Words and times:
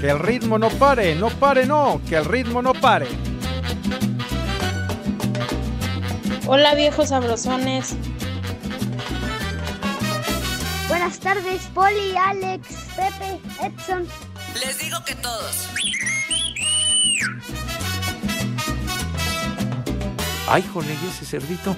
Que 0.00 0.10
el 0.10 0.18
ritmo 0.18 0.58
no 0.58 0.68
pare, 0.68 1.14
no 1.14 1.30
pare, 1.30 1.64
no, 1.64 2.00
que 2.06 2.16
el 2.16 2.24
ritmo 2.26 2.60
no 2.60 2.74
pare. 2.74 3.06
Hola 6.46 6.74
viejos 6.74 7.08
sabrosones. 7.08 7.96
Buenas 10.88 11.18
tardes, 11.18 11.62
Poli, 11.74 12.14
Alex, 12.16 12.68
Pepe, 12.94 13.40
Edson. 13.62 14.06
Les 14.60 14.78
digo 14.78 14.98
que 15.04 15.14
todos. 15.16 15.68
Ay, 20.48 20.62
jole, 20.72 20.94
¿y 21.02 21.08
ese 21.08 21.24
cerdito? 21.24 21.76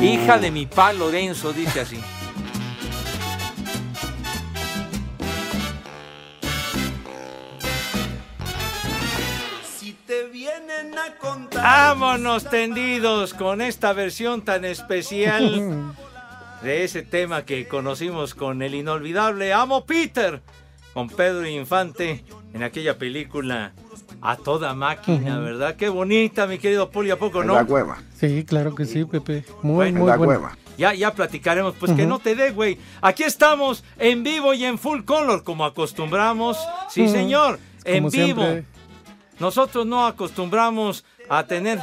Hija 0.00 0.38
de 0.38 0.50
mi 0.50 0.66
pa 0.66 0.92
Lorenzo, 0.92 1.52
dice 1.52 1.80
así. 1.80 2.00
Vámonos 11.62 12.44
tendidos 12.50 13.34
con 13.34 13.60
esta 13.60 13.92
versión 13.92 14.42
tan 14.42 14.64
especial 14.64 15.94
de 16.62 16.82
ese 16.82 17.02
tema 17.02 17.44
que 17.44 17.68
conocimos 17.68 18.34
con 18.34 18.62
el 18.62 18.74
inolvidable 18.74 19.52
Amo 19.52 19.86
Peter, 19.86 20.42
con 20.92 21.08
Pedro 21.08 21.46
Infante 21.46 22.24
en 22.52 22.64
aquella 22.64 22.98
película 22.98 23.74
a 24.20 24.36
toda 24.36 24.74
máquina, 24.74 25.38
¿verdad? 25.38 25.76
Qué 25.76 25.88
bonita, 25.88 26.48
mi 26.48 26.58
querido 26.58 26.90
Poli, 26.90 27.12
¿a 27.12 27.16
poco 27.18 27.44
no? 27.44 27.54
La 27.54 27.64
cueva. 27.64 28.02
Sí, 28.18 28.44
claro 28.44 28.74
que 28.74 28.84
sí, 28.84 29.04
Pepe. 29.04 29.44
Muy, 29.62 29.74
Bueno, 29.76 30.00
muy 30.00 30.08
la 30.08 30.16
bueno. 30.16 30.40
cueva. 30.40 30.58
Ya, 30.76 30.94
ya 30.94 31.14
platicaremos, 31.14 31.74
pues 31.78 31.92
que 31.92 32.06
no 32.06 32.18
te 32.18 32.34
dé, 32.34 32.50
güey. 32.50 32.76
Aquí 33.02 33.22
estamos 33.22 33.84
en 33.98 34.24
vivo 34.24 34.52
y 34.52 34.64
en 34.64 34.78
full 34.78 35.02
color, 35.04 35.44
como 35.44 35.64
acostumbramos. 35.64 36.58
Sí, 36.90 37.08
señor, 37.08 37.60
en 37.84 38.08
vivo. 38.08 38.42
siempre. 38.42 38.64
Nosotros 39.38 39.86
no 39.86 40.06
acostumbramos 40.06 41.04
a 41.28 41.46
tener. 41.46 41.78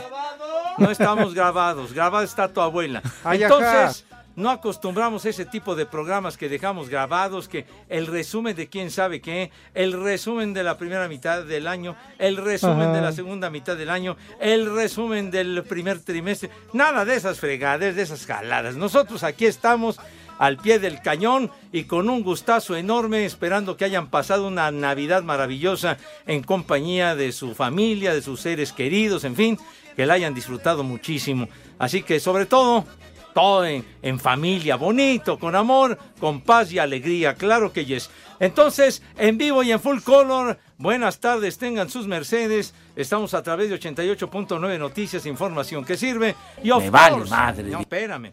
No 0.77 0.91
estamos 0.91 1.33
grabados, 1.33 1.93
grabada 1.93 2.23
está 2.23 2.47
tu 2.47 2.61
abuela. 2.61 3.01
Ay, 3.23 3.43
Entonces, 3.43 4.05
no 4.35 4.49
acostumbramos 4.49 5.25
ese 5.25 5.45
tipo 5.45 5.75
de 5.75 5.85
programas 5.85 6.37
que 6.37 6.47
dejamos 6.47 6.87
grabados, 6.87 7.49
que 7.49 7.65
el 7.89 8.07
resumen 8.07 8.55
de 8.55 8.69
quién 8.69 8.89
sabe 8.89 9.19
qué, 9.19 9.51
el 9.73 10.01
resumen 10.01 10.53
de 10.53 10.63
la 10.63 10.77
primera 10.77 11.09
mitad 11.09 11.43
del 11.43 11.67
año, 11.67 11.97
el 12.17 12.37
resumen 12.37 12.87
Ajá. 12.87 12.93
de 12.93 13.01
la 13.01 13.11
segunda 13.11 13.49
mitad 13.49 13.75
del 13.75 13.89
año, 13.89 14.15
el 14.39 14.73
resumen 14.73 15.29
del 15.29 15.63
primer 15.63 15.99
trimestre. 15.99 16.49
Nada 16.71 17.03
de 17.03 17.15
esas 17.15 17.37
fregadas, 17.37 17.93
de 17.95 18.01
esas 18.01 18.25
jaladas. 18.25 18.75
Nosotros 18.77 19.23
aquí 19.23 19.45
estamos 19.45 19.99
al 20.39 20.57
pie 20.57 20.79
del 20.79 21.01
cañón 21.01 21.51
y 21.71 21.83
con 21.83 22.09
un 22.09 22.23
gustazo 22.23 22.75
enorme 22.75 23.25
esperando 23.25 23.77
que 23.77 23.85
hayan 23.85 24.09
pasado 24.09 24.47
una 24.47 24.71
Navidad 24.71 25.21
maravillosa 25.21 25.97
en 26.25 26.41
compañía 26.41 27.15
de 27.15 27.31
su 27.31 27.53
familia, 27.53 28.13
de 28.13 28.23
sus 28.23 28.39
seres 28.39 28.71
queridos, 28.71 29.25
en 29.25 29.35
fin, 29.35 29.59
que 29.95 30.05
la 30.05 30.15
hayan 30.15 30.33
disfrutado 30.33 30.83
muchísimo. 30.83 31.49
Así 31.77 32.03
que 32.03 32.21
sobre 32.21 32.45
todo, 32.45 32.85
todo 33.33 33.65
en, 33.65 34.19
familia, 34.19 34.77
bonito, 34.77 35.37
con 35.37 35.55
amor, 35.55 35.99
con 36.19 36.41
paz 36.41 36.71
y 36.71 36.79
alegría, 36.79 37.35
claro 37.35 37.73
que 37.73 37.85
yes. 37.85 38.09
Entonces, 38.39 39.03
en 39.17 39.37
vivo 39.37 39.61
y 39.61 39.73
en 39.73 39.79
full 39.81 39.99
color, 39.99 40.57
buenas 40.79 41.19
tardes, 41.19 41.57
tengan 41.59 41.89
sus 41.89 42.07
mercedes. 42.07 42.73
Estamos 42.95 43.33
a 43.35 43.43
través 43.43 43.69
de 43.69 43.79
88.9 43.79 44.79
Noticias, 44.79 45.25
información 45.27 45.85
que 45.85 45.97
sirve. 45.97 46.35
Y 46.63 46.71
of 46.71 46.83
Me 46.83 46.89
vale 46.89 47.17
course- 47.17 47.29
madre. 47.29 47.63
No, 47.69 47.81
espérame. 47.81 48.31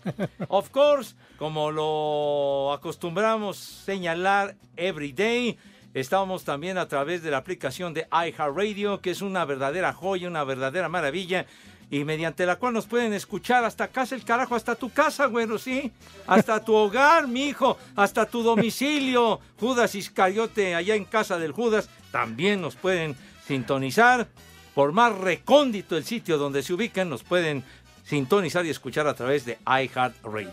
Of 0.49 0.71
course, 0.71 1.15
como 1.39 1.71
lo 1.71 2.73
acostumbramos 2.73 3.57
señalar 3.59 4.55
every 4.77 5.13
day, 5.13 5.59
estamos 5.93 6.45
también 6.45 6.79
a 6.79 6.89
través 6.89 7.23
de 7.23 7.31
la 7.31 7.39
aplicación 7.39 7.93
de 7.93 8.07
iHeartRadio, 8.11 9.01
que 9.01 9.11
es 9.11 9.21
una 9.23 9.45
verdadera 9.45 9.93
joya, 9.93 10.29
una 10.29 10.45
verdadera 10.45 10.89
maravilla. 10.89 11.47
Y 11.89 12.03
mediante 12.03 12.47
la 12.47 12.57
cual 12.57 12.73
nos 12.75 12.87
pueden 12.87 13.13
escuchar 13.13 13.65
hasta 13.65 13.87
casa 13.87 14.17
el 14.17 14.25
carajo, 14.25 14.57
hasta 14.57 14.75
tu 14.75 14.91
casa, 14.91 15.27
güero, 15.27 15.57
¿sí? 15.57 15.93
Hasta 16.27 16.65
tu 16.65 16.75
hogar, 16.75 17.29
mi 17.29 17.45
hijo, 17.45 17.79
hasta 17.95 18.27
tu 18.27 18.43
domicilio. 18.43 19.39
Judas 19.61 19.95
Iscariote, 19.95 20.75
allá 20.75 20.97
en 20.97 21.05
casa 21.05 21.39
del 21.39 21.53
Judas, 21.53 21.89
también 22.17 22.63
nos 22.63 22.77
pueden 22.77 23.15
sintonizar. 23.47 24.27
Por 24.75 24.93
más 24.93 25.15
recóndito 25.19 25.99
el 25.99 26.05
sitio 26.05 26.39
donde 26.39 26.63
se 26.63 26.73
ubican, 26.73 27.11
nos 27.11 27.23
pueden 27.23 27.63
sintonizar 28.05 28.65
y 28.65 28.71
escuchar 28.71 29.07
a 29.07 29.13
través 29.13 29.45
de 29.45 29.59
iHeartRadio. 29.67 30.51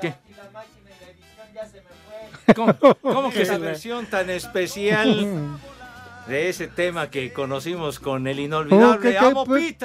¿Qué? 0.00 0.14
¿Cómo, 2.56 2.76
cómo 3.00 3.30
que 3.30 3.42
esa 3.42 3.58
versión 3.58 4.06
tan 4.06 4.30
especial 4.30 5.58
de 6.26 6.48
ese 6.48 6.66
tema 6.66 7.08
que 7.08 7.32
conocimos 7.32 8.00
con 8.00 8.26
el 8.26 8.38
Oh, 8.38 8.42
inolvidable 8.42 9.12
¿qué, 9.12 9.18
qué, 9.18 9.18
Amo 9.18 9.44
pues? 9.44 9.76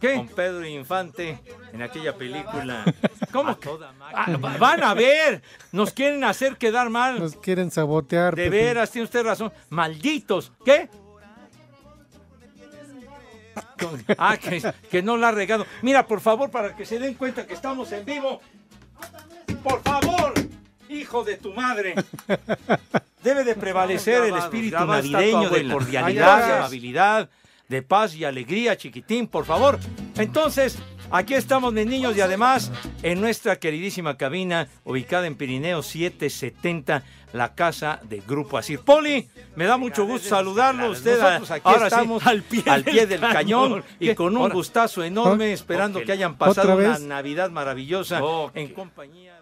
Peter? 0.00 0.16
Con 0.16 0.28
Pedro 0.28 0.66
Infante 0.66 1.38
en 1.72 1.82
aquella 1.82 2.14
película. 2.16 2.84
¿Cómo 3.32 3.58
que? 3.58 3.68
Ah, 4.14 4.36
va- 4.42 4.56
van 4.58 4.82
a 4.84 4.94
ver, 4.94 5.42
nos 5.72 5.92
quieren 5.92 6.22
hacer 6.24 6.56
quedar 6.56 6.90
mal. 6.90 7.18
Nos 7.18 7.36
quieren 7.36 7.70
sabotear. 7.70 8.34
De 8.36 8.44
Pepe. 8.44 8.56
veras, 8.64 8.90
tiene 8.90 9.04
usted 9.04 9.22
razón. 9.24 9.52
Malditos. 9.70 10.52
¿Qué? 10.64 10.88
Ah, 14.18 14.36
que, 14.36 14.62
que 14.90 15.02
no 15.02 15.16
la 15.16 15.28
ha 15.28 15.32
regado. 15.32 15.66
Mira, 15.82 16.06
por 16.06 16.20
favor, 16.20 16.50
para 16.50 16.74
que 16.76 16.84
se 16.84 16.98
den 16.98 17.14
cuenta 17.14 17.46
que 17.46 17.54
estamos 17.54 17.90
en 17.92 18.04
vivo. 18.04 18.40
Por 19.62 19.82
favor, 19.82 20.34
hijo 20.90 21.24
de 21.24 21.36
tu 21.38 21.52
madre. 21.54 21.94
Debe 23.22 23.44
de 23.44 23.54
prevalecer 23.54 24.24
el 24.24 24.36
espíritu 24.36 24.76
navideño 24.84 25.48
de 25.50 25.68
cordialidad, 25.70 26.46
de 26.46 26.52
amabilidad, 26.54 27.30
de 27.68 27.82
paz 27.82 28.14
y 28.14 28.24
alegría, 28.24 28.76
chiquitín, 28.76 29.26
por 29.26 29.44
favor. 29.44 29.78
Entonces, 30.16 30.78
aquí 31.10 31.34
estamos, 31.34 31.72
mis 31.72 31.86
niños, 31.86 32.16
y 32.16 32.20
además 32.20 32.70
en 33.02 33.20
nuestra 33.20 33.56
queridísima 33.56 34.16
cabina, 34.16 34.68
ubicada 34.84 35.26
en 35.26 35.34
Pirineo 35.36 35.82
770, 35.82 37.02
la 37.32 37.54
casa 37.54 38.00
de 38.08 38.22
Grupo 38.26 38.56
Asir. 38.56 38.80
Poli, 38.80 39.28
me 39.56 39.66
da 39.66 39.76
mucho 39.76 40.06
gusto 40.06 40.28
saludarlo. 40.28 40.90
Usted 40.90 41.20
Nosotros 41.20 41.50
aquí 41.50 41.62
ahora 41.64 41.80
sí, 41.80 41.86
estamos 41.86 42.26
al 42.26 42.42
pie, 42.42 42.62
al 42.66 42.84
pie 42.84 43.06
del 43.06 43.20
del 43.20 43.32
cañón 43.32 43.70
cañón. 43.72 43.84
y 44.00 44.14
con 44.14 44.34
un 44.36 44.42
Ahora- 44.42 44.54
gustazo 44.54 45.02
enorme, 45.04 45.52
esperando 45.52 46.00
que 46.02 46.12
hayan 46.12 46.36
pasado 46.36 46.72
¿Otra 46.74 46.96
una? 46.96 46.98
Navidad 47.00 47.50
maravillosa 47.50 48.20
en 48.54 48.68
compañía. 48.72 49.35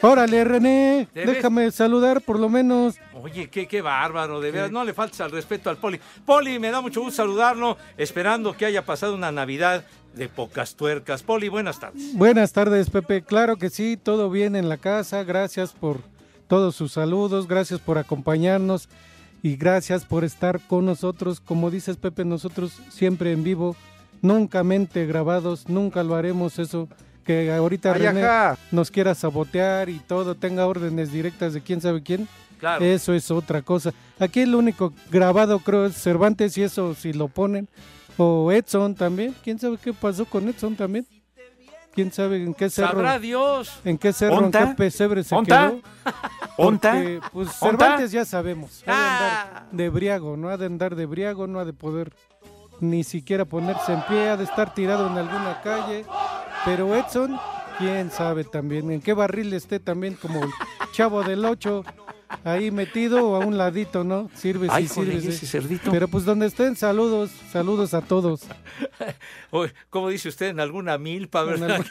Órale, 0.00 0.44
René, 0.44 1.08
déjame 1.14 1.70
saludar 1.70 2.20
por 2.20 2.38
lo 2.38 2.48
menos. 2.48 2.96
Oye, 3.14 3.48
qué, 3.48 3.66
qué 3.66 3.80
bárbaro, 3.80 4.40
de 4.40 4.50
veras, 4.50 4.70
no 4.70 4.84
le 4.84 4.92
faltes 4.92 5.20
al 5.20 5.30
respeto 5.30 5.70
al 5.70 5.76
Poli. 5.76 5.98
Poli, 6.26 6.58
me 6.58 6.70
da 6.70 6.80
mucho 6.80 7.00
gusto 7.00 7.16
saludarlo, 7.16 7.78
esperando 7.96 8.56
que 8.56 8.66
haya 8.66 8.84
pasado 8.84 9.14
una 9.14 9.32
Navidad 9.32 9.84
de 10.14 10.28
pocas 10.28 10.74
tuercas. 10.74 11.22
Poli, 11.22 11.48
buenas 11.48 11.80
tardes. 11.80 12.14
Buenas 12.14 12.52
tardes, 12.52 12.90
Pepe. 12.90 13.22
Claro 13.22 13.56
que 13.56 13.70
sí, 13.70 13.96
todo 13.96 14.30
bien 14.30 14.56
en 14.56 14.68
la 14.68 14.76
casa. 14.76 15.24
Gracias 15.24 15.72
por 15.72 16.00
todos 16.48 16.76
sus 16.76 16.92
saludos, 16.92 17.48
gracias 17.48 17.80
por 17.80 17.98
acompañarnos 17.98 18.88
y 19.42 19.56
gracias 19.56 20.04
por 20.04 20.24
estar 20.24 20.60
con 20.60 20.86
nosotros. 20.86 21.40
Como 21.40 21.70
dices, 21.70 21.96
Pepe, 21.96 22.24
nosotros 22.24 22.78
siempre 22.90 23.32
en 23.32 23.42
vivo, 23.42 23.76
nunca 24.22 24.62
mente 24.62 25.06
grabados, 25.06 25.68
nunca 25.68 26.02
lo 26.02 26.14
haremos 26.14 26.58
eso 26.58 26.88
que 27.24 27.50
ahorita 27.52 27.92
Ay, 27.92 28.00
René 28.02 28.22
ajá. 28.24 28.58
nos 28.70 28.90
quiera 28.90 29.14
sabotear 29.14 29.88
y 29.88 29.98
todo, 29.98 30.34
tenga 30.34 30.66
órdenes 30.66 31.10
directas 31.12 31.52
de 31.54 31.60
quién 31.62 31.80
sabe 31.80 32.02
quién. 32.02 32.28
Claro. 32.60 32.84
Eso 32.84 33.12
es 33.12 33.30
otra 33.30 33.62
cosa. 33.62 33.92
Aquí 34.18 34.40
el 34.40 34.54
único 34.54 34.92
grabado 35.10 35.58
creo 35.58 35.86
es 35.86 35.94
Cervantes 36.00 36.56
y 36.56 36.62
eso 36.62 36.94
si 36.94 37.12
lo 37.12 37.28
ponen. 37.28 37.68
O 38.16 38.52
Edson 38.52 38.94
también. 38.94 39.34
¿Quién 39.42 39.58
sabe 39.58 39.76
qué 39.76 39.92
pasó 39.92 40.24
con 40.24 40.48
Edson 40.48 40.76
también? 40.76 41.04
¿Quién 41.92 42.10
sabe 42.12 42.42
en 42.42 42.54
qué 42.54 42.70
cerro? 42.70 42.88
Sabrá 42.92 43.18
Dios. 43.18 43.72
¿En 43.84 43.98
qué 43.98 44.12
cerro, 44.12 44.44
en 44.44 44.50
qué 44.50 44.66
pesebre 44.76 45.22
se 45.22 45.34
¿Onta? 45.34 45.70
quedó? 45.70 45.80
¿Onta? 46.56 46.92
Porque, 46.92 47.20
pues 47.32 47.48
¿Onta? 47.62 47.84
Cervantes 47.86 48.12
ya 48.12 48.24
sabemos. 48.24 48.82
Ha 48.86 48.90
de 48.90 48.92
Ah. 48.96 49.42
andar 49.42 49.68
de 49.72 49.88
briago, 49.90 50.36
no 50.36 50.48
ha 50.48 50.56
de 50.56 50.66
andar 50.66 50.94
de 50.96 51.06
briago, 51.06 51.46
no 51.46 51.58
ha 51.60 51.64
de 51.64 51.72
poder 51.72 52.12
ni 52.80 53.04
siquiera 53.04 53.44
ponerse 53.44 53.92
en 53.92 54.02
pie, 54.02 54.28
ha 54.30 54.36
de 54.36 54.44
estar 54.44 54.74
tirado 54.74 55.06
en 55.06 55.18
alguna 55.18 55.60
calle. 55.62 56.04
Pero 56.64 56.94
Edson, 56.94 57.38
quién 57.78 58.10
sabe 58.10 58.44
también, 58.44 58.90
en 58.90 59.00
qué 59.00 59.12
barril 59.12 59.52
esté 59.52 59.80
también 59.80 60.14
como 60.14 60.42
el 60.44 60.50
chavo 60.92 61.22
del 61.22 61.44
8, 61.44 61.84
ahí 62.44 62.70
metido 62.70 63.28
o 63.28 63.36
a 63.36 63.40
un 63.44 63.58
ladito, 63.58 64.04
¿no? 64.04 64.30
Sirve 64.34 64.68
Ay, 64.70 64.88
jole, 64.88 65.20
sirve. 65.20 65.34
ese 65.34 65.46
cerdito. 65.46 65.90
Pero 65.90 66.08
pues 66.08 66.24
donde 66.24 66.46
estén, 66.46 66.76
saludos, 66.76 67.30
saludos 67.52 67.94
a 67.94 68.00
todos. 68.00 68.42
¿Cómo 69.90 70.08
dice 70.08 70.28
usted? 70.28 70.48
En 70.48 70.60
alguna 70.60 70.98
milpa, 70.98 71.42
¿verdad? 71.44 71.84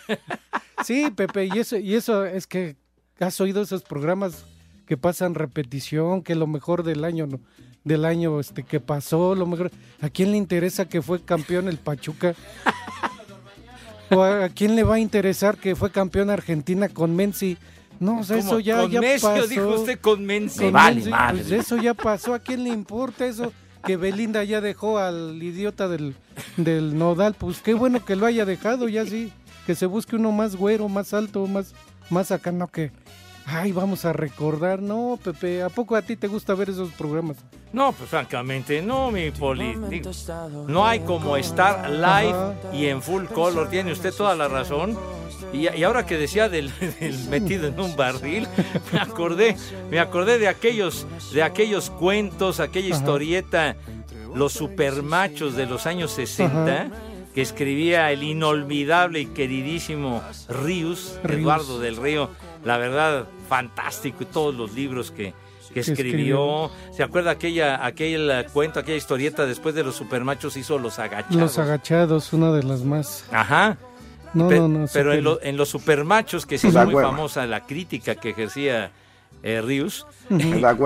Sí, 0.83 1.11
Pepe, 1.15 1.45
y 1.53 1.59
eso, 1.59 1.77
y 1.77 1.95
eso 1.95 2.25
es 2.25 2.47
que 2.47 2.75
has 3.19 3.39
oído 3.39 3.61
esos 3.61 3.83
programas 3.83 4.45
que 4.85 4.97
pasan 4.97 5.35
repetición, 5.35 6.23
que 6.23 6.35
lo 6.35 6.47
mejor 6.47 6.83
del 6.83 7.05
año, 7.05 7.25
¿no? 7.27 7.39
Del 7.83 8.05
año 8.05 8.39
este 8.39 8.63
que 8.63 8.79
pasó, 8.79 9.35
lo 9.35 9.45
mejor. 9.45 9.71
¿A 10.01 10.09
quién 10.09 10.31
le 10.31 10.37
interesa 10.37 10.87
que 10.87 11.01
fue 11.01 11.21
campeón 11.21 11.67
el 11.67 11.77
Pachuca? 11.77 12.33
¿O 14.11 14.21
a, 14.21 14.45
a 14.45 14.49
quién 14.49 14.75
le 14.75 14.83
va 14.83 14.95
a 14.95 14.99
interesar 14.99 15.57
que 15.57 15.75
fue 15.75 15.91
campeón 15.91 16.29
Argentina 16.29 16.89
con 16.89 17.15
Menzi? 17.15 17.57
No, 17.99 18.19
o 18.19 18.23
sea, 18.23 18.37
¿Cómo? 18.37 18.49
eso 18.49 18.59
ya, 18.59 18.81
¿Con 18.81 18.91
ya 18.91 19.01
pasó. 19.01 19.47
dijo 19.47 19.67
usted 19.69 19.99
con 19.99 20.25
Menzi? 20.25 20.59
Con 20.65 20.73
vale 20.73 20.95
Menzi, 20.95 21.11
pues 21.31 21.51
eso 21.51 21.77
ya 21.77 21.93
pasó. 21.93 22.33
¿A 22.33 22.39
quién 22.39 22.63
le 22.63 22.69
importa 22.69 23.25
eso? 23.25 23.53
Que 23.85 23.97
Belinda 23.97 24.43
ya 24.43 24.61
dejó 24.61 24.97
al 24.97 25.41
idiota 25.41 25.87
del, 25.87 26.15
del 26.57 26.97
Nodal. 26.97 27.33
Pues 27.33 27.61
qué 27.61 27.73
bueno 27.73 28.03
que 28.03 28.15
lo 28.15 28.25
haya 28.25 28.45
dejado, 28.45 28.87
ya 28.89 29.05
sí. 29.05 29.31
Que 29.65 29.75
se 29.75 29.85
busque 29.85 30.15
uno 30.15 30.31
más 30.31 30.55
güero, 30.55 30.89
más 30.89 31.13
alto, 31.13 31.47
más, 31.47 31.73
más 32.09 32.31
acá, 32.31 32.51
no 32.51 32.67
que. 32.67 32.91
Ay, 33.45 33.71
vamos 33.71 34.05
a 34.05 34.13
recordar. 34.13 34.81
No, 34.81 35.19
Pepe, 35.21 35.63
¿a 35.63 35.69
poco 35.69 35.95
a 35.95 36.01
ti 36.01 36.15
te 36.15 36.27
gusta 36.27 36.53
ver 36.55 36.69
esos 36.69 36.91
programas? 36.91 37.37
No, 37.73 37.91
pues 37.91 38.09
francamente, 38.09 38.81
no, 38.81 39.11
mi 39.11 39.31
poli. 39.31 39.75
Digo, 39.89 40.11
no 40.67 40.85
hay 40.87 41.01
como 41.01 41.35
estar 41.35 41.89
live 41.89 42.33
Ajá. 42.33 42.53
y 42.73 42.85
en 42.87 43.01
full 43.01 43.25
color. 43.25 43.69
Tiene 43.69 43.91
usted 43.91 44.13
toda 44.13 44.35
la 44.35 44.47
razón. 44.47 44.97
Y, 45.51 45.67
y 45.69 45.83
ahora 45.83 46.05
que 46.05 46.17
decía 46.17 46.49
del, 46.49 46.71
del 46.99 47.17
metido 47.29 47.67
en 47.67 47.79
un 47.79 47.95
barril, 47.95 48.47
me 48.93 48.99
acordé, 48.99 49.57
me 49.91 49.99
acordé 49.99 50.39
de 50.39 50.47
aquellos, 50.47 51.05
de 51.33 51.43
aquellos 51.43 51.89
cuentos, 51.89 52.59
aquella 52.59 52.95
Ajá. 52.95 52.97
historieta, 53.03 53.75
los 54.33 54.53
supermachos 54.53 55.55
de 55.55 55.65
los 55.65 55.85
años 55.85 56.11
60, 56.11 56.73
Ajá. 56.73 56.87
que 57.35 57.41
escribía 57.41 58.11
el 58.11 58.23
inolvidable 58.23 59.19
y 59.19 59.25
queridísimo 59.27 60.21
Ríos, 60.47 61.19
Ríos. 61.23 61.39
Eduardo 61.41 61.79
del 61.79 61.97
Río. 61.97 62.29
La 62.65 62.77
verdad, 62.77 63.25
fantástico, 63.49 64.23
y 64.23 64.25
todos 64.25 64.55
los 64.55 64.73
libros 64.73 65.11
que, 65.11 65.33
que 65.73 65.79
escribió. 65.81 66.71
¿Se 66.91 67.03
acuerda 67.03 67.31
aquella, 67.31 67.85
aquel 67.85 68.45
cuento, 68.53 68.79
aquella 68.79 68.97
historieta 68.97 69.45
después 69.45 69.75
de 69.75 69.83
los 69.83 69.95
supermachos 69.95 70.55
hizo 70.57 70.77
Los 70.79 70.99
Agachados? 70.99 71.35
Los 71.35 71.59
agachados, 71.59 72.31
una 72.33 72.51
de 72.51 72.63
las 72.63 72.81
más. 72.83 73.25
Ajá. 73.31 73.77
No, 74.33 74.47
Pe- 74.49 74.57
no, 74.59 74.67
no. 74.67 74.85
Pero 74.91 75.13
en, 75.13 75.23
lo- 75.23 75.41
en 75.43 75.57
los 75.57 75.69
supermachos, 75.69 76.45
que 76.45 76.57
se 76.57 76.67
hizo 76.69 76.77
La 76.79 76.85
muy 76.85 76.95
famosa 77.03 77.45
la 77.45 77.65
crítica 77.65 78.15
que 78.15 78.29
ejercía 78.29 78.91
eh, 79.43 79.61
Rius, 79.61 80.07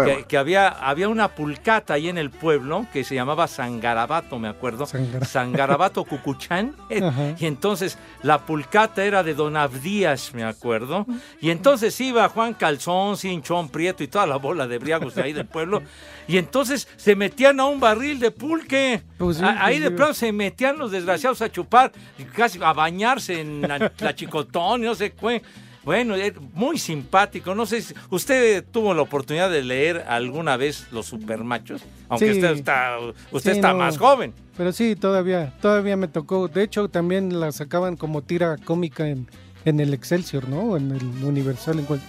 que, 0.07 0.25
que 0.27 0.35
había, 0.37 0.67
había 0.67 1.07
una 1.09 1.27
pulcata 1.29 1.93
ahí 1.93 2.09
en 2.09 2.17
el 2.17 2.31
pueblo 2.31 2.87
que 2.91 3.03
se 3.03 3.13
llamaba 3.15 3.47
Sangarabato, 3.47 4.39
me 4.39 4.47
acuerdo. 4.47 4.85
Sangara- 4.87 5.25
Sangarabato 5.25 6.03
Cucuchán. 6.03 6.75
Ajá. 6.89 7.35
Y 7.39 7.45
entonces 7.45 7.97
la 8.23 8.39
pulcata 8.45 9.03
era 9.05 9.21
de 9.23 9.35
Don 9.35 9.55
Abdías, 9.55 10.33
me 10.33 10.43
acuerdo. 10.43 11.05
Y 11.39 11.51
entonces 11.51 11.99
iba 12.01 12.27
Juan 12.29 12.55
Calzón, 12.55 13.15
Cinchón, 13.17 13.69
Prieto 13.69 14.03
y 14.03 14.07
toda 14.07 14.25
la 14.25 14.37
bola 14.37 14.67
de 14.67 14.79
briagos 14.79 15.13
de 15.15 15.21
ahí 15.21 15.33
del 15.33 15.45
pueblo. 15.45 15.83
Y 16.27 16.37
entonces 16.37 16.87
se 16.97 17.15
metían 17.15 17.59
a 17.59 17.65
un 17.65 17.79
barril 17.79 18.19
de 18.19 18.31
pulque. 18.31 19.01
Pues 19.19 19.37
sí, 19.37 19.43
A- 19.43 19.65
ahí 19.65 19.77
pues 19.79 19.89
de 19.91 19.95
pronto 19.95 20.13
se 20.15 20.31
metían 20.31 20.77
los 20.79 20.91
desgraciados 20.91 21.41
a 21.43 21.51
chupar, 21.51 21.91
y 22.17 22.23
casi 22.23 22.59
a 22.61 22.73
bañarse 22.73 23.39
en 23.39 23.61
la, 23.61 23.91
la 23.99 24.15
chicotón, 24.15 24.81
y 24.81 24.85
no 24.87 24.95
sé 24.95 25.11
qué. 25.13 25.41
Bueno, 25.87 26.15
es 26.15 26.33
muy 26.53 26.77
simpático. 26.77 27.55
No 27.55 27.65
sé 27.65 27.81
si 27.81 27.93
usted 28.09 28.65
tuvo 28.69 28.93
la 28.93 29.03
oportunidad 29.03 29.49
de 29.49 29.63
leer 29.63 30.03
alguna 30.09 30.57
vez 30.57 30.85
Los 30.91 31.05
Supermachos, 31.05 31.81
aunque 32.09 32.25
Sí. 32.33 32.39
usted 32.39 32.51
está, 32.57 32.97
usted 33.31 33.51
Sí, 33.53 33.57
está 33.57 33.71
no. 33.71 33.77
más 33.77 33.97
joven. 33.97 34.33
Pero 34.57 34.73
sí, 34.73 34.97
todavía, 34.97 35.53
todavía 35.61 35.95
me 35.95 36.09
tocó. 36.09 36.49
De 36.49 36.63
hecho, 36.63 36.89
también 36.89 37.39
la 37.39 37.53
sacaban 37.53 37.95
como 37.95 38.21
tira 38.21 38.57
cómica 38.57 39.07
en, 39.07 39.29
en 39.63 39.79
el 39.79 39.93
Excelsior, 39.93 40.49
¿no? 40.49 40.75
En 40.75 40.91
el 40.91 41.23
Universal. 41.23 41.79
En 41.79 41.85
cual- 41.85 42.01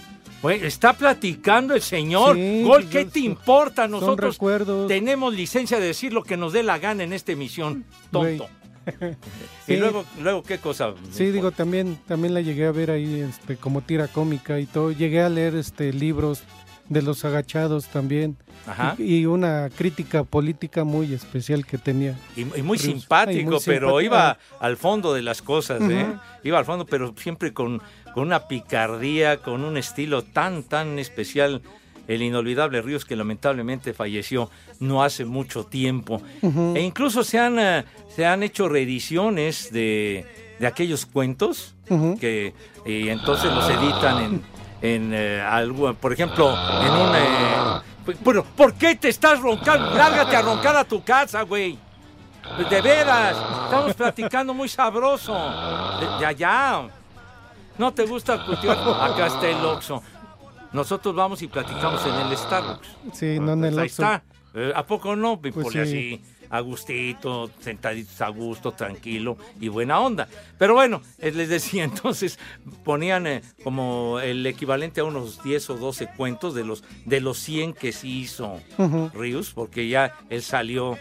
está 0.61 0.91
platicando 0.91 1.73
el 1.73 1.81
señor. 1.81 2.35
Sí, 2.35 2.63
Gol, 2.65 2.89
¿qué 2.89 3.05
te 3.05 3.21
importa? 3.21 3.87
Nosotros 3.87 4.37
tenemos 4.89 5.33
licencia 5.33 5.79
de 5.79 5.87
decir 5.87 6.11
lo 6.11 6.23
que 6.23 6.35
nos 6.35 6.51
dé 6.51 6.63
la 6.63 6.79
gana 6.79 7.03
en 7.05 7.13
esta 7.13 7.31
emisión. 7.31 7.85
Tonto. 8.11 8.49
Sí. 9.65 9.77
luego, 9.77 10.03
luego, 10.19 10.41
¿qué 10.41 10.57
cosa? 10.57 10.93
Sí, 11.11 11.27
digo, 11.27 11.51
también, 11.51 11.99
también 12.07 12.33
la 12.33 12.41
llegué 12.41 12.65
a 12.65 12.71
ver 12.71 12.89
ahí 12.89 13.19
este, 13.19 13.55
como 13.55 13.81
tira 13.81 14.07
cómica 14.07 14.59
y 14.59 14.65
todo. 14.65 14.91
Llegué 14.91 15.21
a 15.21 15.29
leer 15.29 15.55
este 15.55 15.93
libros 15.93 16.41
de 16.89 17.03
los 17.03 17.23
agachados 17.23 17.87
también. 17.87 18.35
Ajá. 18.67 18.95
Y, 18.97 19.17
y 19.17 19.25
una 19.25 19.69
crítica 19.69 20.23
política 20.23 20.83
muy 20.83 21.13
especial 21.13 21.65
que 21.65 21.77
tenía. 21.77 22.17
Y, 22.35 22.41
y 22.41 22.61
muy 22.63 22.77
simpático, 22.77 23.39
Ay, 23.39 23.45
muy 23.45 23.59
pero 23.63 24.01
iba 24.01 24.37
al 24.59 24.75
fondo 24.75 25.13
de 25.13 25.21
las 25.21 25.41
cosas, 25.41 25.81
¿eh? 25.89 26.07
Iba 26.43 26.57
al 26.57 26.65
fondo, 26.65 26.85
pero 26.85 27.13
siempre 27.15 27.53
con, 27.53 27.81
con 28.13 28.23
una 28.23 28.47
picardía, 28.47 29.37
con 29.37 29.63
un 29.63 29.77
estilo 29.77 30.23
tan, 30.23 30.63
tan 30.63 30.99
especial. 30.99 31.61
El 32.09 32.23
inolvidable 32.23 32.81
Ríos, 32.81 33.05
que 33.05 33.15
lamentablemente 33.15 33.93
falleció 33.93 34.49
no 34.79 35.03
hace 35.03 35.25
mucho 35.25 35.63
tiempo. 35.63 36.21
E 36.41 36.81
incluso 36.81 37.23
se 37.23 37.39
han, 37.39 37.59
eh, 37.59 37.85
se 38.13 38.25
han 38.25 38.41
hecho 38.43 38.67
reediciones 38.67 39.71
de, 39.71 40.25
de 40.59 40.67
aquellos 40.67 41.05
cuentos 41.05 41.75
que 42.19 42.53
y 42.85 43.09
entonces 43.09 43.53
los 43.53 43.69
editan 43.69 44.23
en, 44.23 44.43
en 44.81 45.11
eh, 45.13 45.39
algo, 45.39 45.93
por 45.93 46.11
ejemplo, 46.11 46.49
en 46.49 46.91
un... 46.91 47.15
eh, 47.15 48.15
pero, 48.25 48.43
¿por 48.43 48.73
qué 48.73 48.95
te 48.95 49.09
estás 49.09 49.39
roncando? 49.39 49.93
Lárgate 49.93 50.35
a 50.35 50.41
roncar 50.41 50.75
a 50.75 50.83
tu 50.83 51.03
casa, 51.03 51.43
güey. 51.43 51.77
De 52.69 52.81
veras, 52.81 53.37
estamos 53.65 53.93
platicando 53.93 54.51
muy 54.51 54.67
sabroso. 54.67 55.33
De, 55.99 56.19
de 56.19 56.25
allá. 56.25 56.87
¿No 57.77 57.93
te 57.93 58.05
gusta 58.05 58.43
cultivar? 58.43 58.77
Acá 59.11 59.27
está 59.27 59.47
el 59.47 59.63
Oxxo. 59.63 60.01
Nosotros 60.73 61.15
vamos 61.15 61.41
y 61.41 61.47
platicamos 61.47 62.05
en 62.05 62.15
el 62.15 62.37
Starbucks. 62.37 62.87
Sí, 63.13 63.39
no 63.39 63.53
en 63.53 63.65
el 63.65 63.79
ahí 63.79 63.87
está. 63.87 64.23
Eh, 64.53 64.71
¿A 64.75 64.85
poco 64.85 65.15
no? 65.15 65.39
Pues 65.39 65.53
pone 65.53 65.71
sí. 65.71 65.79
así, 65.79 66.21
a 66.49 66.59
gustito, 66.59 67.51
sentaditos 67.59 68.19
a 68.21 68.29
gusto, 68.29 68.71
tranquilo 68.71 69.37
y 69.59 69.67
buena 69.67 69.99
onda. 69.99 70.27
Pero 70.57 70.73
bueno, 70.73 71.01
eh, 71.19 71.31
les 71.31 71.49
decía, 71.49 71.83
entonces 71.85 72.39
ponían 72.83 73.27
eh, 73.27 73.41
como 73.63 74.19
el 74.19 74.45
equivalente 74.45 75.01
a 75.01 75.03
unos 75.03 75.43
10 75.43 75.69
o 75.71 75.77
12 75.77 76.09
cuentos 76.17 76.55
de 76.55 76.65
los, 76.65 76.83
de 77.05 77.21
los 77.21 77.37
100 77.39 77.73
que 77.73 77.91
sí 77.91 78.21
hizo 78.21 78.59
Ujú. 78.77 79.11
Rius, 79.13 79.51
porque 79.53 79.87
ya 79.87 80.15
él 80.29 80.41
salió 80.41 80.97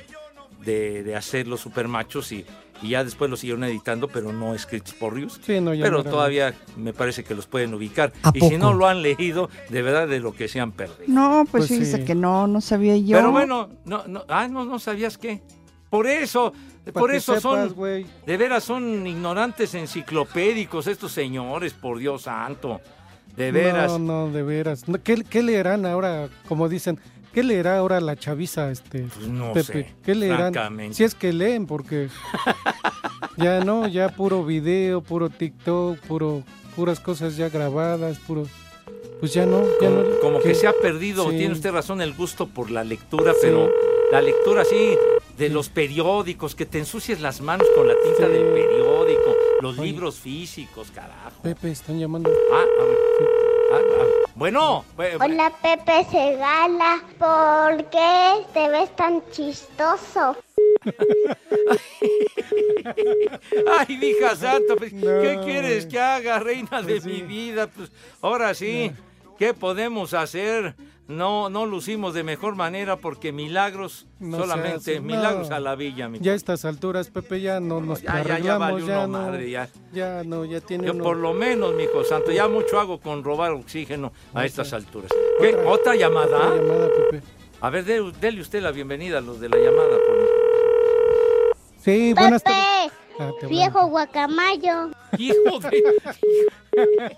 de, 0.64 1.02
de 1.02 1.16
hacer 1.16 1.46
los 1.46 1.60
supermachos 1.60 2.32
y, 2.32 2.44
y 2.82 2.90
ya 2.90 3.04
después 3.04 3.30
los 3.30 3.40
siguieron 3.40 3.64
editando, 3.64 4.08
pero 4.08 4.32
no 4.32 4.54
escritos 4.54 4.94
por 4.94 5.14
Rius. 5.14 5.40
Sí, 5.44 5.60
no, 5.60 5.74
ya 5.74 5.84
pero 5.84 5.98
no 5.98 6.04
todavía 6.10 6.54
me 6.76 6.92
parece 6.92 7.24
que 7.24 7.34
los 7.34 7.46
pueden 7.46 7.74
ubicar. 7.74 8.12
¿A 8.22 8.32
Y 8.34 8.40
si 8.40 8.58
no 8.58 8.72
lo 8.74 8.86
han 8.86 9.02
leído, 9.02 9.50
de 9.68 9.82
verdad 9.82 10.06
de 10.08 10.20
lo 10.20 10.32
que 10.32 10.48
se 10.48 10.60
han 10.60 10.72
perdido. 10.72 11.04
No, 11.08 11.44
pues, 11.50 11.66
Pues 11.66 11.68
fíjese 11.68 11.98
sí. 11.98 12.04
que 12.04 12.14
no, 12.14 12.46
no 12.46 12.60
sabía 12.60 12.96
yo. 12.96 13.16
Pero 13.16 13.30
bueno, 13.32 13.68
no, 13.84 14.04
no, 14.06 14.24
ah, 14.28 14.48
no, 14.48 14.64
no 14.64 14.78
sabías 14.78 15.16
qué. 15.18 15.42
Por 15.90 16.06
eso, 16.06 16.52
por 16.92 17.14
eso 17.14 17.34
sepas, 17.34 17.42
son, 17.42 17.72
güey. 17.74 18.06
de 18.26 18.36
veras 18.36 18.62
son 18.64 19.06
ignorantes 19.06 19.74
enciclopédicos 19.74 20.86
estos 20.86 21.12
señores, 21.12 21.72
por 21.72 21.98
Dios 21.98 22.22
santo. 22.22 22.80
De 23.36 23.52
veras. 23.52 23.92
No, 23.92 24.26
no, 24.26 24.32
de 24.32 24.42
veras. 24.42 24.84
¿Qué, 25.04 25.22
qué 25.24 25.42
leerán 25.42 25.86
ahora, 25.86 26.28
como 26.48 26.68
dicen, 26.68 26.98
qué 27.32 27.42
leerá 27.42 27.78
ahora 27.78 28.00
la 28.00 28.16
chaviza, 28.16 28.70
este, 28.70 29.02
Pues 29.14 29.26
no 29.28 29.52
Pepe? 29.52 29.62
sé, 29.72 29.94
¿Qué 30.04 30.14
leerán? 30.14 30.52
francamente. 30.52 30.94
Si 30.96 31.04
es 31.04 31.14
que 31.14 31.32
leen, 31.32 31.66
porque 31.66 32.08
ya 33.36 33.60
no, 33.64 33.86
ya 33.88 34.08
puro 34.08 34.44
video, 34.44 35.00
puro 35.00 35.30
TikTok, 35.30 35.98
puro, 36.00 36.42
puras 36.76 37.00
cosas 37.00 37.36
ya 37.36 37.48
grabadas, 37.48 38.18
puro, 38.20 38.46
pues 39.20 39.32
ya 39.34 39.46
no, 39.46 39.62
ya 39.80 39.88
como, 39.88 40.02
no. 40.02 40.18
como 40.20 40.40
que 40.40 40.54
se 40.54 40.66
ha 40.66 40.72
perdido, 40.72 41.30
Sí. 41.30 41.36
tiene 41.38 41.52
usted 41.52 41.72
razón, 41.72 42.00
el 42.00 42.14
gusto 42.14 42.46
por 42.48 42.70
la 42.70 42.84
lectura, 42.84 43.32
Sí. 43.34 43.38
pero 43.42 43.70
la 44.12 44.20
lectura 44.22 44.62
así 44.62 44.96
de 45.36 45.48
los 45.50 45.68
periódicos, 45.68 46.54
que 46.54 46.66
te 46.66 46.78
ensucies 46.78 47.20
las 47.20 47.40
manos 47.40 47.66
con 47.76 47.86
la 47.86 47.94
tinta 48.02 48.26
del 48.28 48.46
periódico, 48.52 49.36
los 49.60 49.78
libros 49.78 50.18
físicos, 50.18 50.90
carajo. 50.90 51.42
Pepe, 51.42 51.70
están 51.70 51.98
llamando. 52.00 52.30
Ah, 52.52 52.64
a 52.80 52.84
ver. 52.84 52.98
Ah, 53.70 53.80
ah, 54.00 54.06
bueno, 54.38 54.84
eh, 55.00 55.18
Hola 55.20 55.52
Pepe 55.60 56.06
Segala, 56.08 57.02
¿por 57.18 57.84
qué 57.90 58.46
te 58.54 58.68
ves 58.68 58.94
tan 58.94 59.20
chistoso? 59.32 60.36
Ay, 63.78 63.98
hija 64.00 64.36
santa, 64.36 64.76
pues, 64.76 64.92
¿qué 64.92 65.40
quieres 65.44 65.86
que 65.86 65.98
haga, 65.98 66.38
reina 66.38 66.82
de 66.82 67.00
mi 67.00 67.22
vida? 67.22 67.66
Pues 67.66 67.90
ahora 68.22 68.54
sí, 68.54 68.92
¿qué 69.36 69.54
podemos 69.54 70.14
hacer? 70.14 70.76
No, 71.08 71.48
no 71.48 71.64
lucimos 71.64 72.12
de 72.12 72.22
mejor 72.22 72.54
manera 72.54 72.96
porque 72.96 73.32
milagros, 73.32 74.06
No 74.20 74.36
solamente 74.38 74.80
seas- 74.96 75.00
no. 75.00 75.06
milagros 75.06 75.50
a 75.50 75.58
la 75.58 75.74
villa, 75.74 76.06
mi 76.10 76.18
Ya 76.20 76.32
a 76.32 76.34
estas 76.34 76.66
alturas, 76.66 77.08
Pepe, 77.08 77.40
ya 77.40 77.60
no 77.60 77.80
nos 77.80 78.02
Ya, 78.02 78.22
ya, 78.22 78.38
ya 78.38 78.58
valió 78.58 78.86
ya, 78.86 79.06
uno, 79.06 79.18
no, 79.18 79.24
madre, 79.26 79.50
ya. 79.50 79.70
ya 79.90 80.22
no, 80.22 80.44
ya 80.44 80.60
tiene 80.60 80.86
Yo 80.86 80.92
uno- 80.92 81.02
por 81.04 81.16
lo 81.16 81.32
menos, 81.32 81.74
mi 81.74 81.84
hijo 81.84 82.04
santo, 82.04 82.30
ya 82.30 82.46
mucho 82.46 82.78
hago 82.78 83.00
con 83.00 83.24
robar 83.24 83.52
oxígeno 83.52 84.12
a 84.34 84.44
estas 84.44 84.74
alturas. 84.74 85.10
¿Qué? 85.40 85.56
¿Otra 85.56 85.96
llamada? 85.96 86.36
Otra 86.50 86.56
llamada, 86.56 86.88
Pepe. 87.10 87.22
A 87.62 87.70
ver, 87.70 87.84
dé- 87.86 88.12
dele 88.20 88.42
usted 88.42 88.60
la 88.62 88.70
bienvenida 88.70 89.16
a 89.18 89.20
los 89.22 89.40
de 89.40 89.48
la 89.48 89.56
llamada. 89.56 89.96
Por... 90.06 90.28
Sí, 91.78 92.12
buenas 92.12 92.42
Pepe, 92.42 92.54
tardes. 92.54 92.92
Ah, 93.18 93.46
viejo 93.48 93.86
guacamayo. 93.88 94.90
Hijo 95.16 95.58
de... 95.58 95.82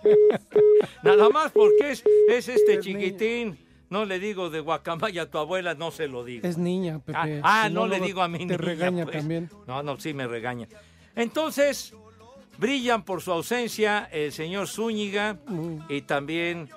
Nada 1.03 1.29
más 1.29 1.51
porque 1.51 1.91
es, 1.91 2.05
es 2.29 2.49
este 2.49 2.79
chiquitín. 2.79 3.59
No 3.91 4.05
le 4.05 4.19
digo 4.21 4.51
de 4.51 4.61
guacamaya 4.61 5.23
a 5.23 5.27
tu 5.27 5.39
abuela, 5.39 5.75
no 5.75 5.91
se 5.91 6.07
lo 6.09 6.25
digo. 6.25 6.47
Es 6.47 6.57
niña, 6.57 7.01
Ah, 7.13 7.25
Pepe. 7.25 7.41
ah, 7.43 7.65
Si 7.67 7.75
no, 7.75 7.87
le 7.89 8.01
digo 8.01 8.23
a 8.23 8.29
mi 8.29 8.39
Te 8.39 8.45
niña, 8.47 8.57
regaña 8.57 9.05
pues. 9.05 9.17
también. 9.19 9.51
No, 9.67 9.83
no, 9.83 9.99
sí 9.99 10.15
me 10.15 10.27
regaña. 10.29 10.69
Entonces, 11.17 11.93
brillan 12.59 13.03
por 13.03 13.21
su 13.21 13.33
ausencia 13.33 14.09
el 14.13 14.33
señor 14.33 14.69
Zúñiga 14.69 15.39
y 15.89 16.03
también 16.03 16.69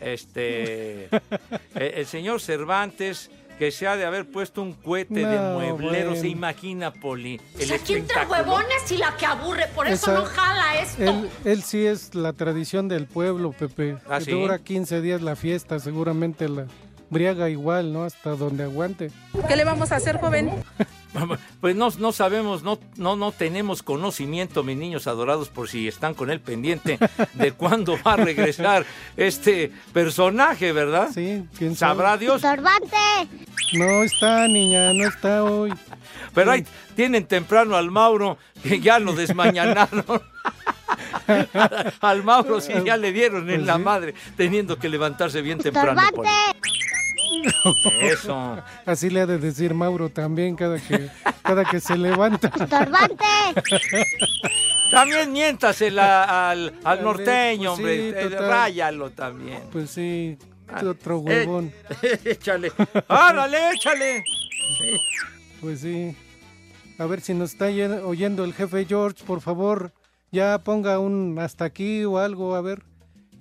este 0.00 1.04
el, 1.74 1.82
el 1.94 2.06
señor 2.06 2.40
Cervantes, 2.40 3.30
que 3.62 3.70
se 3.70 3.86
ha 3.86 3.96
de 3.96 4.04
haber 4.04 4.28
puesto 4.28 4.60
un 4.60 4.72
cohete 4.72 5.24
de 5.24 5.38
mueblero. 5.38 6.08
bueno. 6.08 6.20
Se 6.20 6.26
imagina, 6.26 6.92
Poli. 6.92 7.40
El 7.56 7.62
O 7.62 7.66
sea, 7.68 7.78
¿quién 7.78 8.04
te 8.08 8.12
espectáculo. 8.12 8.40
huevona 8.40 8.66
y 8.90 8.96
la 8.96 9.16
que 9.16 9.24
aburre? 9.24 9.68
Por 9.72 9.86
eso 9.86 10.10
Esa- 10.10 10.14
no 10.14 10.24
jala 10.24 10.80
esto. 10.82 11.04
Él, 11.04 11.30
él 11.44 11.62
sí 11.62 11.86
es 11.86 12.12
la 12.16 12.32
tradición 12.32 12.88
del 12.88 13.06
pueblo, 13.06 13.52
Pepe. 13.52 13.98
¿Ah, 14.10 14.18
que 14.18 14.24
sí? 14.24 14.30
Dura 14.32 14.58
15 14.58 15.00
días 15.00 15.22
la 15.22 15.36
fiesta, 15.36 15.78
seguramente 15.78 16.48
la 16.48 16.66
briaga 17.08 17.48
igual, 17.50 17.92
¿no? 17.92 18.02
Hasta 18.02 18.30
donde 18.30 18.64
aguante. 18.64 19.12
¿Qué 19.46 19.54
le 19.54 19.62
vamos 19.62 19.92
a 19.92 19.96
hacer, 19.96 20.16
joven? 20.18 20.50
Pues 21.60 21.76
no, 21.76 21.90
no 21.98 22.12
sabemos, 22.12 22.62
no, 22.62 22.78
no, 22.96 23.16
no 23.16 23.32
tenemos 23.32 23.82
conocimiento, 23.82 24.62
mis 24.62 24.76
niños 24.78 25.06
adorados, 25.06 25.48
por 25.50 25.68
si 25.68 25.86
están 25.86 26.14
con 26.14 26.30
el 26.30 26.40
pendiente 26.40 26.98
de 27.34 27.52
cuándo 27.56 27.98
va 28.04 28.14
a 28.14 28.16
regresar 28.16 28.86
este 29.16 29.70
personaje, 29.92 30.72
¿verdad? 30.72 31.10
Sí, 31.12 31.44
quién 31.58 31.76
Sabrá. 31.76 32.16
Dios. 32.16 32.40
Sorbante. 32.40 32.96
No 33.74 34.02
está, 34.02 34.48
niña, 34.48 34.92
no 34.94 35.06
está 35.08 35.44
hoy. 35.44 35.72
Pero 36.34 36.50
ahí 36.52 36.64
tienen 36.96 37.26
temprano 37.26 37.76
al 37.76 37.90
Mauro, 37.90 38.38
que 38.62 38.80
ya 38.80 38.98
lo 38.98 39.12
desmañanaron. 39.12 40.04
al 42.00 42.22
Mauro 42.24 42.60
sí 42.60 42.72
ya 42.84 42.96
le 42.96 43.12
dieron 43.12 43.48
en 43.50 43.56
Pues 43.56 43.66
la 43.66 43.76
sí. 43.76 43.82
madre, 43.82 44.14
teniendo 44.36 44.78
que 44.78 44.88
levantarse 44.88 45.40
bien 45.42 45.58
temprano. 45.58 46.00
Eso. 48.02 48.58
Así 48.86 49.10
le 49.10 49.20
ha 49.22 49.26
de 49.26 49.38
decir 49.38 49.74
Mauro 49.74 50.08
también 50.08 50.56
cada 50.56 50.78
que, 50.78 51.08
cada 51.42 51.64
que 51.64 51.80
se 51.80 51.96
levanta. 51.96 52.50
Sorbante. 52.68 53.24
También 54.90 55.32
miéntasela 55.32 56.50
al, 56.50 56.74
al 56.84 56.98
Al 56.98 57.04
norteño, 57.04 57.74
pues 57.76 57.78
sí, 57.78 58.00
hombre. 58.08 58.08
eh, 58.20 58.28
total. 58.30 58.48
Ráyalo 58.50 59.10
también. 59.10 59.62
Pues 59.72 59.90
sí, 59.90 60.36
Ah, 60.68 60.82
otro 60.86 61.16
eh, 61.26 61.44
huevón. 61.46 61.72
échale. 62.24 62.72
¡Árale, 63.08 63.58
échale! 63.74 64.24
Sí. 64.78 64.96
Pues 65.60 65.80
sí. 65.80 66.16
A 66.98 67.04
ver 67.06 67.20
si 67.20 67.34
nos 67.34 67.52
está 67.52 67.66
oyen- 67.66 68.02
oyendo 68.04 68.42
el 68.44 68.54
jefe 68.54 68.86
George, 68.86 69.22
por 69.24 69.40
favor, 69.42 69.92
ya 70.30 70.58
ponga 70.64 70.98
un 70.98 71.38
hasta 71.38 71.64
aquí 71.66 72.04
o 72.04 72.16
algo, 72.18 72.54
a 72.54 72.62
ver. 72.62 72.82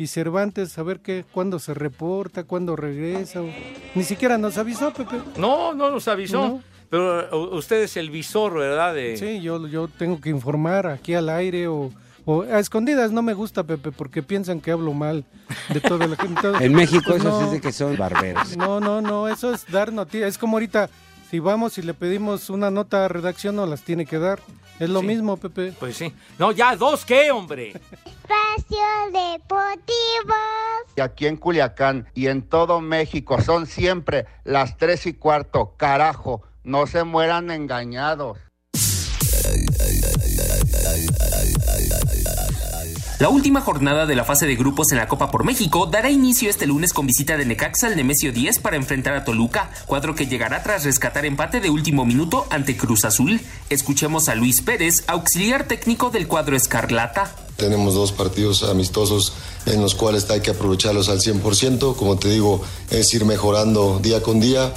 Y 0.02 0.08
Cervantes, 0.08 0.78
a 0.80 0.84
ver 0.84 1.00
qué, 1.00 1.26
cuándo 1.32 1.60
se 1.60 1.76
reporta, 1.76 2.44
cuándo 2.44 2.76
regresa. 2.76 3.42
o- 3.42 3.50
Ni 3.94 4.04
siquiera 4.04 4.40
nos 4.40 4.58
avisó, 4.58 4.92
Pepe. 4.92 5.18
No, 5.38 5.74
no 5.76 5.92
nos 5.92 6.08
avisó. 6.08 6.38
No. 6.48 6.64
Pero 6.90 7.30
uh, 7.38 7.56
usted 7.56 7.84
es 7.84 7.96
el 7.98 8.10
visor, 8.10 8.56
¿verdad? 8.58 8.96
De... 8.96 9.16
Sí, 9.16 9.42
yo, 9.42 9.68
yo 9.68 9.88
tengo 9.88 10.20
que 10.20 10.30
informar 10.30 10.88
aquí 10.88 11.14
al 11.14 11.30
aire 11.30 11.68
o, 11.68 11.92
o 12.26 12.42
a 12.42 12.58
escondidas 12.60 13.12
no 13.12 13.22
me 13.22 13.34
gusta, 13.36 13.64
Pepe, 13.64 13.92
porque 13.92 14.24
piensan 14.24 14.60
que 14.60 14.72
hablo 14.72 14.92
mal 14.94 15.24
de 15.72 15.80
toda 15.82 16.08
la 16.08 16.16
gente. 16.16 16.48
En 16.62 16.74
México 16.74 17.04
Pues 17.08 17.22
eso 17.22 17.30
no. 17.30 17.40
sí 17.40 17.46
es 17.46 17.52
de 17.52 17.62
que 17.62 17.72
son 17.72 17.96
barberos. 17.96 18.58
No, 18.58 18.80
no, 18.80 19.02
no, 19.02 19.28
eso 19.28 19.54
es 19.54 19.68
dar 19.72 19.94
noticias. 19.94 20.30
Es 20.30 20.38
como 20.40 20.56
ahorita, 20.58 20.90
si 21.32 21.40
vamos 21.40 21.78
y 21.78 21.82
le 21.82 21.94
pedimos 21.96 22.50
una 22.50 22.70
nota 22.70 23.06
a 23.06 23.08
redacción, 23.08 23.56
nos 23.56 23.68
las 23.68 23.82
tiene 23.82 24.06
que 24.06 24.20
dar. 24.20 24.40
Es 24.80 24.90
lo 24.90 25.00
Sí. 25.00 25.08
mismo, 25.08 25.38
Pepe. 25.38 25.74
Pues 25.80 25.96
sí. 25.96 26.14
No, 26.38 26.52
ya, 26.52 26.76
¿dos 26.76 27.06
qué, 27.06 27.32
hombre? 27.32 27.70
Espacio 27.70 28.78
Deportivo. 29.14 30.36
Y 30.98 31.02
aquí 31.02 31.28
en 31.28 31.38
Culiacán 31.38 32.08
y 32.14 32.28
en 32.28 32.42
todo 32.42 32.82
México 32.82 33.42
son 33.42 33.66
siempre 33.66 34.26
las 34.44 34.78
tres 34.78 35.06
y 35.06 35.14
cuarto. 35.14 35.76
Carajo, 35.78 36.42
no 36.64 36.86
se 36.86 37.04
mueran 37.06 37.50
engañados. 37.50 38.38
La 43.22 43.30
última 43.30 43.62
jornada 43.62 44.08
de 44.08 44.16
la 44.16 44.24
fase 44.24 44.48
de 44.48 44.56
grupos 44.56 44.92
en 44.92 44.98
la 44.98 45.08
Copa 45.08 45.30
por 45.30 45.44
México 45.44 45.86
dará 45.86 46.10
inicio 46.10 46.50
este 46.50 46.66
lunes 46.66 46.92
con 46.92 47.06
visita 47.06 47.38
de 47.38 47.46
Necaxa 47.46 47.86
al 47.86 47.96
Nemesio 47.96 48.34
10 48.34 48.58
para 48.58 48.78
enfrentar 48.78 49.14
a 49.14 49.24
Toluca, 49.24 49.70
cuadro 49.86 50.16
que 50.16 50.26
llegará 50.26 50.64
tras 50.64 50.86
rescatar 50.86 51.24
empate 51.26 51.60
de 51.60 51.70
último 51.70 52.04
minuto 52.04 52.48
ante 52.50 52.76
Cruz 52.76 53.06
Azul. 53.06 53.40
Escuchemos 53.70 54.28
a 54.28 54.34
Luis 54.34 54.62
Pérez, 54.62 55.04
auxiliar 55.06 55.68
técnico 55.68 56.10
del 56.10 56.28
cuadro 56.28 56.56
Escarlata. 56.56 57.36
Tenemos 57.58 57.94
dos 57.94 58.12
partidos 58.12 58.64
amistosos 58.64 59.34
en 59.68 59.82
los 59.82 59.94
cuales 59.94 60.28
hay 60.32 60.42
que 60.42 60.50
aprovecharlos 60.50 61.08
al 61.08 61.20
100%. 61.20 61.96
Como 61.96 62.18
te 62.18 62.28
digo, 62.28 62.64
es 62.90 63.14
ir 63.14 63.26
mejorando 63.26 64.00
día 64.00 64.24
con 64.24 64.40
día, 64.40 64.74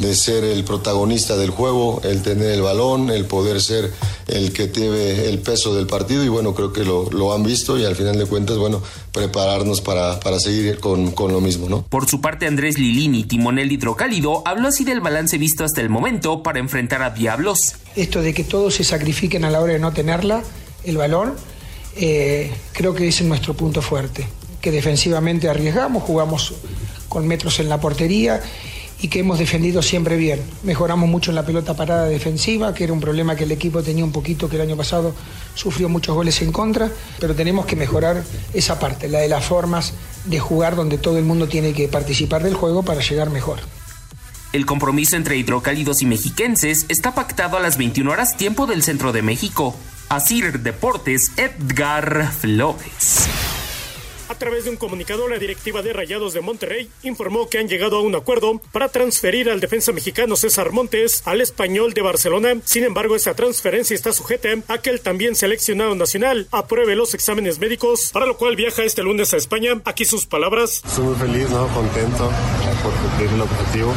de 0.00 0.14
ser 0.14 0.44
el 0.44 0.64
protagonista 0.64 1.36
del 1.36 1.50
juego, 1.50 2.00
el 2.04 2.22
tener 2.22 2.50
el 2.50 2.62
balón, 2.62 3.10
el 3.10 3.24
poder 3.26 3.60
ser 3.60 3.92
el 4.26 4.52
que 4.52 4.68
tiene 4.68 5.26
el 5.26 5.40
peso 5.40 5.74
del 5.74 5.86
partido. 5.86 6.24
Y 6.24 6.28
bueno, 6.28 6.54
creo 6.54 6.72
que 6.72 6.84
lo, 6.84 7.10
lo 7.10 7.32
han 7.32 7.42
visto 7.42 7.78
y 7.78 7.84
al 7.84 7.96
final 7.96 8.18
de 8.18 8.26
cuentas, 8.26 8.56
bueno, 8.56 8.82
prepararnos 9.12 9.80
para, 9.80 10.18
para 10.20 10.38
seguir 10.38 10.78
con, 10.80 11.12
con 11.12 11.32
lo 11.32 11.40
mismo, 11.40 11.68
¿no? 11.68 11.82
Por 11.82 12.08
su 12.08 12.20
parte, 12.20 12.46
Andrés 12.46 12.78
Lilini, 12.78 13.24
timonel 13.24 13.70
hidrocálido, 13.70 14.42
habló 14.46 14.68
así 14.68 14.84
del 14.84 15.00
balance 15.00 15.36
visto 15.38 15.64
hasta 15.64 15.80
el 15.80 15.88
momento 15.88 16.42
para 16.42 16.58
enfrentar 16.58 17.02
a 17.02 17.10
Diablos. 17.10 17.74
Esto 17.96 18.22
de 18.22 18.32
que 18.32 18.44
todos 18.44 18.74
se 18.74 18.84
sacrifiquen 18.84 19.44
a 19.44 19.50
la 19.50 19.60
hora 19.60 19.74
de 19.74 19.78
no 19.78 19.92
tenerla, 19.92 20.42
el 20.84 20.96
balón, 20.96 21.34
eh, 21.96 22.50
creo 22.72 22.94
que 22.94 23.08
ese 23.08 23.24
es 23.24 23.28
nuestro 23.28 23.54
punto 23.54 23.82
fuerte. 23.82 24.26
Que 24.60 24.70
defensivamente 24.70 25.48
arriesgamos, 25.48 26.02
jugamos 26.02 26.54
con 27.08 27.26
metros 27.26 27.60
en 27.60 27.68
la 27.68 27.80
portería 27.80 28.40
y 29.02 29.08
que 29.08 29.20
hemos 29.20 29.38
defendido 29.38 29.82
siempre 29.82 30.16
bien. 30.16 30.40
Mejoramos 30.62 31.08
mucho 31.08 31.30
en 31.30 31.34
la 31.36 31.46
pelota 31.46 31.74
parada 31.74 32.06
defensiva, 32.06 32.74
que 32.74 32.84
era 32.84 32.92
un 32.92 33.00
problema 33.00 33.36
que 33.36 33.44
el 33.44 33.52
equipo 33.52 33.82
tenía 33.82 34.04
un 34.04 34.12
poquito, 34.12 34.48
que 34.48 34.56
el 34.56 34.62
año 34.62 34.76
pasado 34.76 35.14
sufrió 35.54 35.88
muchos 35.88 36.14
goles 36.14 36.40
en 36.42 36.52
contra, 36.52 36.90
pero 37.18 37.34
tenemos 37.34 37.66
que 37.66 37.76
mejorar 37.76 38.22
esa 38.52 38.78
parte, 38.78 39.08
la 39.08 39.20
de 39.20 39.28
las 39.28 39.44
formas 39.44 39.94
de 40.24 40.38
jugar 40.38 40.76
donde 40.76 40.98
todo 40.98 41.18
el 41.18 41.24
mundo 41.24 41.48
tiene 41.48 41.72
que 41.72 41.88
participar 41.88 42.42
del 42.42 42.54
juego 42.54 42.82
para 42.82 43.00
llegar 43.00 43.30
mejor. 43.30 43.60
El 44.52 44.66
compromiso 44.66 45.16
entre 45.16 45.36
hidrocálidos 45.36 46.02
y 46.02 46.06
mexiquenses 46.06 46.86
está 46.88 47.14
pactado 47.14 47.56
a 47.56 47.60
las 47.60 47.78
21 47.78 48.10
horas 48.10 48.36
tiempo 48.36 48.66
del 48.66 48.82
centro 48.82 49.12
de 49.12 49.22
México. 49.22 49.76
Asir 50.08 50.60
Deportes, 50.60 51.30
Edgar 51.36 52.32
Flores. 52.32 53.28
A 54.30 54.36
través 54.36 54.62
de 54.62 54.70
un 54.70 54.76
comunicado, 54.76 55.26
la 55.26 55.38
directiva 55.38 55.82
de 55.82 55.92
Rayados 55.92 56.34
de 56.34 56.40
Monterrey 56.40 56.88
informó 57.02 57.48
que 57.48 57.58
han 57.58 57.68
llegado 57.68 57.96
a 57.96 58.00
un 58.00 58.14
acuerdo 58.14 58.60
para 58.70 58.88
transferir 58.88 59.50
al 59.50 59.58
defensa 59.58 59.90
mexicano 59.90 60.36
César 60.36 60.70
Montes 60.70 61.22
al 61.24 61.40
español 61.40 61.94
de 61.94 62.02
Barcelona. 62.02 62.54
Sin 62.64 62.84
embargo, 62.84 63.16
esta 63.16 63.34
transferencia 63.34 63.92
está 63.92 64.12
sujeta 64.12 64.50
a 64.68 64.78
que 64.78 64.90
el 64.90 65.00
también 65.00 65.34
seleccionado 65.34 65.96
nacional 65.96 66.46
apruebe 66.52 66.94
los 66.94 67.12
exámenes 67.12 67.58
médicos, 67.58 68.10
para 68.12 68.24
lo 68.24 68.36
cual 68.36 68.54
viaja 68.54 68.84
este 68.84 69.02
lunes 69.02 69.34
a 69.34 69.36
España. 69.36 69.82
Aquí 69.84 70.04
sus 70.04 70.26
palabras. 70.26 70.80
Estoy 70.86 71.06
muy 71.06 71.16
feliz, 71.16 71.50
¿no? 71.50 71.66
Contento. 71.74 72.30
por 72.84 72.92
cumplir 72.92 73.30
el 73.30 73.40
objetivo. 73.40 73.92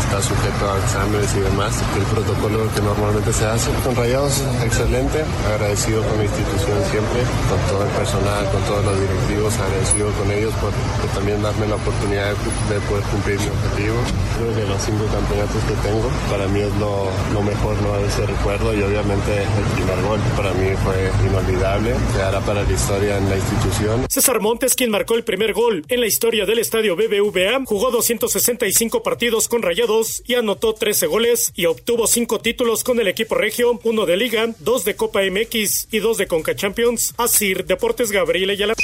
Está 0.00 0.20
sujeto 0.20 0.70
a 0.70 0.78
exámenes 0.78 1.34
y 1.34 1.40
demás, 1.40 1.74
el 1.96 2.02
protocolo 2.14 2.68
que 2.74 2.80
normalmente 2.80 3.32
se 3.32 3.44
hace. 3.46 3.70
Con 3.84 3.94
Rayados, 3.94 4.42
excelente, 4.64 5.24
agradecido 5.46 6.02
con 6.02 6.18
la 6.18 6.24
institución 6.24 6.78
siempre, 6.90 7.22
con 7.48 7.60
todo 7.70 7.84
el 7.84 7.90
personal, 7.90 8.50
con 8.50 8.62
todos 8.64 8.84
los 8.84 9.00
directivos, 9.00 9.54
agradecido 9.68 10.10
con 10.12 10.30
ellos 10.32 10.52
por, 10.54 10.72
también 11.14 11.42
darme 11.42 11.66
la 11.66 11.76
oportunidad 11.76 12.34
de, 12.68 12.80
poder 12.88 13.04
cumplir 13.04 13.38
mi 13.40 13.48
objetivo. 13.48 13.96
Creo 14.38 14.54
que 14.54 14.66
los 14.66 14.82
cinco 14.82 15.04
campeonatos 15.12 15.62
que 15.64 15.88
tengo, 15.88 16.10
para 16.30 16.48
mí 16.48 16.60
es 16.60 16.74
lo, 16.76 17.42
mejor 17.42 17.80
¿no? 17.82 17.96
ese 18.00 18.26
recuerdo 18.26 18.74
y 18.74 18.82
obviamente 18.82 19.42
el 19.42 19.64
primer 19.74 20.02
gol 20.02 20.20
para 20.36 20.52
mí 20.54 20.70
fue 20.84 21.10
inolvidable, 21.26 21.94
quedará 22.12 22.40
para 22.40 22.62
la 22.62 22.72
historia 22.72 23.18
en 23.18 23.28
la 23.28 23.36
institución. 23.36 24.06
César 24.08 24.40
Montes, 24.40 24.74
quien 24.74 24.90
marcó 24.90 25.14
el 25.14 25.24
primer 25.24 25.52
gol 25.52 25.84
en 25.88 26.00
la 26.00 26.06
historia 26.06 26.46
del 26.46 26.58
estadio 26.58 26.96
BBVA, 26.96 27.64
jugó 27.64 27.90
265 27.90 29.02
partidos 29.02 29.48
con 29.48 29.62
Rayados 29.62 30.22
y 30.26 30.34
anotó 30.34 30.74
13 30.74 31.06
goles 31.06 31.52
y 31.54 31.66
obtuvo 31.66 32.06
5 32.06 32.40
títulos 32.40 32.84
con 32.84 33.00
el 33.00 33.08
equipo 33.08 33.34
regio, 33.34 33.78
uno 33.84 34.06
de 34.06 34.16
Liga, 34.16 34.48
dos 34.58 34.84
de 34.84 34.96
Copa 34.96 35.20
MX 35.22 35.88
y 35.90 35.98
dos 35.98 36.18
de 36.18 36.26
Conca 36.26 36.54
Champions. 36.54 37.14
Asir 37.16 37.64
Deportes 37.64 38.10
Gabriel 38.10 38.50
Ayala. 38.50 38.74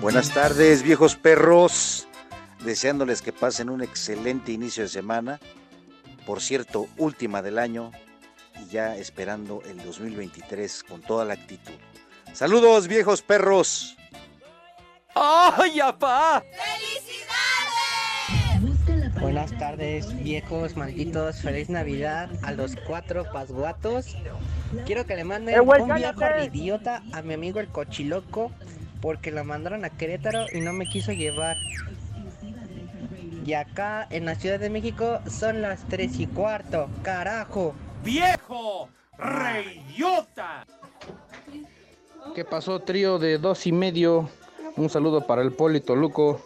Buenas 0.00 0.34
tardes, 0.34 0.82
viejos 0.82 1.14
perros. 1.14 2.08
Deseándoles 2.64 3.22
que 3.22 3.32
pasen 3.32 3.70
un 3.70 3.82
excelente 3.82 4.52
inicio 4.52 4.82
de 4.82 4.88
semana. 4.88 5.40
Por 6.26 6.40
cierto, 6.40 6.88
última 6.96 7.42
del 7.42 7.58
año 7.58 7.90
y 8.60 8.68
ya 8.68 8.96
esperando 8.96 9.62
el 9.66 9.82
2023 9.82 10.84
con 10.84 11.00
toda 11.00 11.24
la 11.24 11.34
actitud. 11.34 11.74
Saludos, 12.32 12.88
viejos 12.88 13.22
perros. 13.22 13.96
¡Ay, 15.14 15.80
apá! 15.80 16.42
Buenas 19.60 19.76
tardes, 19.76 20.22
viejos 20.24 20.74
malditos. 20.74 21.42
Feliz 21.42 21.68
Navidad 21.68 22.30
a 22.42 22.52
los 22.52 22.76
cuatro 22.76 23.26
pasguatos. 23.30 24.16
Quiero 24.86 25.04
que 25.04 25.14
le 25.16 25.24
manden 25.24 25.54
Eh, 25.54 25.60
güey, 25.60 25.82
un 25.82 25.94
viejo 25.94 26.18
cállate. 26.18 26.46
idiota 26.46 27.02
a 27.12 27.20
mi 27.20 27.34
amigo 27.34 27.60
el 27.60 27.68
cochiloco 27.68 28.52
porque 29.02 29.30
lo 29.30 29.44
mandaron 29.44 29.84
a 29.84 29.90
Querétaro 29.90 30.46
y 30.50 30.62
no 30.62 30.72
me 30.72 30.86
quiso 30.86 31.12
llevar. 31.12 31.58
Y 33.44 33.52
acá 33.52 34.06
en 34.08 34.24
la 34.24 34.34
Ciudad 34.34 34.58
de 34.58 34.70
México 34.70 35.20
son 35.28 35.60
las 35.60 35.86
tres 35.88 36.18
y 36.18 36.26
cuarto, 36.26 36.88
carajo. 37.02 37.74
¡Viejo! 38.02 38.88
¡Reyota! 39.18 40.66
¿Qué 42.34 42.46
pasó, 42.46 42.80
trío 42.80 43.18
de 43.18 43.36
dos 43.36 43.66
y 43.66 43.72
medio? 43.72 44.30
Un 44.76 44.88
saludo 44.88 45.26
para 45.26 45.42
el 45.42 45.52
Polito 45.52 45.94
Luco, 45.94 46.40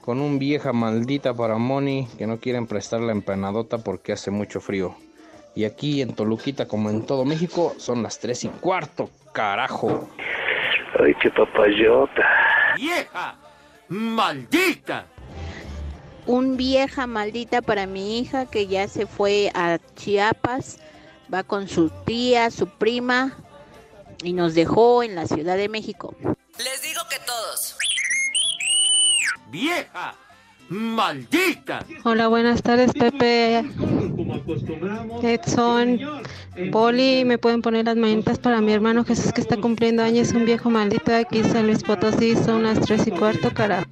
con 0.00 0.20
un 0.20 0.38
vieja 0.38 0.72
maldita 0.72 1.34
para 1.34 1.58
Moni, 1.58 2.08
que 2.18 2.26
no 2.26 2.38
quieren 2.38 2.66
prestar 2.66 3.00
la 3.00 3.12
empanadota 3.12 3.78
porque 3.78 4.12
hace 4.12 4.30
mucho 4.30 4.60
frío. 4.60 4.96
Y 5.54 5.64
aquí 5.64 6.00
en 6.00 6.14
Toluquita, 6.14 6.66
como 6.66 6.90
en 6.90 7.04
todo 7.04 7.24
México, 7.24 7.74
son 7.78 8.02
las 8.02 8.18
tres 8.18 8.44
y 8.44 8.48
cuarto, 8.48 9.10
carajo. 9.32 10.08
Ay, 10.98 11.14
qué 11.20 11.30
papayota. 11.30 12.22
¡Vieja! 12.76 13.36
¡Maldita! 13.88 15.06
Un 16.26 16.56
vieja 16.56 17.06
maldita 17.06 17.60
para 17.62 17.86
mi 17.86 18.20
hija 18.20 18.46
que 18.46 18.66
ya 18.66 18.86
se 18.86 19.06
fue 19.06 19.50
a 19.54 19.78
Chiapas, 19.96 20.78
va 21.32 21.42
con 21.42 21.68
su 21.68 21.90
tía, 22.04 22.50
su 22.50 22.68
prima 22.68 23.36
y 24.22 24.32
nos 24.32 24.54
dejó 24.54 25.02
en 25.02 25.14
la 25.14 25.26
Ciudad 25.26 25.56
de 25.56 25.68
México. 25.68 26.14
Les 26.58 26.82
digo 26.82 27.00
que 27.08 27.16
todos. 27.26 27.76
¡Vieja! 29.50 30.14
¡Maldita! 30.68 31.84
Hola, 32.04 32.28
buenas 32.28 32.62
tardes, 32.62 32.92
Pepe. 32.92 33.64
Edson, 35.22 35.98
Poli, 36.70 37.24
me 37.24 37.36
pueden 37.36 37.60
poner 37.60 37.86
las 37.86 37.96
manitas 37.96 38.38
para 38.38 38.60
mi 38.60 38.72
hermano 38.72 39.04
Jesús 39.04 39.32
que 39.32 39.40
está 39.40 39.56
cumpliendo 39.56 40.04
años, 40.04 40.30
un 40.32 40.44
viejo 40.44 40.70
maldito 40.70 41.10
de 41.10 41.18
aquí, 41.18 41.42
San 41.42 41.66
Luis 41.66 41.82
Potosí, 41.82 42.36
son 42.36 42.62
las 42.62 42.80
tres 42.80 43.08
y 43.08 43.10
cuarto, 43.10 43.52
carajo. 43.52 43.86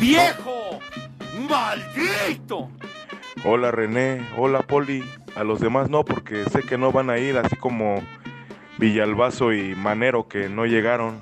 ¡Viejo! 0.00 0.78
¡Maldito! 1.50 2.70
Hola 3.44 3.72
René, 3.72 4.24
hola 4.36 4.62
Poli. 4.62 5.02
A 5.34 5.42
los 5.42 5.58
demás 5.58 5.90
no, 5.90 6.04
porque 6.04 6.44
sé 6.44 6.62
que 6.62 6.78
no 6.78 6.92
van 6.92 7.10
a 7.10 7.18
ir, 7.18 7.36
así 7.38 7.56
como 7.56 8.00
Villalbazo 8.78 9.52
y 9.52 9.74
Manero 9.74 10.28
que 10.28 10.48
no 10.48 10.64
llegaron. 10.66 11.20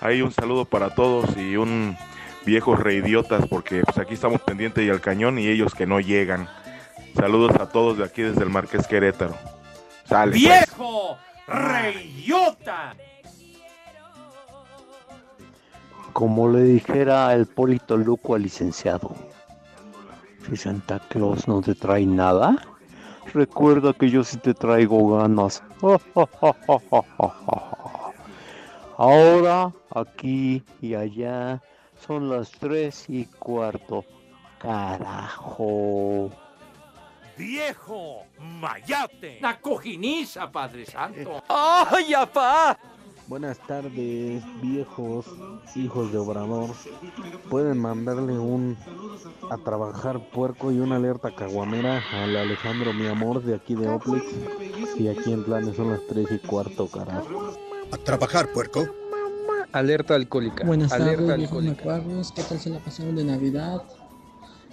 Ahí 0.00 0.22
un 0.22 0.30
saludo 0.30 0.64
para 0.64 0.94
todos 0.94 1.36
y 1.36 1.56
un 1.56 1.96
viejos 2.44 2.78
reidiotas, 2.78 3.46
porque 3.46 3.82
pues 3.84 3.98
aquí 3.98 4.14
estamos 4.14 4.40
pendientes 4.42 4.84
y 4.84 4.90
al 4.90 5.00
cañón 5.00 5.38
y 5.38 5.48
ellos 5.48 5.74
que 5.74 5.86
no 5.86 6.00
llegan. 6.00 6.48
Saludos 7.14 7.56
a 7.56 7.68
todos 7.68 7.98
de 7.98 8.04
aquí 8.04 8.22
desde 8.22 8.42
el 8.42 8.50
Marqués 8.50 8.86
Querétaro. 8.86 9.34
Sale. 10.04 10.32
pues. 10.32 10.42
¡Viejo! 10.42 11.18
¡Reyota! 11.46 12.94
Como 16.12 16.50
le 16.50 16.62
dijera 16.62 17.32
el 17.34 17.46
Polito 17.46 17.96
Luco 17.96 18.34
al 18.34 18.42
licenciado, 18.42 19.14
si 20.48 20.56
Santa 20.56 21.00
Claus 21.08 21.46
no 21.46 21.60
te 21.60 21.74
trae 21.74 22.04
nada, 22.04 22.56
recuerda 23.32 23.92
que 23.92 24.10
yo 24.10 24.24
sí 24.24 24.36
te 24.38 24.54
traigo 24.54 25.16
ganas. 25.18 25.62
Ahora, 28.96 29.72
aquí 29.94 30.62
y 30.82 30.94
allá, 30.94 31.62
son 32.06 32.28
las 32.28 32.50
tres 32.50 33.04
y 33.08 33.24
cuarto. 33.26 34.04
Carajo. 34.58 36.30
¡Viejo! 37.36 38.24
¡Mayate! 38.38 39.38
¡La 39.40 39.58
cojiniza, 39.58 40.50
Padre 40.52 40.84
Santo! 40.84 41.42
¡Ay, 41.48 42.12
apá! 42.12 42.78
Buenas 43.26 43.58
tardes, 43.60 44.42
viejos 44.60 45.26
hijos 45.76 46.12
de 46.12 46.18
Obrador. 46.18 46.70
Pueden 47.48 47.78
mandarle 47.78 48.36
un 48.36 48.76
a 49.50 49.56
trabajar 49.56 50.18
puerco 50.30 50.72
y 50.72 50.80
una 50.80 50.96
alerta 50.96 51.34
caguamera 51.34 52.02
al 52.12 52.36
Alejandro, 52.36 52.92
mi 52.92 53.06
amor, 53.06 53.42
de 53.42 53.54
aquí 53.54 53.76
de 53.76 53.88
Oplex. 53.88 54.24
Y 54.98 55.06
aquí 55.06 55.32
en 55.32 55.44
planes 55.44 55.76
son 55.76 55.92
las 55.92 56.04
3 56.08 56.26
y 56.32 56.38
cuarto, 56.40 56.88
carajo. 56.88 57.52
A 57.92 57.96
trabajar, 57.98 58.52
puerco. 58.52 58.84
Alerta 59.72 60.14
alcohólica. 60.14 60.64
Buenas 60.64 60.92
alerta 60.92 61.26
tardes, 61.26 61.44
alcohólica. 61.46 61.76
macuarros. 61.76 62.32
¿Qué 62.32 62.42
tal 62.42 62.58
se 62.58 62.70
la 62.70 62.78
pasaron 62.80 63.14
de 63.16 63.24
Navidad? 63.24 63.82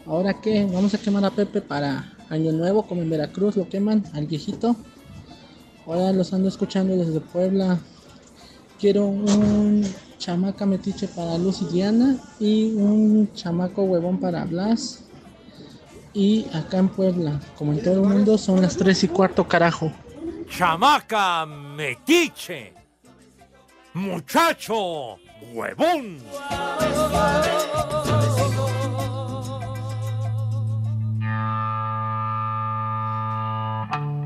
¿Ahora 0.05 0.41
qué? 0.41 0.65
Vamos 0.71 0.93
a 0.93 0.97
quemar 0.97 1.23
a 1.25 1.31
Pepe 1.31 1.61
para 1.61 2.13
Año 2.29 2.51
Nuevo, 2.51 2.83
como 2.87 3.01
en 3.01 3.09
Veracruz 3.09 3.55
lo 3.57 3.69
queman 3.69 4.03
al 4.13 4.25
viejito. 4.25 4.75
Ahora 5.85 6.11
los 6.13 6.33
ando 6.33 6.49
escuchando 6.49 6.95
desde 6.95 7.19
Puebla. 7.19 7.79
Quiero 8.79 9.05
un 9.05 9.85
chamaca 10.17 10.65
metiche 10.65 11.07
para 11.07 11.37
Luz 11.37 11.61
y 11.61 11.65
Diana 11.73 12.17
y 12.39 12.73
un 12.75 13.31
chamaco 13.33 13.83
huevón 13.83 14.19
para 14.19 14.45
Blas. 14.45 15.03
Y 16.13 16.47
acá 16.53 16.77
en 16.79 16.89
Puebla, 16.89 17.39
como 17.57 17.73
en 17.73 17.83
todo 17.83 18.01
el 18.03 18.09
mundo, 18.09 18.37
son 18.37 18.61
las 18.61 18.75
3 18.75 19.03
y 19.03 19.07
cuarto, 19.09 19.47
carajo. 19.47 19.91
¡Chamaca 20.49 21.45
metiche! 21.45 22.76
¡Muchacho! 23.97 25.17
¡Huevón! 25.53 26.19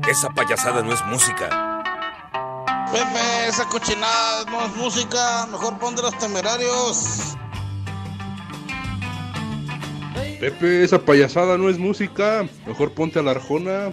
Esa 0.06 0.28
payasada 0.28 0.82
no 0.82 0.92
es 0.92 1.02
música. 1.06 1.82
Pepe, 2.92 3.48
esa 3.48 3.66
cochinada 3.70 4.44
no 4.50 4.66
es 4.66 4.76
música. 4.76 5.46
Mejor 5.46 5.78
pon 5.78 5.96
de 5.96 6.02
los 6.02 6.18
temerarios. 6.18 7.34
Pepe, 10.38 10.84
esa 10.84 10.98
payasada 10.98 11.56
no 11.56 11.70
es 11.70 11.78
música. 11.78 12.46
Mejor 12.66 12.92
ponte 12.92 13.20
a 13.20 13.22
la 13.22 13.30
arjona. 13.30 13.90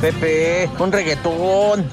Pepe, 0.00 0.70
un 0.78 0.90
reggaetón. 0.90 1.86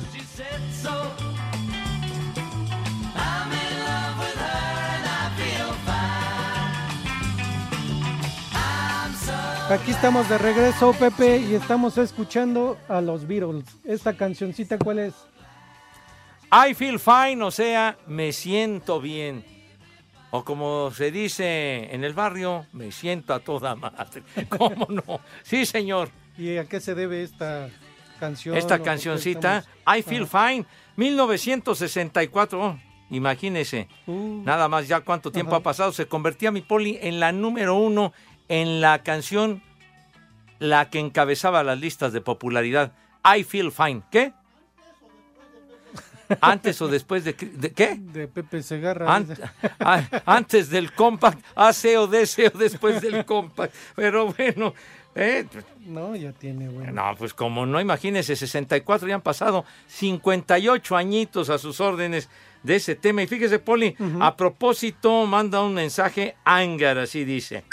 Aquí 9.70 9.92
estamos 9.92 10.30
de 10.30 10.38
regreso, 10.38 10.94
Pepe, 10.94 11.40
y 11.40 11.56
estamos 11.56 11.98
escuchando 11.98 12.78
a 12.88 13.02
los 13.02 13.28
Beatles. 13.28 13.66
Esta 13.84 14.16
cancioncita, 14.16 14.78
¿cuál 14.78 15.00
es? 15.00 15.14
I 16.50 16.74
feel 16.74 17.00
fine, 17.00 17.44
o 17.44 17.52
sea, 17.52 17.98
me 18.08 18.32
siento 18.32 19.02
bien. 19.02 19.44
O 20.32 20.46
como 20.46 20.92
se 20.92 21.12
dice 21.12 21.94
en 21.94 22.06
el 22.06 22.14
barrio, 22.14 22.68
me 22.72 22.94
siento 22.94 23.34
a 23.34 23.42
toda 23.42 23.76
madre. 23.76 24.24
¿Cómo 24.50 24.88
no? 24.90 25.20
Sí, 25.44 25.66
señor. 25.66 26.10
¿Y 26.38 26.56
a 26.56 26.64
qué 26.64 26.80
se 26.80 26.96
debe 26.96 27.24
esta 27.24 27.70
canción? 28.20 28.56
Esta 28.58 28.76
¿O 28.76 28.78
qué 28.80 28.84
cancioncita, 28.84 29.64
I 29.98 30.02
Feel. 30.04 30.28
Fine, 30.28 30.66
1964. 30.96 32.60
oh, 32.62 32.78
imagínese, 33.10 33.88
Uh. 34.06 34.42
nada 34.44 34.68
más 34.68 34.88
ya 34.88 35.02
cuánto 35.02 35.32
tiempo 35.32 35.56
ha 35.56 35.62
pasado. 35.62 35.92
Se 35.92 36.08
convertía 36.08 36.52
mi 36.52 36.62
poli 36.62 37.00
en 37.02 37.20
la 37.20 37.32
número 37.32 37.76
uno 37.76 38.14
en 38.50 38.82
la 38.82 39.04
canción, 39.04 39.62
la 40.60 40.90
que 40.90 41.00
encabezaba 41.00 41.64
las 41.64 41.80
listas 41.80 42.14
de 42.14 42.22
popularidad. 42.22 42.92
I 43.24 43.44
Feel 43.44 43.72
Fine. 43.72 44.02
¿Qué? 44.12 44.34
¿Antes 46.42 46.82
o 46.82 46.90
después 46.90 47.24
de, 47.24 47.36
qué- 47.36 47.46
de 47.46 47.72
qué? 47.72 47.96
De 47.98 48.28
Pepe 48.28 48.62
Segarra. 48.62 49.08
Ant- 49.18 50.22
antes 50.26 50.70
del 50.70 50.92
compact, 50.92 51.40
AC 51.56 51.96
o 51.98 52.08
DC 52.08 52.52
o 52.54 52.58
después 52.58 53.02
del 53.02 53.24
compact. 53.26 53.74
Pero 53.96 54.34
bueno, 54.34 54.74
eh, 55.18 55.46
No, 55.86 56.16
ya 56.16 56.32
tiene, 56.32 56.70
bueno. 56.70 56.92
no, 56.92 57.16
pues 57.18 57.34
como 57.34 57.66
no, 57.66 57.80
imagínese, 57.82 58.36
64 58.36 59.08
ya 59.08 59.16
han 59.16 59.22
pasado 59.22 59.66
58 59.88 60.96
añitos 60.96 61.50
a 61.50 61.58
sus 61.58 61.80
órdenes 61.82 62.30
de 62.64 62.76
ese 62.76 62.96
tema. 62.96 63.24
Y 63.24 63.28
fíjese, 63.28 63.60
Poli, 63.60 63.96
a 64.20 64.36
propósito, 64.36 65.26
manda 65.26 65.62
un 65.62 65.74
mensaje 65.74 66.36
Ángar, 66.46 66.98
así 66.98 67.26
dice. 67.26 67.64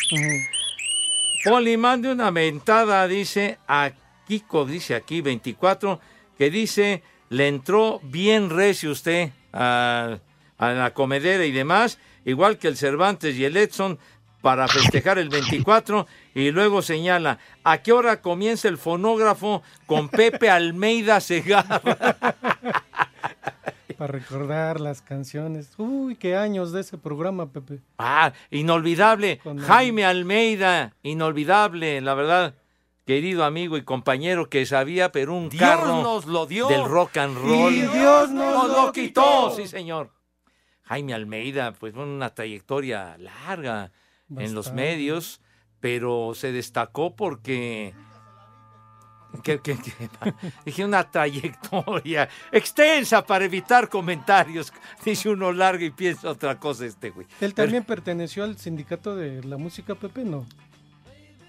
Poli, 1.44 1.76
mande 1.76 2.10
una 2.10 2.30
mentada, 2.30 3.06
dice 3.06 3.58
a 3.68 3.90
Kiko, 4.26 4.64
dice 4.64 4.94
aquí 4.94 5.20
24, 5.20 6.00
que 6.38 6.50
dice, 6.50 7.02
le 7.28 7.48
entró 7.48 8.00
bien 8.02 8.48
recio 8.50 8.90
usted 8.90 9.30
a, 9.52 10.18
a 10.58 10.70
la 10.72 10.94
comedera 10.94 11.44
y 11.44 11.52
demás, 11.52 11.98
igual 12.24 12.58
que 12.58 12.68
el 12.68 12.76
Cervantes 12.78 13.36
y 13.36 13.44
el 13.44 13.56
Edson, 13.56 13.98
para 14.44 14.68
festejar 14.68 15.16
el 15.18 15.30
24, 15.30 16.06
y 16.34 16.50
luego 16.50 16.82
señala, 16.82 17.38
¿a 17.64 17.78
qué 17.78 17.92
hora 17.92 18.20
comienza 18.20 18.68
el 18.68 18.76
fonógrafo 18.76 19.62
con 19.86 20.10
Pepe 20.10 20.50
Almeida 20.50 21.18
Segarra? 21.22 21.80
Para 23.96 24.12
recordar 24.12 24.80
las 24.80 25.00
canciones. 25.00 25.70
Uy, 25.78 26.16
qué 26.16 26.36
años 26.36 26.72
de 26.72 26.82
ese 26.82 26.98
programa, 26.98 27.46
Pepe. 27.52 27.78
Ah, 27.96 28.32
inolvidable. 28.50 29.38
Con 29.38 29.60
el- 29.60 29.64
Jaime 29.64 30.04
Almeida, 30.04 30.92
inolvidable, 31.02 32.02
la 32.02 32.12
verdad. 32.12 32.54
Querido 33.06 33.44
amigo 33.44 33.78
y 33.78 33.82
compañero 33.82 34.50
que 34.50 34.66
sabía, 34.66 35.10
pero 35.10 35.32
un 35.32 35.48
Dios 35.48 35.62
carro 35.62 36.02
nos 36.02 36.26
lo 36.26 36.44
dio. 36.44 36.68
del 36.68 36.84
rock 36.84 37.16
and 37.16 37.36
roll. 37.38 37.72
Y 37.72 37.80
Dios 37.80 38.30
nos 38.30 38.68
lo 38.68 38.92
quitó. 38.92 39.50
Sí, 39.56 39.68
señor. 39.68 40.10
Jaime 40.82 41.14
Almeida, 41.14 41.72
pues 41.72 41.94
fue 41.94 42.02
una 42.04 42.28
trayectoria 42.34 43.16
larga 43.18 43.90
en 44.36 44.54
los 44.54 44.72
medios, 44.72 45.40
pero 45.80 46.32
se 46.34 46.52
destacó 46.52 47.14
porque 47.14 47.94
que, 49.42 49.58
que- 49.60 49.76
que- 49.76 50.08
dije 50.64 50.84
una 50.84 51.10
trayectoria 51.10 52.28
extensa 52.52 53.24
para 53.26 53.44
evitar 53.44 53.88
comentarios. 53.88 54.72
Dice 55.04 55.28
uno 55.28 55.52
largo 55.52 55.84
y 55.84 55.90
piensa 55.90 56.30
otra 56.30 56.58
cosa 56.58 56.86
este 56.86 57.10
güey. 57.10 57.26
Él 57.40 57.52
Pero- 57.52 57.66
también 57.66 57.84
perteneció 57.84 58.44
al 58.44 58.56
sindicato 58.58 59.16
de 59.16 59.42
la 59.42 59.56
música, 59.56 59.94
Pepe, 59.96 60.24
¿no? 60.24 60.46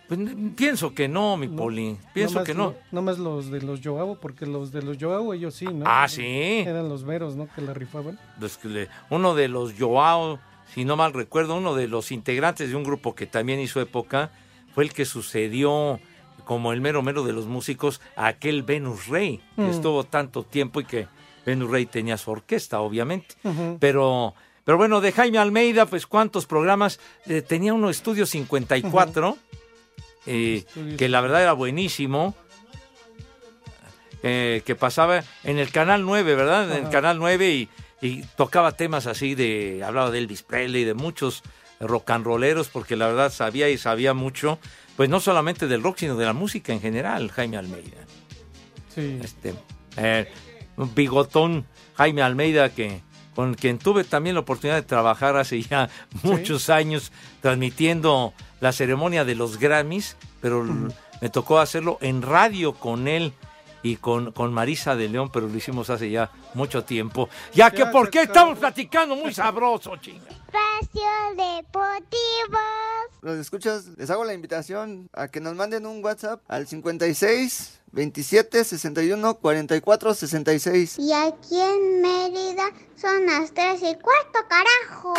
Pues, 0.07 0.19
pienso 0.55 0.93
que 0.93 1.07
no, 1.07 1.35
mi 1.37 1.47
Poli. 1.47 1.97
Pienso 2.13 2.35
Nomás 2.35 2.45
que 2.47 2.53
no. 2.53 2.63
lo- 2.65 2.75
nomás 2.91 3.17
los 3.19 3.49
de 3.49 3.61
los 3.61 3.81
Yoao, 3.81 4.19
porque 4.19 4.45
los 4.45 4.71
de 4.71 4.81
los 4.83 4.97
Yoao 4.97 5.33
ellos 5.33 5.55
sí, 5.55 5.65
¿no? 5.65 5.83
Ah, 5.87 6.07
sí. 6.07 6.23
Eran 6.65 6.89
los 6.89 7.03
meros, 7.03 7.35
¿no? 7.35 7.47
Que 7.53 7.61
la 7.61 7.73
rifaban. 7.73 8.19
Los 8.39 8.57
que 8.57 8.67
le- 8.67 8.89
uno 9.09 9.33
de 9.33 9.47
los 9.47 9.73
Joao, 9.79 10.39
si 10.73 10.85
no 10.85 10.95
mal 10.95 11.13
recuerdo, 11.13 11.55
uno 11.55 11.75
de 11.75 11.87
los 11.87 12.11
integrantes 12.11 12.69
de 12.69 12.75
un 12.75 12.83
grupo 12.83 13.15
que 13.15 13.25
también 13.27 13.59
hizo 13.59 13.79
época, 13.81 14.31
fue 14.73 14.83
el 14.83 14.93
que 14.93 15.05
sucedió 15.05 15.99
como 16.43 16.73
el 16.73 16.81
mero 16.81 17.01
mero 17.01 17.23
de 17.23 17.33
los 17.33 17.45
músicos 17.45 18.01
a 18.15 18.27
aquel 18.27 18.63
Venus 18.63 19.07
Rey, 19.07 19.41
que 19.55 19.61
Mm. 19.63 19.69
estuvo 19.69 20.03
tanto 20.03 20.43
tiempo 20.43 20.79
y 20.81 20.85
que 20.85 21.07
Venus 21.45 21.69
Rey 21.71 21.85
tenía 21.85 22.17
su 22.17 22.31
orquesta, 22.31 22.81
obviamente. 22.81 23.35
Pero, 23.79 24.33
pero 24.63 24.77
bueno, 24.77 24.99
de 25.01 25.11
Jaime 25.11 25.37
Almeida, 25.37 25.85
pues 25.85 26.05
cuántos 26.07 26.45
programas, 26.45 26.99
Eh, 27.27 27.41
tenía 27.41 27.73
uno 27.73 27.89
Estudio 27.89 28.25
54, 28.25 29.37
eh, 30.27 30.65
que 30.97 31.07
la 31.09 31.21
verdad 31.21 31.41
era 31.41 31.53
buenísimo. 31.53 32.35
eh, 34.27 34.63
que 34.65 34.75
pasaba 34.75 35.23
en 35.43 35.59
el 35.59 35.69
Canal 35.71 36.03
9, 36.03 36.33
¿verdad? 36.35 36.75
En 36.77 36.85
el. 36.85 36.91
Canal 36.91 37.19
9 37.19 37.47
y, 37.51 37.69
y 38.01 38.23
tocaba 38.35 38.73
temas 38.73 39.07
así 39.07 39.35
de, 39.35 39.83
hablaba 39.83 40.11
de 40.11 40.19
Elvis 40.19 40.43
Presley, 40.43 40.83
de 40.83 40.93
muchos 40.93 41.43
rock 41.79 42.11
and 42.11 42.25
rolleros, 42.25 42.69
porque 42.69 42.95
la 42.95 43.07
verdad 43.07 43.31
sabía 43.31 43.69
y 43.69 43.77
sabía 43.77 44.13
mucho, 44.13 44.59
pues 44.95 45.09
no 45.09 45.19
solamente 45.19 45.67
del 45.67 45.83
rock, 45.83 45.97
sino 45.99 46.15
de 46.15 46.25
la 46.25 46.33
música 46.33 46.73
en 46.73 46.81
general, 46.81 47.31
Jaime 47.31 47.57
Almeida. 47.57 48.05
Sí. 48.93 49.19
Este, 49.21 49.53
eh, 49.97 50.31
un 50.77 50.93
bigotón 50.93 51.65
Jaime 51.95 52.21
Almeida, 52.21 52.69
que 52.69 53.01
con 53.35 53.53
quien 53.53 53.77
tuve 53.77 54.05
también 54.05 54.35
la 54.35 54.41
oportunidad 54.41 54.77
de 54.77 54.83
trabajar 54.83 55.35
hace 55.35 55.61
ya 55.61 55.89
muchos 56.23 56.69
años, 56.69 57.11
transmitiendo 57.41 58.33
la 58.61 58.71
ceremonia 58.71 59.25
de 59.25 59.35
los 59.35 59.59
Grammys, 59.59 60.15
pero 60.41 60.63
me 60.63 61.29
tocó 61.29 61.59
hacerlo 61.59 61.97
en 62.01 62.21
radio 62.21 62.73
con 62.73 63.07
él 63.07 63.33
y 63.85 63.97
con, 63.97 64.31
con 64.31 64.51
Marisa 64.51 64.95
de 64.95 65.07
León, 65.07 65.29
pero 65.31 65.47
lo 65.47 65.55
hicimos 65.55 65.91
hace 65.91 66.09
ya 66.09 66.31
mucho 66.55 66.83
tiempo. 66.83 67.29
Ya 67.53 67.69
que, 67.69 67.85
¿por 67.85 68.09
qué 68.09 68.23
estamos 68.23 68.57
platicando 68.57 69.15
muy 69.15 69.31
sabroso, 69.31 69.95
chinga? 69.97 70.25
Espacio 70.27 71.03
Deportivo. 71.35 72.59
Los 73.21 73.37
escuchas, 73.37 73.85
les 73.95 74.09
hago 74.09 74.25
la 74.25 74.33
invitación 74.33 75.07
a 75.13 75.27
que 75.27 75.39
nos 75.39 75.53
manden 75.53 75.85
un 75.85 76.03
WhatsApp 76.03 76.41
al 76.47 76.65
56 76.65 77.81
27 77.91 78.63
61 78.63 79.35
44 79.35 80.13
66. 80.15 80.97
Y 80.97 81.13
aquí 81.13 81.59
en 81.59 82.01
Mérida 82.01 82.71
son 82.99 83.23
las 83.27 83.53
3 83.53 83.83
y 83.83 83.95
cuarto, 83.99 84.39
carajo. 84.49 85.13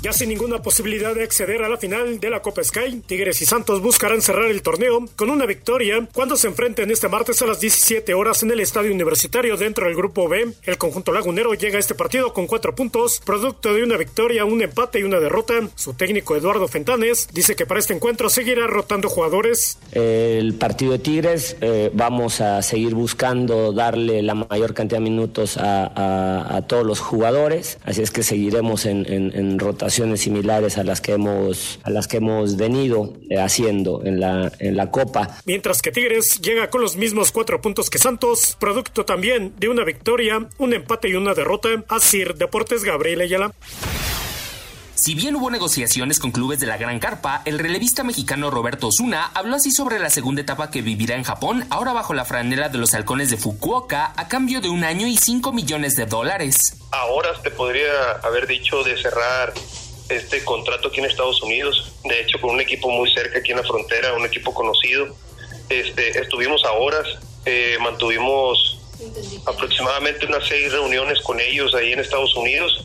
Ya 0.00 0.12
sin 0.12 0.28
ninguna 0.28 0.62
posibilidad 0.62 1.12
de 1.12 1.24
acceder 1.24 1.62
a 1.64 1.68
la 1.68 1.76
final 1.76 2.20
de 2.20 2.30
la 2.30 2.40
Copa 2.40 2.62
Sky, 2.62 3.02
Tigres 3.04 3.42
y 3.42 3.46
Santos 3.46 3.82
buscarán 3.82 4.22
cerrar 4.22 4.48
el 4.48 4.62
torneo 4.62 5.04
con 5.16 5.28
una 5.28 5.44
victoria 5.44 6.08
cuando 6.14 6.36
se 6.36 6.46
enfrenten 6.46 6.92
este 6.92 7.08
martes 7.08 7.42
a 7.42 7.46
las 7.46 7.58
17 7.58 8.14
horas 8.14 8.44
en 8.44 8.52
el 8.52 8.60
Estadio 8.60 8.92
Universitario 8.92 9.56
dentro 9.56 9.86
del 9.86 9.96
Grupo 9.96 10.28
B. 10.28 10.52
El 10.62 10.78
conjunto 10.78 11.10
lagunero 11.12 11.52
llega 11.54 11.78
a 11.78 11.80
este 11.80 11.96
partido 11.96 12.32
con 12.32 12.46
cuatro 12.46 12.76
puntos, 12.76 13.20
producto 13.26 13.74
de 13.74 13.82
una 13.82 13.96
victoria, 13.96 14.44
un 14.44 14.62
empate 14.62 15.00
y 15.00 15.02
una 15.02 15.18
derrota. 15.18 15.54
Su 15.74 15.94
técnico 15.94 16.36
Eduardo 16.36 16.68
Fentanes 16.68 17.28
dice 17.34 17.56
que 17.56 17.66
para 17.66 17.80
este 17.80 17.92
encuentro 17.92 18.30
seguirá 18.30 18.68
rotando 18.68 19.08
jugadores. 19.08 19.78
El 19.90 20.54
partido 20.54 20.92
de 20.92 21.00
Tigres 21.00 21.56
eh, 21.60 21.90
vamos 21.92 22.40
a 22.40 22.62
seguir 22.62 22.94
buscando 22.94 23.72
darle 23.72 24.22
la 24.22 24.34
mayor 24.36 24.74
cantidad 24.74 25.00
de 25.00 25.04
minutos 25.04 25.56
a, 25.58 26.62
todos 26.68 26.86
los 26.86 27.00
jugadores, 27.00 27.78
así 27.84 28.02
es 28.02 28.10
que 28.10 28.22
seguiremos 28.22 28.84
en, 28.86 29.04
en- 29.12 29.32
en 29.34 29.58
similares 29.90 30.78
a 30.78 30.84
las 30.84 31.00
que 31.00 31.12
hemos, 31.12 31.80
a 31.82 31.90
las 31.90 32.08
que 32.08 32.18
hemos 32.18 32.56
venido 32.56 33.14
eh, 33.28 33.38
haciendo 33.38 34.02
en 34.04 34.20
la, 34.20 34.52
en 34.58 34.76
la 34.76 34.90
Copa. 34.90 35.38
Mientras 35.44 35.82
que 35.82 35.90
Tigres 35.90 36.40
llega 36.40 36.70
con 36.70 36.80
los 36.80 36.96
mismos 36.96 37.32
cuatro 37.32 37.60
puntos 37.60 37.90
que 37.90 37.98
Santos, 37.98 38.56
producto 38.58 39.04
también 39.04 39.52
de 39.58 39.68
una 39.68 39.84
victoria, 39.84 40.48
un 40.58 40.74
empate 40.74 41.08
y 41.08 41.14
una 41.14 41.34
derrota. 41.34 41.68
Asir 41.88 42.34
Deportes 42.34 42.84
Gabriel 42.84 43.20
Ayala. 43.20 43.52
Si 44.98 45.14
bien 45.14 45.36
hubo 45.36 45.48
negociaciones 45.48 46.18
con 46.18 46.32
clubes 46.32 46.58
de 46.58 46.66
la 46.66 46.76
Gran 46.76 46.98
Carpa, 46.98 47.42
el 47.44 47.60
relevista 47.60 48.02
mexicano 48.02 48.50
Roberto 48.50 48.88
Osuna 48.88 49.30
habló 49.32 49.54
así 49.54 49.70
sobre 49.70 50.00
la 50.00 50.10
segunda 50.10 50.42
etapa 50.42 50.72
que 50.72 50.82
vivirá 50.82 51.14
en 51.14 51.22
Japón, 51.22 51.64
ahora 51.70 51.92
bajo 51.92 52.14
la 52.14 52.24
franela 52.24 52.68
de 52.68 52.78
los 52.78 52.94
halcones 52.94 53.30
de 53.30 53.36
Fukuoka, 53.36 54.12
a 54.16 54.26
cambio 54.26 54.60
de 54.60 54.70
un 54.70 54.82
año 54.82 55.06
y 55.06 55.16
5 55.16 55.52
millones 55.52 55.94
de 55.94 56.06
dólares. 56.06 56.78
a 56.90 57.04
horas 57.06 57.40
te 57.44 57.52
podría 57.52 58.10
haber 58.24 58.48
dicho 58.48 58.82
de 58.82 59.00
cerrar 59.00 59.54
este 60.08 60.44
contrato 60.44 60.88
aquí 60.88 60.98
en 60.98 61.06
Estados 61.06 61.40
Unidos. 61.44 61.92
De 62.02 62.20
hecho, 62.20 62.40
con 62.40 62.50
un 62.50 62.60
equipo 62.60 62.90
muy 62.90 63.08
cerca 63.14 63.38
aquí 63.38 63.52
en 63.52 63.58
la 63.58 63.64
frontera, 63.64 64.14
un 64.14 64.26
equipo 64.26 64.52
conocido. 64.52 65.14
Este, 65.68 66.20
estuvimos 66.20 66.64
a 66.64 66.72
horas, 66.72 67.06
eh, 67.44 67.78
mantuvimos 67.80 68.80
aproximadamente 69.46 70.26
unas 70.26 70.44
seis 70.48 70.72
reuniones 70.72 71.20
con 71.20 71.38
ellos 71.38 71.72
ahí 71.76 71.92
en 71.92 72.00
Estados 72.00 72.34
Unidos. 72.34 72.84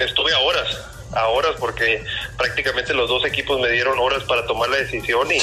Estuve 0.00 0.34
a 0.34 0.40
horas, 0.40 0.66
a 1.14 1.28
horas, 1.28 1.56
porque 1.58 2.04
prácticamente 2.36 2.94
los 2.94 3.08
dos 3.08 3.24
equipos 3.24 3.60
me 3.60 3.70
dieron 3.70 3.98
horas 3.98 4.22
para 4.24 4.46
tomar 4.46 4.68
la 4.70 4.76
decisión 4.78 5.28
y 5.30 5.38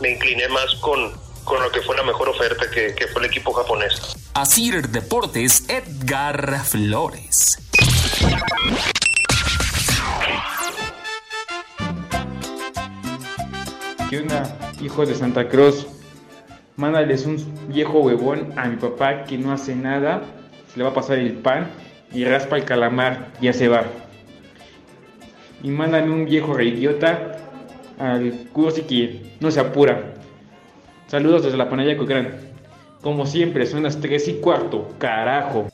me 0.00 0.10
incliné 0.12 0.48
más 0.48 0.74
con, 0.76 1.12
con 1.44 1.62
lo 1.62 1.70
que 1.70 1.82
fue 1.82 1.96
la 1.96 2.02
mejor 2.02 2.28
oferta, 2.28 2.70
que, 2.70 2.94
que 2.94 3.06
fue 3.08 3.22
el 3.22 3.28
equipo 3.28 3.52
japonés. 3.52 4.16
Asir 4.34 4.88
Deportes 4.88 5.68
Edgar 5.68 6.64
Flores. 6.64 7.58
¿Qué 14.08 14.18
onda, 14.18 14.58
hijos 14.82 15.08
de 15.08 15.14
Santa 15.14 15.48
Cruz? 15.48 15.86
Mándales 16.76 17.24
un 17.24 17.36
viejo 17.68 18.00
huevón 18.00 18.52
a 18.58 18.66
mi 18.66 18.76
papá 18.76 19.24
que 19.24 19.38
no 19.38 19.52
hace 19.52 19.74
nada, 19.74 20.22
se 20.70 20.78
le 20.78 20.84
va 20.84 20.90
a 20.90 20.94
pasar 20.94 21.18
el 21.18 21.34
pan 21.34 21.70
y 22.12 22.24
raspa 22.24 22.56
el 22.56 22.64
calamar, 22.64 23.32
ya 23.40 23.52
se 23.52 23.68
va. 23.68 23.84
Y 25.62 25.70
mandan 25.70 26.10
un 26.10 26.24
viejo 26.24 26.54
reidiota 26.54 27.36
al 27.98 28.48
Cursi 28.52 28.82
que 28.82 29.36
no 29.40 29.50
se 29.50 29.60
apura. 29.60 30.14
Saludos 31.06 31.44
desde 31.44 31.56
la 31.56 31.68
Panaya 31.68 31.96
Cochrane. 31.96 32.30
Como 33.00 33.26
siempre, 33.26 33.66
son 33.66 33.82
las 33.82 34.00
3 34.00 34.28
y 34.28 34.34
cuarto, 34.40 34.88
carajo. 34.98 35.68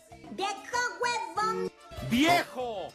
¡Viejo! 2.11 2.88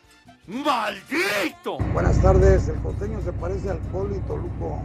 ¡Maldito! 0.47 1.77
Buenas 1.93 2.19
tardes, 2.19 2.67
el 2.67 2.75
costeño 2.77 3.21
se 3.21 3.31
parece 3.31 3.69
al 3.69 3.77
Poli 3.77 4.19
Toluco, 4.27 4.81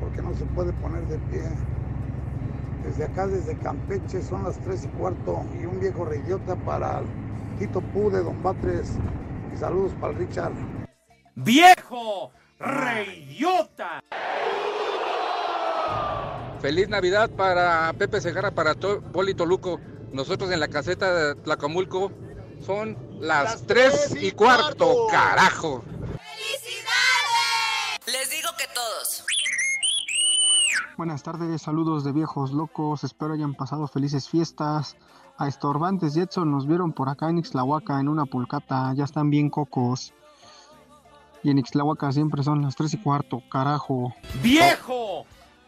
porque 0.00 0.22
no 0.22 0.32
se 0.34 0.44
puede 0.46 0.72
poner 0.74 1.02
de 1.08 1.18
pie. 1.30 1.42
Desde 2.84 3.04
acá, 3.04 3.26
desde 3.26 3.56
Campeche, 3.58 4.22
son 4.22 4.44
las 4.44 4.58
3 4.60 4.84
y 4.84 4.88
cuarto, 4.98 5.42
y 5.60 5.66
un 5.66 5.78
viejo 5.80 6.04
reidiota 6.04 6.56
para 6.56 7.00
el 7.00 7.04
Tito 7.58 7.80
Pu 7.80 8.10
de 8.10 8.22
Don 8.22 8.42
Batres. 8.42 8.92
Y 9.52 9.58
saludos 9.58 9.92
para 10.00 10.12
el 10.12 10.20
Richard. 10.20 10.79
¡Viejo! 11.34 12.32
¡Reidiota! 12.58 14.02
Feliz 16.60 16.88
Navidad 16.88 17.30
para 17.30 17.92
Pepe 17.94 18.20
Segarra, 18.20 18.50
para 18.50 18.74
Poli 18.74 19.34
Toluco. 19.34 19.80
Nosotros 20.12 20.50
en 20.50 20.60
la 20.60 20.68
caseta 20.68 21.14
de 21.14 21.34
Tlacomulco 21.36 22.12
son 22.64 22.98
las, 23.20 23.66
tres 23.66 24.14
y 24.20 24.32
cuarto, 24.32 25.06
carajo. 25.10 25.82
Les 28.06 28.30
digo 28.30 28.50
que 28.58 28.64
todos. 28.74 29.24
Buenas 30.96 31.22
tardes, 31.22 31.62
saludos 31.62 32.04
de 32.04 32.12
viejos 32.12 32.52
locos, 32.52 33.04
espero 33.04 33.32
hayan 33.32 33.54
pasado 33.54 33.86
felices 33.86 34.28
fiestas. 34.28 34.96
A 35.38 35.48
estorbantes 35.48 36.14
Jetson 36.14 36.50
nos 36.50 36.66
vieron 36.66 36.92
por 36.92 37.08
acá 37.08 37.30
en 37.30 37.38
Ixtlahuaca 37.38 38.00
en 38.00 38.08
una 38.08 38.26
pulcata, 38.26 38.92
ya 38.94 39.04
están 39.04 39.30
bien 39.30 39.48
cocos. 39.48 40.12
Y 41.42 41.50
en 41.50 41.58
Ixtlahuaca 41.58 42.12
siempre 42.12 42.42
son 42.42 42.62
las 42.62 42.76
3 42.76 42.94
y 42.94 42.96
cuarto, 42.98 43.42
carajo. 43.50 44.14
¡Viejo! 44.42 45.24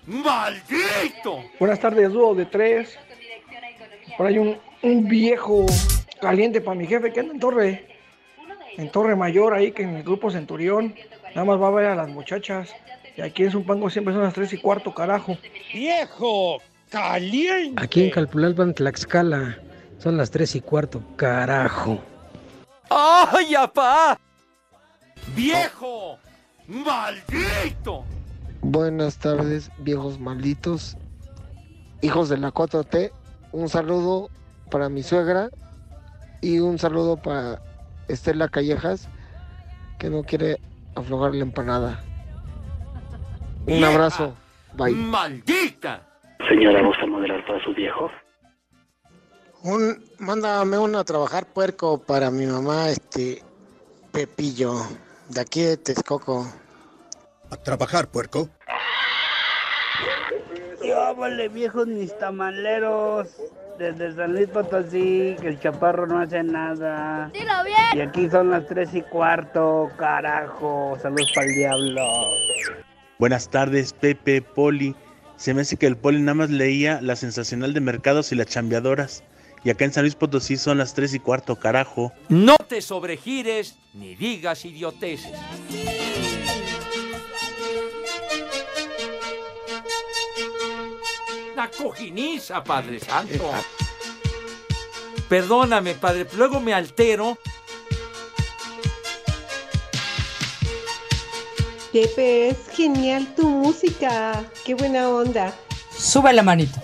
¡Maldito! 0.06 1.44
Buenas 1.58 1.80
tardes, 1.80 2.12
dúo 2.12 2.34
de 2.34 2.44
tres. 2.44 2.98
Por 4.18 4.26
ahí 4.26 4.36
un, 4.36 4.58
un 4.82 5.08
viejo 5.08 5.64
caliente 6.20 6.60
para 6.60 6.74
mi 6.76 6.86
jefe 6.86 7.12
que 7.12 7.20
anda 7.20 7.32
en 7.32 7.40
Torre, 7.40 7.86
en 8.76 8.90
Torre 8.90 9.16
Mayor, 9.16 9.54
ahí 9.54 9.72
que 9.72 9.82
en 9.84 9.96
el 9.96 10.02
grupo 10.02 10.30
Centurión. 10.30 10.94
Nada 11.34 11.44
más 11.44 11.60
va 11.60 11.68
a 11.68 11.70
ver 11.70 11.86
a 11.86 11.94
las 11.94 12.08
muchachas. 12.08 12.74
Y 13.16 13.22
aquí 13.22 13.44
en 13.44 13.52
Zumpango 13.52 13.88
siempre 13.90 14.12
son 14.12 14.22
las 14.24 14.34
3 14.34 14.52
y 14.54 14.58
cuarto, 14.58 14.92
carajo. 14.92 15.38
¡Viejo! 15.72 16.60
¡Caliente! 16.90 17.82
Aquí 17.82 18.04
en 18.04 18.10
Calpulalpan, 18.10 18.74
Tlaxcala, 18.74 19.58
son 19.98 20.16
las 20.16 20.30
3 20.30 20.56
y 20.56 20.60
cuarto, 20.60 21.02
carajo. 21.16 22.00
¡Ay, 22.90 23.54
apá! 23.54 24.18
¡Viejo! 25.28 26.18
¡Maldito! 26.66 28.04
Buenas 28.60 29.18
tardes, 29.18 29.70
viejos 29.78 30.20
malditos, 30.20 30.96
hijos 32.00 32.28
de 32.28 32.36
la 32.36 32.52
4T. 32.52 33.10
Un 33.52 33.68
saludo 33.68 34.30
para 34.70 34.88
mi 34.88 35.02
suegra 35.02 35.50
y 36.40 36.58
un 36.60 36.78
saludo 36.78 37.16
para 37.16 37.60
Estela 38.08 38.48
Callejas, 38.48 39.08
que 39.98 40.10
no 40.10 40.22
quiere 40.22 40.60
aflojar 40.94 41.34
la 41.34 41.42
empanada. 41.42 42.04
Un 43.60 43.66
¡Vieja! 43.66 43.88
abrazo, 43.88 44.34
bye. 44.74 44.92
¡Maldita! 44.92 46.02
Señora, 46.48 46.82
¿gusta 46.82 47.06
moderar 47.06 47.44
para 47.46 47.62
sus 47.64 47.74
viejos? 47.74 48.10
Un, 49.62 50.04
mándame 50.18 50.76
uno 50.78 50.98
a 50.98 51.04
trabajar 51.04 51.46
puerco 51.46 51.98
para 52.02 52.30
mi 52.30 52.46
mamá, 52.46 52.88
este 52.90 53.42
Pepillo, 54.10 54.74
de 55.28 55.40
aquí 55.40 55.62
de 55.62 55.76
Texcoco. 55.76 56.46
A 57.50 57.56
trabajar, 57.56 58.08
puerco. 58.08 58.48
vale 61.16 61.48
viejos 61.48 61.86
mis 61.86 62.16
tamaleros. 62.18 63.28
Desde 63.78 64.14
San 64.14 64.34
Luis 64.34 64.48
Potosí, 64.48 65.34
que 65.40 65.48
el 65.48 65.60
chaparro 65.60 66.06
no 66.06 66.18
hace 66.18 66.42
nada. 66.42 67.30
Dilo 67.32 67.64
bien. 67.64 67.78
Y 67.94 68.00
aquí 68.00 68.28
son 68.30 68.50
las 68.50 68.66
tres 68.66 68.90
y 68.94 69.00
cuarto, 69.02 69.90
carajo. 69.96 70.96
Saludos 71.00 71.32
para 71.34 71.46
el 71.46 71.54
diablo. 71.54 72.02
Buenas 73.18 73.48
tardes, 73.48 73.92
Pepe, 73.94 74.42
Poli. 74.42 74.94
Se 75.36 75.54
me 75.54 75.62
hace 75.62 75.76
que 75.76 75.86
el 75.86 75.96
Poli 75.96 76.20
nada 76.20 76.34
más 76.34 76.50
leía 76.50 77.00
la 77.00 77.16
sensacional 77.16 77.72
de 77.72 77.80
mercados 77.80 78.30
y 78.30 78.36
las 78.36 78.46
chambeadoras. 78.46 79.24
Y 79.64 79.70
acá 79.70 79.84
en 79.84 79.92
San 79.92 80.02
Luis 80.02 80.16
Potosí 80.16 80.56
son 80.56 80.78
las 80.78 80.94
3 80.94 81.14
y 81.14 81.18
cuarto, 81.20 81.56
carajo. 81.56 82.12
No 82.28 82.56
te 82.56 82.82
sobregires 82.82 83.76
ni 83.94 84.16
digas 84.16 84.64
idioteces. 84.64 85.32
La 91.54 91.70
cojiniza, 91.70 92.64
Padre 92.64 92.98
Santo. 92.98 93.52
Perdóname, 95.28 95.94
Padre, 95.94 96.26
luego 96.36 96.58
me 96.58 96.74
altero. 96.74 97.38
Pepe, 101.92 102.48
es 102.48 102.68
genial 102.70 103.34
tu 103.36 103.48
música. 103.48 104.44
Qué 104.64 104.74
buena 104.74 105.08
onda. 105.08 105.54
Sube 105.96 106.32
la 106.32 106.42
manito. 106.42 106.80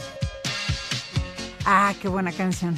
Ah, 1.70 1.92
qué 2.00 2.09
buena 2.09 2.33
canción. 2.33 2.74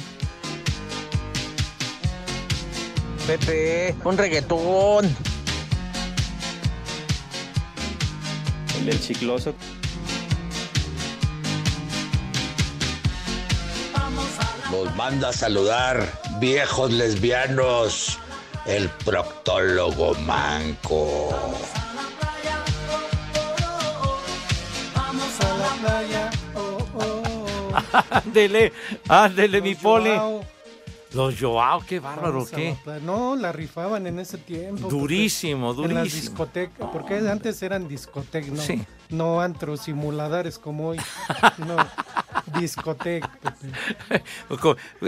Pepe, 3.25 3.95
un 4.03 4.17
reggaetón. 4.17 5.15
El 8.77 8.85
del 8.85 8.99
chicloso. 8.99 9.55
Los 14.69 14.93
manda 14.97 15.29
a 15.29 15.33
saludar, 15.33 16.11
viejos 16.41 16.91
lesbianos, 16.91 18.19
el 18.65 18.89
proctólogo 18.89 20.15
manco. 20.15 21.29
Ándele, 28.09 28.71
ándele, 29.07 29.61
mi 29.61 29.73
Los 29.73 29.81
poli. 29.83 30.09
Joao. 30.09 30.45
Los 31.13 31.35
Joao, 31.37 31.81
qué 31.85 31.99
bárbaro, 31.99 32.45
Vamos 32.45 32.51
qué. 32.51 32.77
No, 33.03 33.35
la 33.35 33.51
rifaban 33.51 34.07
en 34.07 34.17
ese 34.19 34.37
tiempo. 34.37 34.83
porque 34.83 34.95
Durísimo, 34.95 35.71
En 35.71 35.75
las 35.93 35.95
durísimo. 36.05 36.21
discotecas, 36.21 36.87
porque 36.93 37.15
antes 37.29 37.61
eran 37.63 37.89
discotecas, 37.89 38.49
no, 38.51 38.61
Sí. 38.61 38.81
no 39.09 39.41
antros 39.41 39.81
simuladores 39.81 40.57
como 40.57 40.87
hoy. 40.87 40.99
No, 41.57 41.75
discoteca. 42.61 43.29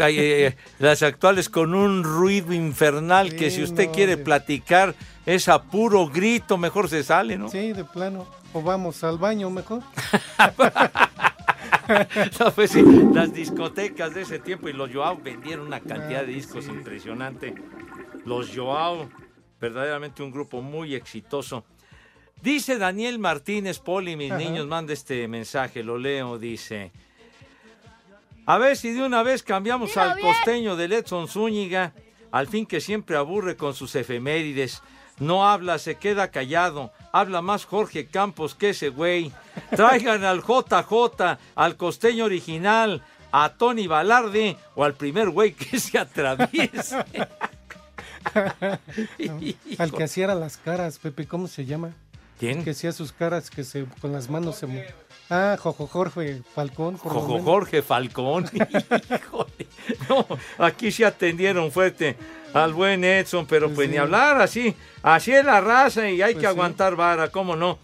Las 0.80 1.04
actuales 1.04 1.48
con 1.50 1.74
un 1.74 2.04
ruido 2.04 2.52
infernal 2.54 3.34
que 3.36 3.50
si 3.50 3.64
usted 3.64 3.86
no, 3.88 3.92
quiere 3.94 4.18
de- 4.18 4.24
platicar 4.26 4.96
es 5.26 5.48
a 5.48 5.64
puro 5.64 6.08
grito, 6.10 6.58
mejor 6.58 6.90
se 6.90 7.02
sale, 7.06 7.38
¿no? 7.38 7.48
Sí, 7.50 7.72
de 7.72 7.86
plano. 7.86 8.26
O 8.52 8.62
vamos 8.62 9.04
al 9.06 9.18
baño 9.18 9.50
mejor. 9.50 9.82
No, 12.40 12.52
pues 12.52 12.72
sí, 12.72 12.82
las 13.14 13.34
discotecas 13.34 14.14
de 14.14 14.22
ese 14.22 14.40
tiempo 14.40 14.70
y 14.70 14.74
los 14.74 14.92
Joao 14.92 15.18
vendieron 15.18 15.68
una 15.68 15.80
cantidad 15.82 16.22
de 16.22 16.34
discos 16.34 16.68
impresionante. 16.68 17.56
Los 18.26 18.56
Joao, 18.56 19.10
verdaderamente 19.60 20.24
un 20.24 20.32
grupo 20.32 20.62
muy 20.62 20.96
exitoso. 20.96 21.66
Dice 22.42 22.78
Daniel 22.78 23.20
Martínez 23.20 23.80
Poli, 23.80 24.16
mis 24.16 24.32
Ajá. 24.32 24.40
niños, 24.40 24.68
manda 24.68 24.94
este 24.94 25.28
mensaje, 25.28 25.84
lo 25.84 25.98
leo, 25.98 26.38
dice. 26.38 26.92
A 28.46 28.58
ver 28.58 28.76
si 28.76 28.92
de 28.92 29.04
una 29.06 29.24
vez 29.24 29.44
cambiamos 29.44 29.90
Dilo 29.90 30.02
al 30.02 30.16
bien. 30.16 30.28
costeño 30.28 30.76
de 30.76 30.86
Edson 30.86 31.28
Zúñiga, 31.28 31.94
al 32.32 32.48
fin 32.48 32.66
que 32.66 32.82
siempre 32.82 33.16
aburre 33.16 33.56
con 33.56 33.74
sus 33.74 33.96
efemérides. 33.96 34.82
No 35.20 35.48
habla, 35.48 35.80
se 35.80 35.96
queda 35.96 36.32
callado. 36.32 36.92
Habla 37.12 37.42
más 37.42 37.66
Jorge 37.66 38.08
Campos 38.08 38.56
que 38.56 38.72
ese 38.72 38.90
güey. 38.90 39.32
Traigan 39.76 40.24
al 40.24 40.42
JJ, 40.42 41.38
al 41.56 41.78
costeño 41.78 42.26
original, 42.26 43.04
a 43.32 43.54
Tony 43.54 43.88
Balarde 43.88 44.58
o 44.76 44.84
al 44.84 44.94
primer 44.94 45.30
güey 45.30 45.54
que 45.54 45.80
se 45.80 45.98
atraviese. 45.98 47.04
Al 49.78 49.92
que 49.92 50.04
hacía 50.04 50.34
las 50.34 50.56
caras, 50.58 50.98
Pepe, 50.98 51.28
¿cómo 51.28 51.48
se 51.48 51.66
llama? 51.66 51.94
¿Quién? 52.44 52.64
Que 52.66 52.72
hacía 52.72 52.92
sus 52.92 53.14
caras 53.14 53.50
que 53.50 53.64
se 53.64 53.86
con 54.02 54.12
las 54.12 54.30
manos 54.30 54.58
se 54.58 54.68
Ah, 55.30 55.56
Jojo 55.58 55.88
Jorge 55.88 56.42
Falcón. 56.54 56.98
Jojo. 56.98 57.40
Jorge 57.42 57.82
Falcón. 57.82 58.44
Híjole. 58.54 59.68
No, 60.10 60.28
aquí 60.58 60.92
se 60.92 61.06
atendieron 61.06 61.72
fuerte 61.72 62.18
al 62.54 62.74
buen 62.74 63.06
Edson, 63.06 63.46
pero 63.48 63.70
pues 63.70 63.90
ni 63.90 63.96
hablar 63.96 64.42
así. 64.42 64.76
Así 65.02 65.32
es 65.32 65.46
la 65.46 65.62
raza 65.62 66.10
y 66.10 66.22
hay 66.22 66.34
Pues 66.34 66.42
que 66.44 66.50
sí. 66.52 66.54
aguantar 66.54 66.98
vara, 66.98 67.30
¿cómo 67.30 67.56
no? 67.56 67.80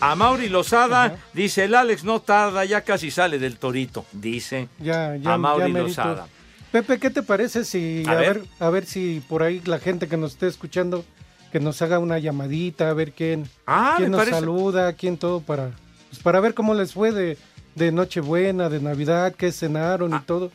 A 0.00 0.14
Mauri 0.16 0.48
Lozada 0.48 1.16
dice, 1.32 1.64
el 1.64 1.74
Alex 1.76 2.02
no 2.02 2.20
tarda, 2.20 2.64
ya 2.64 2.82
casi 2.82 3.10
sale 3.12 3.38
del 3.38 3.58
torito, 3.58 4.04
dice 4.12 4.68
Ya, 4.80 5.14
ya, 5.16 5.34
a 5.34 5.38
Mauri 5.38 5.72
ya. 5.72 5.78
Lozada. 5.80 6.26
Pepe, 6.72 6.98
¿qué 6.98 7.10
te 7.10 7.22
parece 7.22 7.64
si 7.64 8.02
A 8.06 8.10
a, 8.10 8.14
ver. 8.16 8.38
ver. 8.40 8.48
a 8.58 8.70
ver 8.70 8.86
si 8.86 9.22
por 9.28 9.42
ahí 9.44 9.60
la 9.64 9.78
gente 9.78 10.06
que 10.08 10.16
nos 10.16 10.32
esté 10.32 10.48
escuchando 10.48 11.04
que 11.50 11.60
nos 11.60 11.80
haga 11.82 11.98
una 11.98 12.18
llamadita 12.18 12.90
a 12.90 12.94
ver 12.94 13.12
quién 13.12 13.48
Ah, 13.66 13.94
quién 13.96 14.10
nos 14.10 14.18
parece. 14.20 14.38
saluda, 14.38 14.92
quién 14.94 15.16
todo 15.16 15.40
para 15.40 15.70
pues, 16.10 16.22
para 16.22 16.40
ver 16.40 16.54
cómo 16.54 16.74
les 16.74 16.92
fue 16.94 17.12
de 17.12 17.36
de 17.74 17.92
Nochebuena, 17.92 18.68
de 18.68 18.80
Navidad, 18.80 19.34
qué 19.36 19.52
cenaron 19.52 20.12
y 20.14 20.20
todo. 20.20 20.50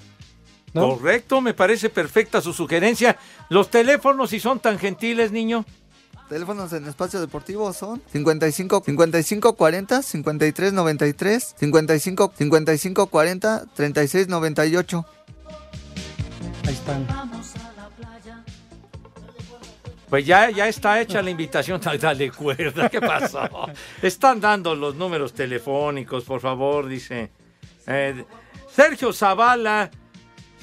¿No? 0.73 0.89
Correcto, 0.97 1.39
me 1.39 1.53
parece 1.53 1.89
perfecta 1.89 2.41
su 2.41 2.51
sugerencia. 2.51 3.15
Los 3.49 3.69
teléfonos, 3.69 4.31
si 4.31 4.39
son 4.39 4.59
tan 4.59 4.77
gentiles, 4.77 5.31
niño. 5.31 5.63
Teléfonos 6.27 6.73
en 6.73 6.85
espacio 6.87 7.21
deportivo 7.21 7.71
son 7.73 8.01
55 8.11 8.81
55 8.85 9.53
40 9.55 10.01
53 10.01 10.73
93 10.73 11.55
55 11.57 12.33
55 12.35 13.07
40 13.07 13.65
36 13.75 14.27
98. 14.27 15.05
Ahí 16.65 16.73
están. 16.73 17.07
Pues 20.13 20.27
ya, 20.27 20.51
ya 20.51 20.67
está 20.67 21.01
hecha 21.01 21.23
la 21.23 21.31
invitación. 21.31 21.81
Dale 21.99 22.29
cuerda, 22.29 22.87
¿qué 22.87 23.01
pasó? 23.01 23.49
Están 24.03 24.39
dando 24.39 24.75
los 24.75 24.93
números 24.93 25.33
telefónicos, 25.33 26.23
por 26.23 26.39
favor, 26.39 26.87
dice. 26.87 27.31
Eh, 27.87 28.23
Sergio 28.71 29.11
Zavala, 29.11 29.89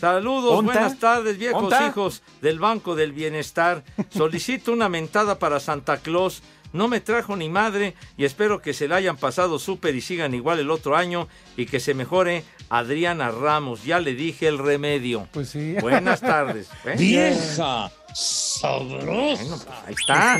saludos, 0.01 0.53
¿Onta? 0.57 0.73
buenas 0.73 1.01
tardes, 1.01 1.37
viejos 1.37 1.65
¿Onta? 1.65 1.85
hijos 1.85 2.23
del 2.41 2.61
Banco 2.61 2.95
del 2.95 3.11
Bienestar. 3.11 3.83
Solicito 4.09 4.71
una 4.71 4.89
mentada 4.89 5.41
para 5.41 5.59
Santa 5.59 5.97
Claus. 5.97 6.45
No 6.73 6.87
me 6.87 7.01
trajo 7.01 7.35
ni 7.35 7.49
madre 7.49 7.97
y 8.17 8.27
espero 8.27 8.63
que 8.63 8.73
se 8.73 8.87
la 8.87 8.95
hayan 8.95 9.17
pasado 9.17 9.59
súper 9.59 9.97
y 9.97 10.01
sigan 10.01 10.33
igual 10.33 10.61
el 10.61 10.71
otro 10.71 10.95
año 10.97 11.27
y 11.57 11.67
que 11.67 11.81
se 11.81 11.93
mejore 11.93 12.45
Adriana 12.69 13.33
Ramos. 13.33 13.83
Ya 13.83 13.99
le 13.99 14.15
dije 14.15 14.47
el 14.47 14.59
remedio. 14.59 15.27
Pues 15.33 15.49
sí. 15.49 15.75
Buenas 15.81 16.21
tardes. 16.21 16.71
¿eh? 16.85 16.95
Vieja 16.97 17.91
sabrosa. 18.15 19.43
Bueno, 19.43 19.57
pues, 19.65 19.69
ahí 19.87 19.95
está. 19.95 20.39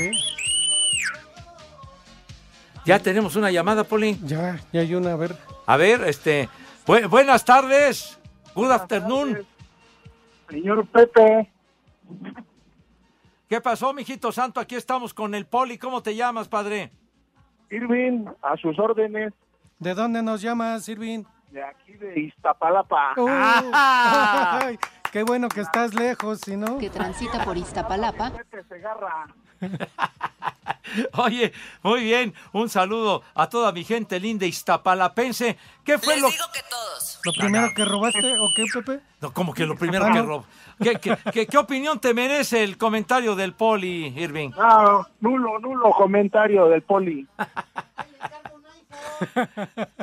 Ya 2.85 2.99
tenemos 2.99 3.35
una 3.35 3.51
llamada, 3.51 3.83
Poli. 3.83 4.17
Ya, 4.23 4.59
ya 4.73 4.81
hay 4.81 4.95
una, 4.95 5.13
a 5.13 5.15
ver. 5.15 5.35
A 5.65 5.77
ver, 5.77 6.01
este. 6.05 6.49
bu- 6.85 7.07
buenas 7.09 7.45
tardes. 7.45 8.17
Good 8.55 8.71
afternoon. 8.71 9.45
Señor 10.49 10.85
Pepe, 10.87 11.49
¿Qué 13.47 13.61
pasó, 13.61 13.93
mijito 13.93 14.31
santo? 14.31 14.59
Aquí 14.59 14.75
estamos 14.75 15.13
con 15.13 15.33
el 15.35 15.45
Poli. 15.45 15.77
¿Cómo 15.77 16.01
te 16.03 16.15
llamas, 16.15 16.47
padre? 16.49 16.91
Irving, 17.69 18.25
a 18.41 18.57
sus 18.57 18.77
órdenes, 18.79 19.33
¿De 19.79 19.93
dónde 19.93 20.21
nos 20.21 20.41
llamas, 20.41 20.87
Irving? 20.89 21.23
de 21.51 21.63
aquí 21.63 21.93
de 21.93 22.19
Iztapalapa. 22.19 23.13
Uh, 23.17 23.27
ay, 23.73 24.79
qué 25.11 25.23
bueno 25.23 25.49
que 25.49 25.61
estás 25.61 25.93
lejos, 25.93 26.39
si 26.43 26.55
no. 26.57 26.77
que 26.77 26.89
transita 26.89 27.43
por 27.43 27.57
Iztapalapa. 27.57 28.31
Segarra. 28.69 29.27
Oye, 31.13 31.53
muy 31.83 32.03
bien. 32.03 32.33
Un 32.51 32.67
saludo 32.67 33.23
a 33.35 33.47
toda 33.47 33.71
mi 33.71 33.83
gente 33.83 34.19
linda 34.19 34.45
iztapalapense. 34.45 35.57
¿Qué 35.85 35.97
fue 35.97 36.19
lo 36.19 36.27
que 36.29 36.35
todos. 36.69 37.19
¿Lo 37.23 37.31
primero 37.33 37.69
que 37.75 37.85
robaste 37.85 38.37
o 38.37 38.49
qué, 38.55 38.65
Pepe? 38.73 38.99
No, 39.21 39.31
como 39.31 39.53
que 39.53 39.65
lo 39.65 39.75
primero 39.77 40.05
Ah, 40.05 40.11
que 40.11 40.19
no. 40.19 40.25
robo. 40.25 40.45
¿Qué, 40.81 40.95
qué, 40.95 41.17
qué- 41.31 41.45
qué 41.47 41.57
opinión 41.57 41.99
te 41.99 42.13
merece 42.13 42.63
el 42.63 42.77
comentario 42.77 43.35
del 43.35 43.53
Poli, 43.53 44.07
Irving? 44.17 44.49
No, 44.49 45.07
nulo, 45.21 45.59
nulo 45.59 45.91
comentario 45.91 46.67
del 46.67 46.81
poli. 46.81 47.27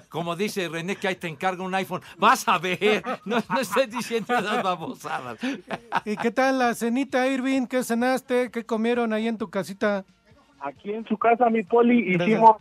Como 0.09 0.37
dice 0.37 0.69
René, 0.69 0.97
que 0.97 1.09
ahí 1.09 1.17
te 1.17 1.29
encarga 1.29 1.63
un 1.63 1.75
iPhone. 1.75 2.01
Vas 2.17 2.47
a 2.49 2.59
ver. 2.59 3.03
No, 3.25 3.37
no 3.49 3.61
estés 3.61 3.91
diciendo 3.91 4.35
esas 4.35 4.63
babosadas. 4.63 5.39
¿Y 6.05 6.17
qué 6.17 6.31
tal 6.31 6.59
la 6.59 6.75
cenita, 6.75 7.27
Irving? 7.27 7.67
¿Qué 7.67 7.83
cenaste? 7.83 8.51
¿Qué 8.51 8.65
comieron 8.65 9.13
ahí 9.13 9.29
en 9.29 9.39
tu 9.39 9.51
casita? 9.51 10.05
Aquí 10.61 10.93
en 10.93 11.07
su 11.07 11.17
casa, 11.19 11.49
mi 11.51 11.63
poli, 11.63 12.15
Gracias. 12.15 12.29
hicimos 12.31 12.57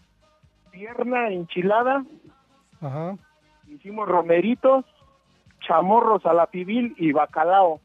pierna 0.71 1.29
enchilada, 1.29 2.03
Ajá. 2.79 3.15
hicimos 3.67 4.07
romeritos, 4.07 4.85
chamorros 5.61 6.23
a 6.27 6.33
la 6.33 6.45
pibil 6.45 6.93
y 6.97 7.11
bacalao. 7.11 7.81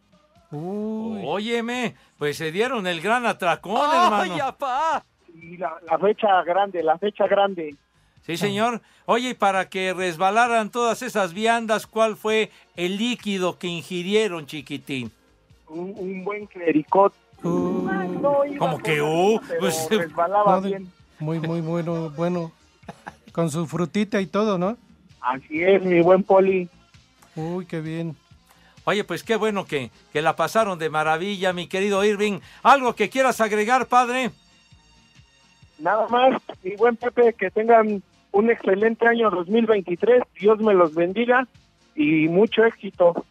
Óyeme, 0.51 1.95
pues 2.19 2.37
se 2.37 2.53
dieron 2.53 2.87
el 2.87 3.01
gran 3.01 3.25
atracón, 3.25 3.81
¡Ay, 3.91 4.29
hermano. 4.29 4.57
Y 5.35 5.57
la, 5.57 5.73
la 5.91 5.99
fecha 5.99 6.43
grande, 6.45 6.83
la 6.83 6.99
fecha 6.99 7.27
grande. 7.27 7.75
Sí, 8.27 8.37
señor. 8.37 8.81
Oye, 9.07 9.31
y 9.31 9.35
para 9.35 9.69
que 9.69 9.93
resbalaran 9.93 10.71
todas 10.71 11.03
esas 11.03 11.33
viandas, 11.33 11.87
¿cuál 11.87 12.17
fue 12.17 12.51
el 12.77 12.97
líquido 12.97 13.59
que 13.59 13.67
ingirieron, 13.67 14.47
chiquitín? 14.47 15.11
Un, 15.69 15.93
un 15.97 16.25
buen 16.25 16.47
clericot. 16.47 17.13
No 17.43 18.45
iba 18.47 18.59
¿Cómo 18.59 18.75
con 18.75 18.83
que 18.83 19.03
uh? 19.03 19.41
Pues, 19.59 19.89
resbalaba 19.91 20.57
No, 20.57 20.61
de- 20.61 20.69
bien. 20.69 20.93
Muy, 21.19 21.41
muy 21.41 21.61
bueno, 21.61 22.11
bueno. 22.11 22.53
Con 23.33 23.51
su 23.51 23.67
frutita 23.67 24.21
y 24.21 24.27
todo, 24.27 24.59
¿no? 24.59 24.77
Así 25.21 25.63
es, 25.63 25.83
mi 25.83 26.01
buen 26.01 26.23
poli. 26.23 26.69
Uy, 27.35 27.65
qué 27.67 27.81
bien. 27.81 28.15
Oye, 28.85 29.05
pues 29.05 29.23
qué 29.25 29.37
bueno 29.37 29.65
que, 29.65 29.91
que 30.13 30.23
la 30.23 30.37
pasaron 30.37 30.79
de 30.79 30.91
maravilla, 30.91 31.53
mi 31.53 31.67
querido 31.69 32.05
Irving. 32.05 32.41
¿Algo 32.63 32.95
que 32.95 33.09
quieras 33.09 33.41
agregar, 33.41 33.87
padre? 33.87 34.31
Nada 35.79 36.07
más, 36.09 36.41
mi 36.63 36.77
buen 36.77 36.97
Pepe, 36.97 37.33
que 37.35 37.51
tengan 37.51 38.03
un 38.33 38.51
excelente 38.51 39.07
año 39.07 39.31
2023. 39.31 40.23
Dios 40.38 40.59
me 40.61 40.75
los 40.75 40.95
bendiga 40.95 41.47
y 41.95 42.29
mucho 42.29 42.64
éxito. 42.64 43.25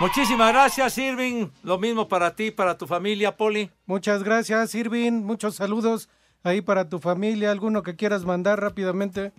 Muchísimas 0.00 0.52
gracias, 0.52 0.96
Irving. 0.96 1.48
Lo 1.62 1.78
mismo 1.78 2.08
para 2.08 2.34
ti, 2.34 2.50
para 2.50 2.78
tu 2.78 2.86
familia, 2.86 3.36
Poli. 3.36 3.70
Muchas 3.84 4.22
gracias, 4.22 4.74
Irving. 4.74 5.12
Muchos 5.12 5.56
saludos 5.56 6.08
ahí 6.42 6.62
para 6.62 6.88
tu 6.88 6.98
familia. 6.98 7.50
¿Alguno 7.50 7.82
que 7.82 7.96
quieras 7.96 8.24
mandar 8.24 8.60
rápidamente? 8.60 9.32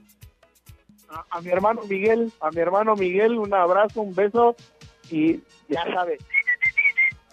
A, 1.09 1.37
a 1.37 1.41
mi 1.41 1.49
hermano 1.49 1.81
Miguel, 1.89 2.31
a 2.39 2.51
mi 2.51 2.61
hermano 2.61 2.95
Miguel, 2.95 3.39
un 3.39 3.53
abrazo, 3.53 4.01
un 4.01 4.13
beso 4.13 4.55
y 5.09 5.39
ya 5.67 5.83
sabe. 5.93 6.19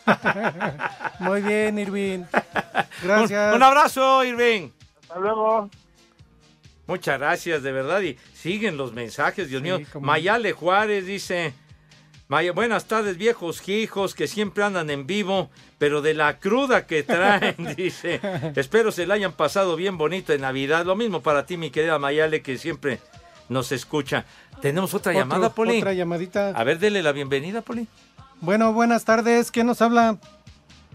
Muy 1.21 1.43
bien, 1.43 1.79
Irving. 1.79 2.25
Gracias. 3.03 3.51
Un, 3.51 3.57
un 3.57 3.63
abrazo, 3.63 4.25
Irving. 4.25 4.71
Hasta 5.03 5.19
luego. 5.19 5.69
Muchas 6.89 7.19
gracias, 7.21 7.63
de 7.63 7.71
verdad. 7.71 8.01
Y 8.01 8.17
siguen 8.35 8.77
los 8.77 8.93
mensajes, 8.93 9.49
Dios 9.49 9.63
mío. 9.63 9.79
Mayale 10.01 10.53
Juárez 10.53 11.07
dice: 11.07 11.53
Maya, 12.29 12.53
buenas 12.53 12.87
tardes, 12.89 13.17
viejos 13.17 13.67
hijos 13.69 14.15
que 14.15 14.27
siempre 14.27 14.65
andan 14.65 14.91
en 14.91 15.07
vivo, 15.07 15.51
pero 15.79 16.03
de 16.03 16.15
la 16.15 16.39
cruda 16.39 16.87
que 16.87 17.03
traen, 17.05 17.55
dice. 17.77 18.21
Espero 18.57 18.91
se 18.91 19.07
la 19.07 19.15
hayan 19.15 19.33
pasado 19.33 19.77
bien 19.77 19.97
bonito 19.99 20.33
en 20.33 20.41
Navidad. 20.41 20.85
Lo 20.85 20.97
mismo 20.97 21.21
para 21.23 21.47
ti, 21.47 21.57
mi 21.57 21.71
querida 21.71 21.99
Mayale, 21.99 22.43
que 22.43 22.59
siempre 22.59 22.99
nos 23.49 23.71
escucha. 23.71 24.25
Tenemos 24.61 24.93
otra 24.95 25.13
Otro- 25.13 25.21
llamada, 25.23 25.55
Poli. 25.55 25.79
Otra 25.79 25.93
llamadita. 25.93 26.49
A 26.51 26.65
ver, 26.65 26.79
dele 26.79 27.03
la 27.03 27.13
bienvenida, 27.13 27.63
Poli. 27.63 27.87
Bueno, 28.41 28.73
buenas 28.73 29.05
tardes. 29.05 29.51
¿Quién 29.51 29.67
nos 29.67 29.81
habla? 29.83 30.17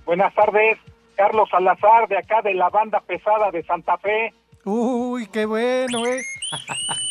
Buenas 0.05 0.33
tardes, 0.35 0.77
Carlos 1.15 1.49
Salazar, 1.49 2.07
de 2.09 2.17
acá 2.17 2.41
de 2.41 2.53
la 2.53 2.69
banda 2.69 2.99
pesada 3.01 3.51
de 3.51 3.63
Santa 3.63 3.97
Fe. 3.97 4.33
Uy, 4.65 5.27
qué 5.27 5.45
bueno, 5.45 6.05
eh. 6.05 6.23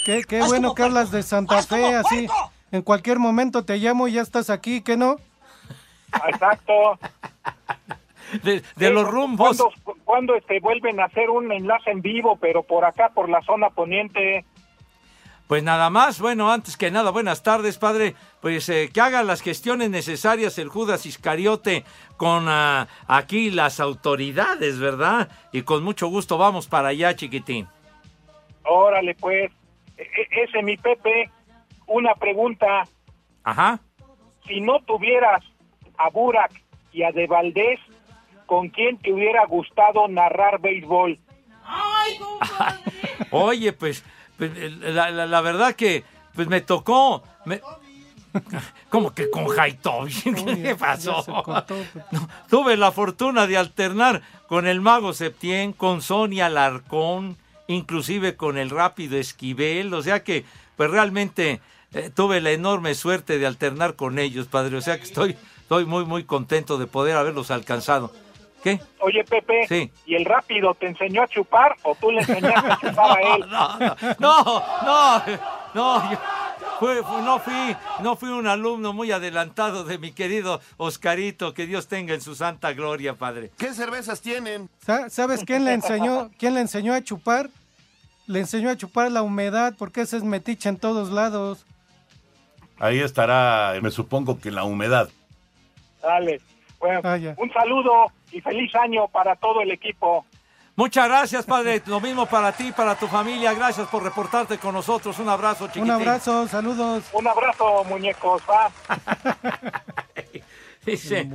Qué, 0.05 0.23
qué 0.27 0.43
bueno 0.43 0.75
que 0.75 0.83
hablas 0.85 1.11
de 1.11 1.23
Santa 1.23 1.63
Fe, 1.63 1.95
así. 1.95 2.27
En 2.71 2.83
cualquier 2.83 3.19
momento 3.19 3.65
te 3.65 3.77
llamo 3.77 4.09
y 4.09 4.13
ya 4.13 4.23
estás 4.23 4.49
aquí, 4.49 4.81
¿qué 4.81 4.97
no? 4.97 5.17
Exacto. 6.29 6.99
De, 8.43 8.63
de 8.77 8.91
los 8.91 9.07
rumbos. 9.07 9.59
¿Cuándo, 9.59 9.99
cuándo, 10.05 10.35
este, 10.35 10.61
vuelven 10.61 11.01
a 11.01 11.05
hacer 11.05 11.29
un 11.29 11.53
enlace 11.53 11.91
en 11.91 12.01
vivo, 12.01 12.39
pero 12.41 12.63
por 12.63 12.85
acá, 12.85 13.11
por 13.11 13.29
la 13.29 13.43
zona 13.43 13.69
poniente? 13.69 14.47
Pues 15.53 15.63
nada 15.63 15.91
más, 15.91 16.19
bueno, 16.19 16.51
antes 16.51 16.79
que 16.79 16.91
nada, 16.91 17.11
buenas 17.11 17.43
tardes, 17.43 17.77
padre. 17.77 18.15
Pues 18.41 18.71
eh, 18.71 18.89
que 18.91 19.03
haga 19.03 19.23
las 19.23 19.43
gestiones 19.43 19.91
necesarias 19.91 20.57
el 20.57 20.71
Judas 20.71 21.05
Iscariote 21.05 21.85
con 22.17 22.47
ah, 22.49 22.89
aquí 23.07 23.51
las 23.51 23.79
autoridades, 23.79 24.79
¿verdad? 24.79 25.29
Y 25.53 25.61
con 25.61 25.85
mucho 25.85 26.07
gusto 26.07 26.39
vamos 26.39 26.69
para 26.69 26.89
allá, 26.89 27.15
chiquitín. 27.17 27.69
Órale, 28.65 29.15
pues. 29.15 29.53
E- 29.99 30.03
e- 30.05 30.43
ese, 30.43 30.63
mi 30.63 30.79
Pepe, 30.79 31.31
una 31.87 32.15
pregunta. 32.15 32.85
Ajá. 33.45 33.79
Si 34.47 34.59
no 34.63 34.81
tuvieras 34.87 35.45
a 35.99 36.09
Burak 36.09 36.63
y 36.93 37.03
a 37.03 37.13
De 37.13 37.27
Valdés, 37.27 37.79
¿con 38.47 38.71
quién 38.71 38.97
te 38.97 39.13
hubiera 39.13 39.45
gustado 39.45 40.09
narrar 40.09 40.63
béisbol? 40.63 41.19
Oye, 43.31 43.75
pues, 43.75 44.03
pues, 44.49 44.53
eh, 44.57 44.71
la, 44.93 45.11
la- 45.11 45.27
la 45.27 45.41
verdad 45.41 45.75
que 45.75 46.05
pues 46.35 46.49
me 46.49 46.61
tocó. 46.61 47.23
me- 47.45 47.61
Como 48.89 49.13
que 49.15 49.31
con 49.31 49.47
Haitovich, 49.59 50.23
¿qué 50.63 50.75
pasó? 50.75 51.25
No, 52.11 52.29
tuve 52.49 52.77
la 52.77 52.91
fortuna 52.93 53.47
de 53.47 53.57
alternar 53.59 54.23
con 54.49 54.67
el 54.67 54.81
mago 54.81 55.13
Septién, 55.13 55.73
con 55.73 56.03
Sonia 56.03 56.47
Alarcón, 56.47 57.37
inclusive 57.69 58.37
con 58.37 58.59
el 58.59 58.71
rápido 58.71 59.17
Esquivel, 59.19 59.93
o 59.95 60.03
sea 60.03 60.23
que 60.23 60.45
pues 60.77 60.91
realmente 60.91 61.61
eh, 61.93 62.11
tuve 62.15 62.41
la 62.41 62.51
enorme 62.53 62.95
suerte 62.95 63.39
de 63.39 63.47
alternar 63.47 63.97
con 63.97 64.19
ellos, 64.19 64.47
padre. 64.49 64.77
O 64.77 64.81
sea 64.81 64.97
que 64.97 65.05
estoy, 65.05 65.37
estoy 65.61 65.85
muy, 65.85 66.05
muy 66.07 66.25
contento 66.25 66.79
de 66.79 66.87
poder 66.87 67.17
haberlos 67.17 67.51
alcanzado. 67.51 68.13
¿Qué? 68.63 68.81
Oye, 69.01 69.25
Pepe, 69.25 69.67
Sí. 69.67 69.91
¿y 70.07 70.15
el 70.15 70.25
rápido 70.25 70.75
te 70.75 70.87
enseñó 70.87 71.23
a 71.23 71.29
chupar 71.29 71.75
o 71.83 71.95
tú 71.97 72.11
le 72.13 72.21
enseñaste 72.21 72.71
a 72.73 72.79
chupar 72.79 73.19
a 73.19 73.21
él? 73.37 73.45
No, 73.51 73.79
no, 74.19 74.63
no, 74.85 75.23
no, 75.75 76.11
yo- 76.13 76.19
fue- 76.79 77.03
fue- 77.03 77.23
no 77.23 77.39
fui, 77.41 77.77
no 78.01 78.17
fui 78.17 78.29
un 78.29 78.47
alumno 78.47 78.93
muy 78.93 79.11
adelantado 79.13 79.85
de 79.85 79.99
mi 79.99 80.13
querido 80.13 80.61
Oscarito, 80.77 81.55
que 81.55 81.67
Dios 81.67 81.89
tenga 81.89 82.15
en 82.15 82.21
su 82.21 82.35
santa 82.35 82.73
gloria, 82.73 83.15
padre. 83.15 83.51
¿Qué 83.59 83.73
cervezas 83.75 84.21
tienen? 84.21 84.69
Sa- 84.85 85.11
¿Sabes 85.11 85.43
quién 85.45 85.65
le 85.65 85.73
enseñó? 85.75 86.31
¿Quién 86.39 86.55
le 86.55 86.61
enseñó 86.61 86.93
a 86.95 87.03
chupar? 87.03 87.51
Le 88.29 88.39
enseñó 88.41 88.71
a 88.71 88.77
chupar 88.77 89.11
la 89.11 89.23
humedad, 89.23 89.75
porque 89.77 90.03
ese 90.03 90.17
es 90.17 90.23
metiche 90.23 90.69
en 90.69 90.77
todos 90.77 91.11
lados. 91.11 91.67
Ahí 92.79 93.01
estará, 93.01 93.75
me 93.83 93.91
supongo 93.91 94.39
que 94.41 94.51
la 94.53 94.65
humedad. 94.65 95.09
Dale. 96.03 96.41
Bueno, 96.83 97.01
Ah, 97.05 97.17
un 97.37 97.53
saludo 97.53 98.07
y 98.33 98.41
feliz 98.41 98.75
año 98.75 99.07
para 99.07 99.37
todo 99.37 99.61
el 99.61 99.71
equipo. 99.71 100.27
Muchas 100.75 101.07
gracias, 101.07 101.47
padre. 101.47 101.81
Lo 101.87 102.01
mismo 102.01 102.27
para 102.27 102.51
ti, 102.51 102.73
para 102.73 102.97
tu 102.97 103.07
familia. 103.07 103.55
Gracias 103.55 103.87
por 103.87 104.03
reportarte 104.03 104.59
con 104.59 104.75
nosotros. 104.75 105.17
Un 105.21 105.29
abrazo, 105.29 105.69
chiquitín. 105.69 105.85
Un 105.85 105.91
abrazo, 105.93 106.49
saludos. 106.49 107.05
Un 107.13 107.29
abrazo, 107.29 107.85
muñecos. 107.85 108.43
Va. 108.51 108.71
Dice, 110.85 111.29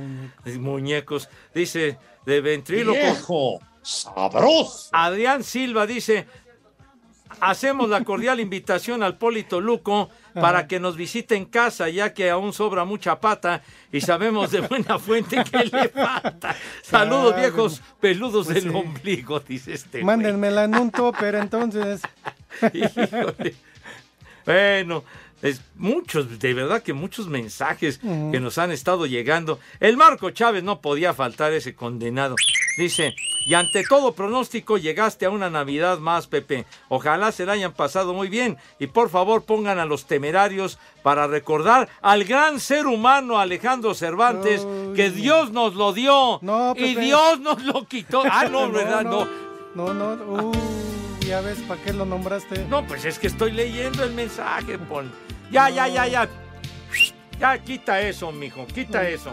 muñecos, 0.58 1.30
dice, 1.54 1.96
de 2.26 2.40
ventríloco. 2.42 2.98
Viejo, 2.98 3.58
sabroso. 3.80 4.90
Adrián 4.92 5.42
Silva 5.42 5.86
dice, 5.86 6.26
hacemos 7.40 7.88
la 7.88 8.02
cordial 8.04 8.40
invitación 8.40 9.02
al 9.02 9.16
Polito 9.18 9.60
Luco 9.60 10.10
para 10.34 10.66
que 10.68 10.78
nos 10.80 10.96
visite 10.96 11.34
en 11.34 11.44
casa, 11.46 11.88
ya 11.88 12.14
que 12.14 12.30
aún 12.30 12.52
sobra 12.52 12.84
mucha 12.84 13.20
pata 13.20 13.62
y 13.92 14.00
sabemos 14.00 14.50
de 14.52 14.60
buena 14.60 14.98
fuente 14.98 15.42
que 15.44 15.64
le 15.64 15.88
falta. 15.88 16.54
Saludos, 16.82 17.34
Ah, 17.36 17.40
viejos 17.40 17.82
peludos 18.00 18.46
pues 18.46 18.62
del 18.62 18.72
sí. 18.72 18.78
ombligo, 18.78 19.40
dice 19.40 19.74
este. 19.74 20.04
Mándenmela 20.04 20.64
en 20.64 20.76
un 20.76 20.90
topper 20.90 21.34
entonces. 21.36 22.02
Híjole. 22.72 23.54
Bueno, 24.44 25.04
es 25.42 25.60
muchos, 25.76 26.38
de 26.38 26.54
verdad 26.54 26.82
que 26.82 26.92
muchos 26.92 27.28
mensajes 27.28 27.98
que 27.98 28.40
nos 28.40 28.58
han 28.58 28.72
estado 28.72 29.06
llegando. 29.06 29.58
El 29.80 29.96
Marco 29.96 30.30
Chávez 30.30 30.64
no 30.64 30.80
podía 30.80 31.14
faltar 31.14 31.52
ese 31.52 31.74
condenado. 31.74 32.34
Dice, 32.76 33.14
y 33.44 33.54
ante 33.54 33.82
todo 33.82 34.12
pronóstico 34.12 34.78
llegaste 34.78 35.26
a 35.26 35.30
una 35.30 35.50
Navidad 35.50 35.98
más, 35.98 36.26
Pepe. 36.26 36.64
Ojalá 36.88 37.32
se 37.32 37.46
la 37.46 37.52
hayan 37.52 37.72
pasado 37.72 38.14
muy 38.14 38.28
bien. 38.28 38.56
Y 38.78 38.88
por 38.88 39.10
favor 39.10 39.44
pongan 39.44 39.78
a 39.78 39.86
los 39.86 40.06
temerarios 40.06 40.78
para 41.02 41.26
recordar 41.26 41.88
al 42.02 42.24
gran 42.24 42.60
ser 42.60 42.86
humano 42.86 43.38
Alejandro 43.38 43.94
Cervantes, 43.94 44.66
que 44.94 45.10
Dios 45.10 45.50
nos 45.50 45.74
lo 45.74 45.92
dio 45.92 46.40
y. 46.76 46.94
Dios 46.94 47.40
nos 47.40 47.62
lo 47.64 47.86
quitó. 47.86 48.22
Ah, 48.30 48.48
no, 48.50 48.70
¿verdad? 48.72 49.02
No. 49.04 49.26
No, 49.74 49.94
no, 49.94 50.12
uh, 50.14 50.52
ya 51.20 51.40
ves, 51.40 51.58
¿para 51.68 51.80
qué 51.82 51.92
lo 51.92 52.04
nombraste? 52.04 52.66
No, 52.68 52.86
pues 52.86 53.04
es 53.04 53.18
que 53.18 53.28
estoy 53.28 53.52
leyendo 53.52 54.02
el 54.02 54.12
mensaje, 54.12 54.78
Pon. 54.78 55.12
Ya, 55.50 55.68
ya, 55.70 55.88
ya, 55.88 56.06
ya. 56.06 56.28
Ya, 57.38 57.58
quita 57.58 58.00
eso, 58.00 58.32
mijo, 58.32 58.66
quita 58.66 59.08
eso. 59.08 59.32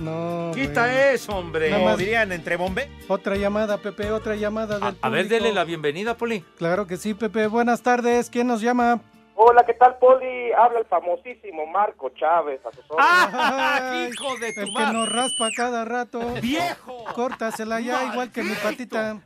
No. 0.00 0.52
Quita 0.54 1.12
eso, 1.12 1.36
hombre. 1.36 1.70
Nada 1.70 1.84
más- 1.84 1.98
dirían 1.98 2.32
entre 2.32 2.56
bombe? 2.56 2.88
Otra 3.08 3.36
llamada, 3.36 3.78
Pepe, 3.78 4.10
otra 4.12 4.36
llamada 4.36 4.78
del 4.78 4.84
A 5.02 5.08
ver, 5.10 5.24
público. 5.24 5.28
dele 5.44 5.52
la 5.52 5.64
bienvenida, 5.64 6.16
Poli. 6.16 6.40
Claro 6.56 6.86
que 6.86 6.96
sí, 6.96 7.14
Pepe. 7.14 7.46
Buenas 7.48 7.82
tardes. 7.82 8.30
¿Quién 8.30 8.46
nos 8.46 8.60
llama? 8.60 9.00
Hola, 9.34 9.64
¿qué 9.66 9.74
tal, 9.74 9.96
Poli? 9.98 10.50
Habla 10.52 10.80
el 10.80 10.86
famosísimo 10.86 11.66
Marco 11.66 12.08
Chávez, 12.10 12.60
a 12.66 12.72
sus 12.72 12.84
órdenes. 12.88 13.34
Ay, 13.34 14.10
hijo 14.12 14.36
de 14.38 14.52
tu 14.52 14.60
El 14.60 14.66
que 14.66 14.72
madre! 14.72 14.92
nos 14.94 15.08
raspa 15.08 15.48
cada 15.54 15.84
rato. 15.84 16.20
¡Viejo! 16.42 17.04
Córtasela 17.14 17.80
ya, 17.80 18.04
igual 18.12 18.32
que 18.32 18.42
mi 18.42 18.54
patita. 18.54 19.18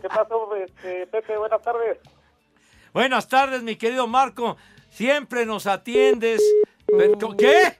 ¿Qué 0.00 0.08
pasó, 0.08 0.54
este, 0.56 1.06
Pepe? 1.08 1.36
Buenas 1.36 1.60
tardes. 1.62 1.98
Buenas 2.94 3.28
tardes, 3.28 3.62
mi 3.62 3.76
querido 3.76 4.06
Marco. 4.06 4.56
Siempre 4.96 5.44
nos 5.44 5.66
atiendes. 5.66 6.42
Pero, 6.86 7.36
¿Qué? 7.36 7.76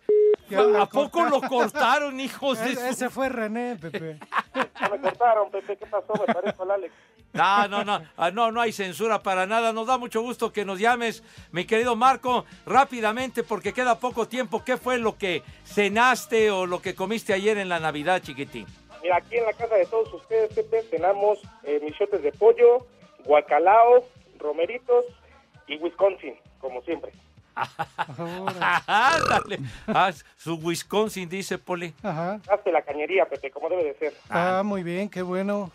Ya 0.50 0.60
lo 0.60 0.82
¿A 0.82 0.86
poco 0.86 1.24
lo 1.24 1.40
cortaron, 1.40 2.20
hijos 2.20 2.60
de 2.62 2.74
su- 2.74 2.80
Ese 2.80 3.08
fue 3.08 3.30
René, 3.30 3.76
Pepe. 3.80 4.18
Me 4.90 5.00
cortaron, 5.00 5.50
Pepe. 5.50 5.78
¿Qué 5.78 5.86
pasó? 5.86 6.12
Me 6.26 6.32
parezco 6.34 6.64
al 6.64 6.72
Alex. 6.72 6.94
No, 7.32 7.68
no, 7.68 7.84
no, 7.84 8.02
ah, 8.18 8.30
no, 8.30 8.52
no 8.52 8.60
hay 8.60 8.70
censura 8.72 9.22
para 9.22 9.46
nada. 9.46 9.72
Nos 9.72 9.86
da 9.86 9.96
mucho 9.96 10.20
gusto 10.20 10.52
que 10.52 10.66
nos 10.66 10.78
llames, 10.78 11.22
mi 11.52 11.64
querido 11.64 11.96
Marco, 11.96 12.44
rápidamente 12.66 13.42
porque 13.44 13.72
queda 13.72 13.98
poco 13.98 14.28
tiempo. 14.28 14.62
¿Qué 14.62 14.76
fue 14.76 14.98
lo 14.98 15.16
que 15.16 15.42
cenaste 15.64 16.50
o 16.50 16.66
lo 16.66 16.82
que 16.82 16.94
comiste 16.94 17.32
ayer 17.32 17.56
en 17.56 17.70
la 17.70 17.80
Navidad, 17.80 18.20
chiquitín? 18.22 18.66
Mira, 19.02 19.16
aquí 19.16 19.36
en 19.36 19.46
la 19.46 19.54
casa 19.54 19.74
de 19.74 19.86
todos 19.86 20.12
ustedes, 20.12 20.52
Pepe, 20.54 20.82
cenamos 20.90 21.38
eh, 21.64 21.80
michotes 21.82 22.22
de 22.22 22.32
pollo, 22.32 22.86
guacalao, 23.24 24.04
romeritos 24.38 25.06
y 25.66 25.76
Wisconsin, 25.78 26.34
como 26.60 26.82
siempre. 26.82 27.12
Ándale. 28.86 29.58
Ah, 29.86 30.12
su 30.36 30.54
Wisconsin, 30.56 31.28
dice 31.28 31.58
Poli. 31.58 31.94
Ajá. 32.02 32.40
Hazte 32.50 32.70
la 32.72 32.82
cañería, 32.82 33.26
Pepe, 33.28 33.50
como 33.50 33.68
debe 33.68 33.84
de 33.84 33.94
ser. 33.94 34.14
Ah, 34.28 34.62
muy 34.64 34.82
bien, 34.82 35.08
qué 35.08 35.22
bueno. 35.22 35.70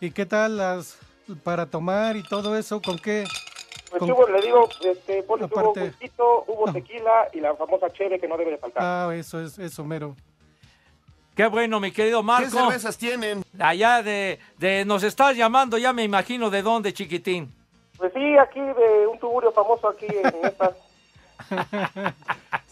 ¿Y 0.00 0.10
qué 0.12 0.24
tal 0.26 0.56
las 0.56 0.98
para 1.44 1.66
tomar 1.66 2.16
y 2.16 2.22
todo 2.22 2.56
eso? 2.56 2.80
¿Con 2.80 2.98
qué? 2.98 3.24
Pues 3.90 3.98
Con- 4.00 4.12
hubo, 4.12 4.28
le 4.28 4.40
digo, 4.40 4.68
este, 4.84 5.22
Poli, 5.24 5.44
hubo 5.44 5.60
Aparte- 5.60 5.82
whisky, 6.00 6.10
hubo 6.46 6.72
tequila 6.72 7.28
y 7.32 7.40
la 7.40 7.54
famosa 7.56 7.90
cheve 7.90 8.20
que 8.20 8.28
no 8.28 8.36
debe 8.36 8.52
de 8.52 8.58
faltar. 8.58 8.82
Ah, 8.82 9.12
eso 9.14 9.40
es, 9.42 9.58
eso 9.58 9.84
mero. 9.84 10.14
Qué 11.34 11.46
bueno, 11.46 11.80
mi 11.80 11.90
querido 11.90 12.22
Marco. 12.22 12.44
¿Qué 12.50 12.56
cervezas 12.56 12.98
tienen? 12.98 13.42
Allá 13.58 14.02
de, 14.02 14.38
de, 14.58 14.84
nos 14.84 15.02
estás 15.02 15.36
llamando, 15.36 15.78
ya 15.78 15.92
me 15.92 16.04
imagino 16.04 16.50
de 16.50 16.62
dónde, 16.62 16.92
chiquitín. 16.92 17.52
Pues 18.00 18.14
sí, 18.14 18.38
aquí 18.38 18.60
de 18.60 19.06
un 19.06 19.18
tuburio 19.18 19.52
famoso 19.52 19.90
aquí 19.90 20.06
en 20.06 20.44
esta. 20.46 20.72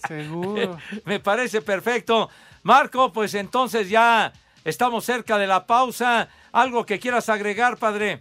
Seguro. 0.09 0.79
Me 1.05 1.20
parece 1.20 1.61
perfecto. 1.61 2.31
Marco, 2.62 3.12
pues 3.12 3.35
entonces 3.35 3.91
ya 3.91 4.33
estamos 4.64 5.05
cerca 5.05 5.37
de 5.37 5.47
la 5.47 5.66
pausa. 5.66 6.29
¿Algo 6.51 6.87
que 6.87 6.99
quieras 6.99 7.29
agregar, 7.29 7.76
padre? 7.76 8.20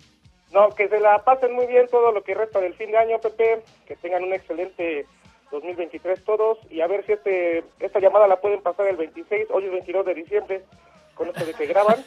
No, 0.51 0.70
que 0.70 0.89
se 0.89 0.99
la 0.99 1.24
pasen 1.24 1.53
muy 1.53 1.66
bien 1.68 1.88
todo 1.89 2.12
lo 2.12 2.24
que 2.24 2.34
resta 2.34 2.60
del 2.60 2.74
fin 2.74 2.91
de 2.91 2.97
año, 2.97 3.20
Pepe. 3.20 3.64
Que 3.88 3.95
tengan 3.95 4.24
un 4.24 4.34
excelente 4.34 5.05
2023 5.51 6.26
todos. 6.26 6.58
Y 6.70 6.82
a 6.82 6.88
ver 6.88 7.05
si 7.05 7.14
este 7.14 7.64
esta 7.80 7.99
llamada 7.99 8.28
la 8.28 8.41
pueden 8.41 8.62
pasar 8.62 8.86
el 8.88 8.97
26, 8.97 9.47
hoy 9.51 9.66
es 9.66 9.72
22 9.72 10.05
de 10.05 10.14
diciembre, 10.14 10.66
con 11.18 11.28
esto 11.30 11.45
de 11.45 11.53
que 11.53 11.65
graban. 11.65 12.03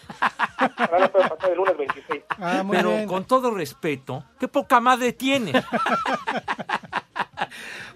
Ahora 0.76 0.98
la 0.98 1.08
pueden 1.12 1.28
pasar 1.28 1.50
el 1.50 1.56
lunes 1.56 1.76
26. 1.76 2.22
Ah, 2.38 2.62
muy 2.62 2.76
Pero 2.76 2.90
bien. 2.90 3.06
con 3.06 3.24
todo 3.24 3.50
respeto, 3.50 4.24
qué 4.38 4.48
poca 4.48 4.80
madre 4.80 5.12
tiene. 5.12 5.52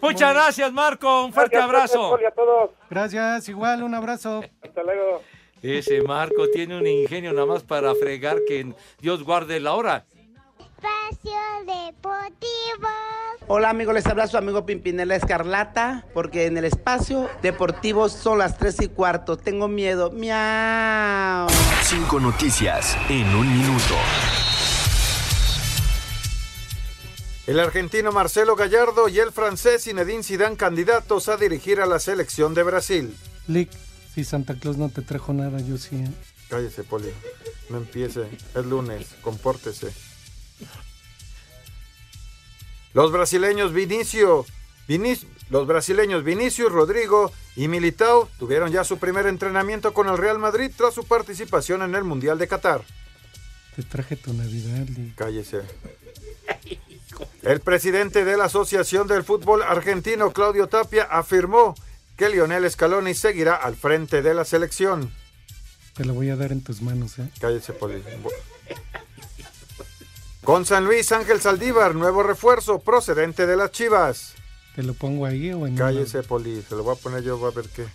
Muchas 0.01 0.35
gracias, 0.35 0.73
Marco. 0.73 1.25
Un 1.25 1.33
fuerte 1.33 1.57
Gracias, 1.57 1.97
abrazo. 1.97 2.15
A 2.17 2.31
todos. 2.33 2.71
Gracias, 2.91 3.49
igual, 3.49 3.83
un 3.83 3.95
abrazo. 3.95 4.43
Hasta 4.63 4.83
luego. 4.83 5.23
Ese 5.63 6.03
Marco 6.03 6.49
tiene 6.51 6.77
un 6.77 6.87
ingenio 6.87 7.33
nada 7.33 7.47
más 7.47 7.63
para 7.63 7.95
fregar 7.95 8.37
que 8.47 8.75
Dios 9.01 9.23
guarde 9.23 9.61
la 9.61 9.73
hora. 9.73 10.05
Espacio 11.25 11.41
Deportivo. 11.65 12.89
Hola 13.47 13.71
amigos, 13.71 13.95
les 13.95 14.07
habla 14.07 14.27
su 14.27 14.37
amigo 14.37 14.67
Pimpinela 14.67 15.17
Escarlata, 15.17 16.05
porque 16.13 16.47
en 16.47 16.59
el 16.59 16.65
espacio 16.65 17.31
deportivo 17.43 18.09
son 18.09 18.39
las 18.39 18.59
3 18.59 18.83
y 18.83 18.89
cuarto. 18.89 19.37
Tengo 19.37 19.69
miedo. 19.69 20.11
Miau. 20.11 21.49
Cinco 21.83 22.21
noticias 22.21 22.97
en 23.09 23.27
un 23.35 23.59
minuto. 23.59 23.95
El 27.47 27.61
argentino 27.61 28.13
Marcelo 28.13 28.57
Gallardo 28.57 29.09
y 29.09 29.19
el 29.19 29.31
francés 29.31 29.85
Zinedine 29.85 30.23
Zidane 30.23 30.57
candidatos 30.57 31.29
a 31.29 31.37
dirigir 31.37 31.81
a 31.81 31.87
la 31.87 31.99
selección 31.99 32.55
de 32.55 32.63
Brasil. 32.63 33.17
Lick, 33.47 33.71
si 34.15 34.25
Santa 34.25 34.55
Claus 34.55 34.77
no 34.79 34.89
te 34.89 35.03
trajo 35.03 35.33
nada, 35.33 35.61
yo 35.61 35.77
sí. 35.77 35.97
¿eh? 35.97 36.11
Cállese, 36.49 36.85
Poli. 36.85 37.11
No 37.69 37.79
empiece. 37.79 38.29
Es 38.55 38.65
lunes. 38.65 39.15
Compórtese. 39.23 39.93
Los 42.95 43.13
brasileños 43.13 43.73
Vinicio, 43.73 44.47
Vinic- 44.89 45.27
los 45.51 45.67
brasileños 45.67 46.25
Vinicius, 46.25 46.73
Rodrigo 46.73 47.33
y 47.57 47.69
Militao 47.69 48.29
tuvieron 48.39 48.71
ya 48.73 48.85
su 48.85 48.99
primer 48.99 49.27
entrenamiento 49.27 49.93
con 49.93 50.09
el 50.09 50.17
Real 50.17 50.39
Madrid 50.39 50.71
tras 50.77 50.95
su 50.95 51.05
participación 51.05 51.83
en 51.83 51.95
el 51.95 52.05
Mundial 52.05 52.39
de 52.39 52.49
Qatar. 52.49 52.83
Te 53.77 53.83
traje 53.83 54.17
tu 54.17 54.33
Navidad, 54.33 54.87
Lick. 54.97 55.17
Cállese. 55.17 55.63
El 57.43 57.61
presidente 57.61 58.25
de 58.25 58.37
la 58.37 58.45
Asociación 58.45 59.07
del 59.07 59.25
Fútbol 59.25 59.63
Argentino, 59.63 60.33
Claudio 60.33 60.69
Tapia, 60.69 61.05
afirmó 61.05 61.75
que 62.17 62.29
Lionel 62.29 62.71
Scaloni 62.71 63.15
seguirá 63.15 63.57
al 63.57 63.75
frente 63.77 64.23
de 64.23 64.35
la 64.35 64.45
selección. 64.45 65.13
Te 65.95 66.05
la 66.05 66.13
voy 66.13 66.31
a 66.31 66.37
dar 66.37 66.53
en 66.53 66.63
tus 66.63 66.81
manos, 66.81 67.19
¿eh? 67.19 67.29
Cállese, 67.41 67.73
Poli. 67.73 68.03
Con 70.45 70.67
San 70.67 70.85
Luis, 70.85 71.11
Ángel 71.11 71.41
Saldívar, 71.41 71.95
nuevo 71.95 72.23
refuerzo 72.23 72.79
procedente 72.79 73.47
de 73.47 73.57
las 73.57 73.71
Chivas. 73.71 74.35
¿Te 74.77 74.83
lo 74.83 74.93
pongo 74.93 75.25
ahí 75.25 75.51
o 75.53 75.67
en 75.67 75.75
Cállese, 75.75 76.23
Poli, 76.23 76.61
se 76.61 76.77
lo 76.77 76.83
voy 76.83 76.95
a 76.95 76.99
poner 77.01 77.23
yo, 77.23 77.39
voy 77.39 77.51
a 77.51 77.55
ver 77.55 77.67
qué. 77.71 77.87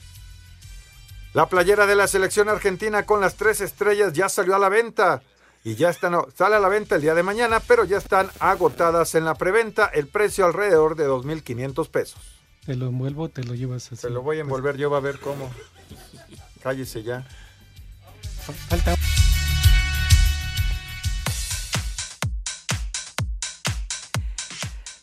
La 1.33 1.47
playera 1.47 1.85
de 1.85 1.95
la 1.95 2.07
selección 2.07 2.49
argentina 2.49 3.05
con 3.05 3.21
las 3.21 3.35
tres 3.35 3.61
estrellas 3.61 4.13
ya 4.13 4.29
salió 4.29 4.55
a 4.55 4.59
la 4.59 4.69
venta. 4.69 5.21
Y 5.63 5.75
ya 5.75 5.89
están, 5.89 6.15
sale 6.35 6.55
a 6.55 6.59
la 6.59 6.69
venta 6.69 6.95
el 6.95 7.01
día 7.01 7.13
de 7.13 7.21
mañana, 7.21 7.59
pero 7.59 7.83
ya 7.83 7.97
están 7.97 8.31
agotadas 8.39 9.13
en 9.13 9.25
la 9.25 9.35
preventa. 9.35 9.85
El 9.85 10.07
precio 10.07 10.45
alrededor 10.45 10.95
de 10.95 11.07
2.500 11.07 11.87
pesos. 11.89 12.19
Te 12.65 12.75
lo 12.75 12.87
envuelvo, 12.87 13.29
te 13.29 13.43
lo 13.43 13.53
llevas 13.53 13.85
así. 13.87 13.97
Se 13.97 14.09
lo 14.09 14.23
voy 14.23 14.37
a 14.37 14.41
envolver 14.41 14.75
yo, 14.75 14.89
va 14.89 14.97
a 14.97 15.01
ver 15.01 15.19
cómo. 15.19 15.51
Cállese 16.63 17.03
ya. 17.03 17.27
Falta. 18.69 18.98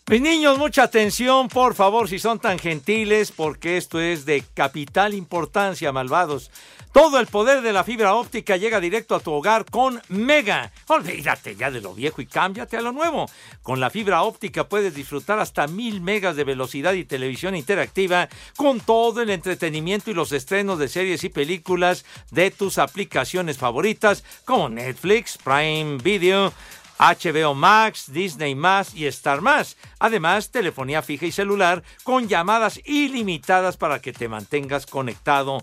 Mis 0.08 0.20
niños, 0.20 0.56
mucha 0.56 0.84
atención, 0.84 1.48
por 1.48 1.74
favor, 1.74 2.08
si 2.08 2.20
son 2.20 2.38
tan 2.38 2.60
gentiles, 2.60 3.32
porque 3.32 3.76
esto 3.76 3.98
es 4.00 4.24
de 4.24 4.44
capital 4.54 5.14
importancia, 5.14 5.90
malvados. 5.90 6.52
Todo 6.92 7.18
el 7.18 7.26
poder 7.26 7.60
de 7.60 7.72
la 7.72 7.82
fibra 7.82 8.14
óptica 8.14 8.56
llega 8.56 8.78
directo 8.78 9.16
a 9.16 9.20
tu 9.20 9.32
hogar 9.32 9.64
con 9.64 10.00
Mega. 10.08 10.70
Olvídate 10.86 11.56
ya 11.56 11.72
de 11.72 11.80
lo 11.80 11.92
viejo 11.92 12.22
y 12.22 12.26
cámbiate 12.26 12.76
a 12.76 12.82
lo 12.82 12.92
nuevo. 12.92 13.26
Con 13.62 13.80
la 13.80 13.90
fibra 13.90 14.22
óptica 14.22 14.68
puedes 14.68 14.94
disfrutar 14.94 15.40
hasta 15.40 15.66
mil 15.66 16.00
megas 16.00 16.36
de 16.36 16.44
velocidad 16.44 16.92
y 16.92 17.04
televisión 17.04 17.56
interactiva 17.56 18.28
con 18.56 18.78
todo 18.78 19.22
el 19.22 19.30
entretenimiento 19.30 20.12
y 20.12 20.14
los 20.14 20.30
estrenos 20.30 20.78
de 20.78 20.86
series 20.86 21.24
y 21.24 21.30
películas 21.30 22.04
de 22.30 22.52
tus 22.52 22.78
aplicaciones 22.78 23.58
favoritas 23.58 24.22
como 24.44 24.68
Netflix, 24.68 25.36
Prime 25.36 25.98
Video, 25.98 26.52
HBO 26.98 27.54
Max, 27.54 28.12
Disney 28.12 28.54
Más 28.54 28.94
y 28.94 29.06
Star 29.06 29.40
Más. 29.40 29.76
Además, 29.98 30.50
telefonía 30.50 31.02
fija 31.02 31.26
y 31.26 31.32
celular 31.32 31.82
con 32.04 32.28
llamadas 32.28 32.80
ilimitadas 32.84 33.76
para 33.76 34.00
que 34.00 34.12
te 34.12 34.28
mantengas 34.28 34.86
conectado 34.86 35.62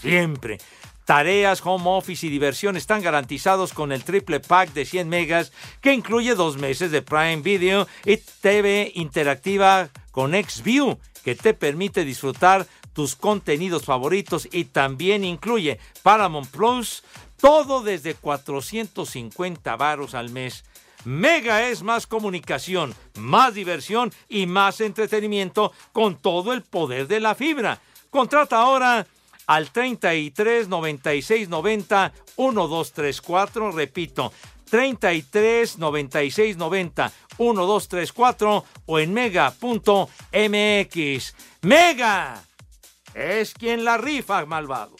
siempre. 0.00 0.58
Tareas, 1.06 1.62
home 1.64 1.84
office 1.86 2.26
y 2.26 2.30
diversión 2.30 2.76
están 2.76 3.00
garantizados 3.00 3.72
con 3.72 3.92
el 3.92 4.02
triple 4.02 4.40
pack 4.40 4.72
de 4.72 4.84
100 4.84 5.08
megas 5.08 5.52
que 5.80 5.92
incluye 5.92 6.34
dos 6.34 6.58
meses 6.58 6.90
de 6.90 7.00
Prime 7.00 7.42
Video 7.42 7.86
y 8.04 8.16
TV 8.16 8.90
interactiva 8.96 9.88
con 10.10 10.32
XView 10.32 10.98
que 11.22 11.36
te 11.36 11.54
permite 11.54 12.04
disfrutar 12.04 12.66
tus 12.92 13.14
contenidos 13.14 13.84
favoritos 13.84 14.48
y 14.50 14.64
también 14.64 15.22
incluye 15.22 15.78
Paramount 16.02 16.48
Plus, 16.48 17.04
todo 17.46 17.80
desde 17.80 18.14
450 18.14 19.76
varos 19.76 20.16
al 20.16 20.30
mes. 20.30 20.64
Mega 21.04 21.68
es 21.68 21.84
más 21.84 22.08
comunicación, 22.08 22.92
más 23.14 23.54
diversión 23.54 24.12
y 24.28 24.46
más 24.46 24.80
entretenimiento 24.80 25.72
con 25.92 26.16
todo 26.16 26.52
el 26.52 26.62
poder 26.62 27.06
de 27.06 27.20
la 27.20 27.36
fibra. 27.36 27.78
Contrata 28.10 28.58
ahora 28.58 29.06
al 29.46 29.70
33 29.70 30.66
96 30.66 31.48
90 31.48 32.12
1234, 32.36 33.70
repito, 33.70 34.32
33 34.68 35.78
96 35.78 36.56
90 36.56 37.12
1234 37.38 38.64
o 38.86 38.98
en 38.98 39.14
mega.mx. 39.14 39.54
Mega 41.62 42.42
es 43.14 43.54
quien 43.54 43.84
la 43.84 43.98
rifa, 43.98 44.44
malvado. 44.46 44.96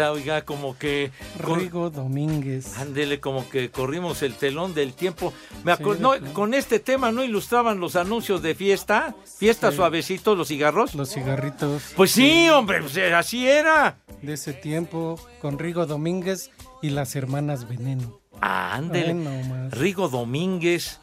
Oiga, 0.00 0.44
como 0.44 0.76
que... 0.78 1.10
Rigo 1.38 1.90
Domínguez. 1.90 2.76
Ándele, 2.78 3.20
como 3.20 3.48
que 3.48 3.70
corrimos 3.70 4.22
el 4.22 4.34
telón 4.34 4.74
del 4.74 4.92
tiempo. 4.94 5.32
Me 5.64 5.76
Sí, 5.76 5.82
no, 6.00 6.12
con 6.32 6.54
este 6.54 6.78
tema 6.80 7.12
no 7.12 7.22
ilustraban 7.24 7.80
los 7.80 7.96
anuncios 7.96 8.42
de 8.42 8.54
fiesta, 8.54 9.14
fiesta 9.38 9.70
Sí. 9.70 9.76
suavecitos, 9.76 10.36
los 10.36 10.48
cigarros. 10.48 10.94
Los 10.94 11.10
cigarritos. 11.12 11.82
Pues 11.96 12.10
sí, 12.12 12.48
hombre, 12.48 12.80
pues, 12.80 12.96
eh, 12.96 13.14
así 13.14 13.46
era. 13.46 13.98
De 14.22 14.34
ese 14.34 14.52
tiempo, 14.52 15.18
con 15.40 15.58
Rigo 15.58 15.86
Domínguez 15.86 16.50
y 16.82 16.90
las 16.90 17.14
hermanas 17.16 17.68
Veneno. 17.68 18.20
Ándele. 18.40 19.08
Ay, 19.08 19.14
no 19.14 19.48
más. 19.48 19.78
Rigo 19.78 20.08
Domínguez, 20.08 21.00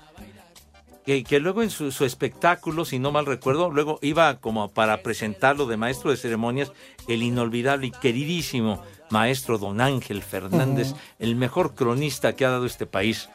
que, 1.06 1.24
que 1.24 1.40
luego 1.40 1.62
en 1.64 1.70
su, 1.70 1.92
su 1.92 2.06
espectáculo, 2.06 2.86
si 2.86 3.00
no 3.00 3.12
mal 3.12 3.26
recuerdo, 3.26 3.70
luego 3.72 3.98
iba 4.02 4.38
como 4.40 4.70
para 4.70 5.02
presentarlo 5.02 5.66
de 5.66 5.78
maestro 5.78 6.12
de 6.12 6.18
ceremonias, 6.18 6.72
el 7.08 7.24
inolvidable 7.24 7.88
y 7.88 7.92
queridísimo 7.92 8.84
maestro 9.10 9.58
Don 9.58 9.82
Ángel 9.82 10.22
Fernández, 10.22 10.94
el 11.20 11.36
mejor 11.36 11.74
cronista 11.76 12.34
que 12.36 12.46
ha 12.46 12.50
dado 12.52 12.66
este 12.66 12.86
país. 12.86 13.30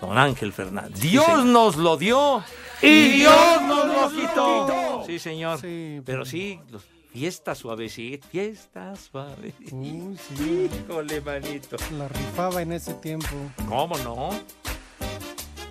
Don 0.00 0.18
Ángel 0.18 0.52
Fernández. 0.52 1.00
Dios 1.00 1.44
nos 1.46 1.76
lo 1.76 1.96
dio 1.96 2.42
y 2.82 3.08
Dios 3.12 3.62
nos 3.62 3.86
lo 3.86 4.10
quitó. 4.10 5.02
Sí, 5.06 5.18
señor. 5.18 5.58
Sí, 5.58 6.02
Pero 6.04 6.26
sí, 6.26 6.60
los- 6.70 6.84
fiesta 7.10 7.54
suavecita, 7.54 8.28
fiesta 8.28 8.94
suave. 8.94 9.54
Uy, 9.72 10.18
sí. 10.36 10.68
Híjole, 10.84 11.22
manito. 11.22 11.78
La 11.96 12.08
rifaba 12.08 12.60
en 12.60 12.72
ese 12.72 12.92
tiempo. 12.92 13.26
¿Cómo 13.70 13.96
no? 13.98 14.28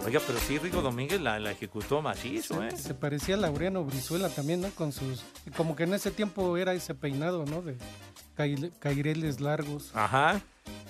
Oiga, 0.06 0.22
pero 0.26 0.40
sí, 0.40 0.60
Rigo 0.60 0.82
Domínguez 0.82 1.20
la, 1.20 1.40
la 1.40 1.52
ejecutó 1.52 2.02
macizo, 2.02 2.64
¿eh? 2.64 2.72
Se 2.78 2.94
parecía 2.94 3.36
a 3.36 3.38
Laureano 3.40 3.84
Brizuela 3.84 4.30
también, 4.30 4.62
¿no? 4.62 4.70
Con 4.70 4.92
sus... 4.92 5.24
Como 5.58 5.76
que 5.76 5.84
en 5.84 5.96
ese 5.96 6.12
tiempo 6.12 6.58
era 6.58 6.74
ese 6.74 6.94
peinado, 6.94 7.46
¿no? 7.46 7.62
De 7.62 7.76
caireles 8.80 9.40
largos. 9.40 9.92
Ajá. 9.96 10.42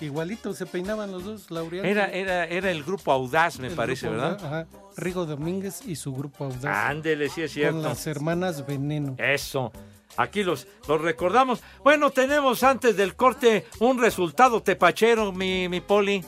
Igualito 0.02 0.54
se 0.54 0.66
peinaban 0.66 1.12
los 1.12 1.24
dos, 1.24 1.52
Laureano. 1.52 1.88
Era, 1.88 2.08
era, 2.08 2.46
era 2.46 2.72
el 2.72 2.84
grupo 2.84 3.12
Audaz, 3.12 3.60
me 3.60 3.68
El 3.68 3.76
parece, 3.76 4.08
grupo 4.10 4.22
¿verdad? 4.22 4.46
Ajá. 4.46 4.68
Rigo 4.98 5.26
Domínguez 5.26 5.82
y 5.86 5.96
su 5.96 6.14
grupo 6.14 6.46
Audaz. 6.46 6.90
Ándele, 6.90 7.30
sí 7.30 7.42
es 7.44 7.54
cierto. 7.54 7.78
Con 7.78 7.84
las 7.84 8.06
hermanas 8.08 8.66
Veneno. 8.66 9.16
Eso. 9.18 9.72
Aquí 10.18 10.44
los, 10.44 10.68
los 10.88 11.02
recordamos. 11.02 11.62
Bueno, 11.84 12.10
tenemos 12.10 12.64
antes 12.64 12.96
del 12.98 13.16
corte 13.16 13.66
un 13.80 14.00
resultado 14.00 14.62
tepachero, 14.62 15.32
mi, 15.32 15.68
mi 15.70 15.82
poli. 15.82 16.24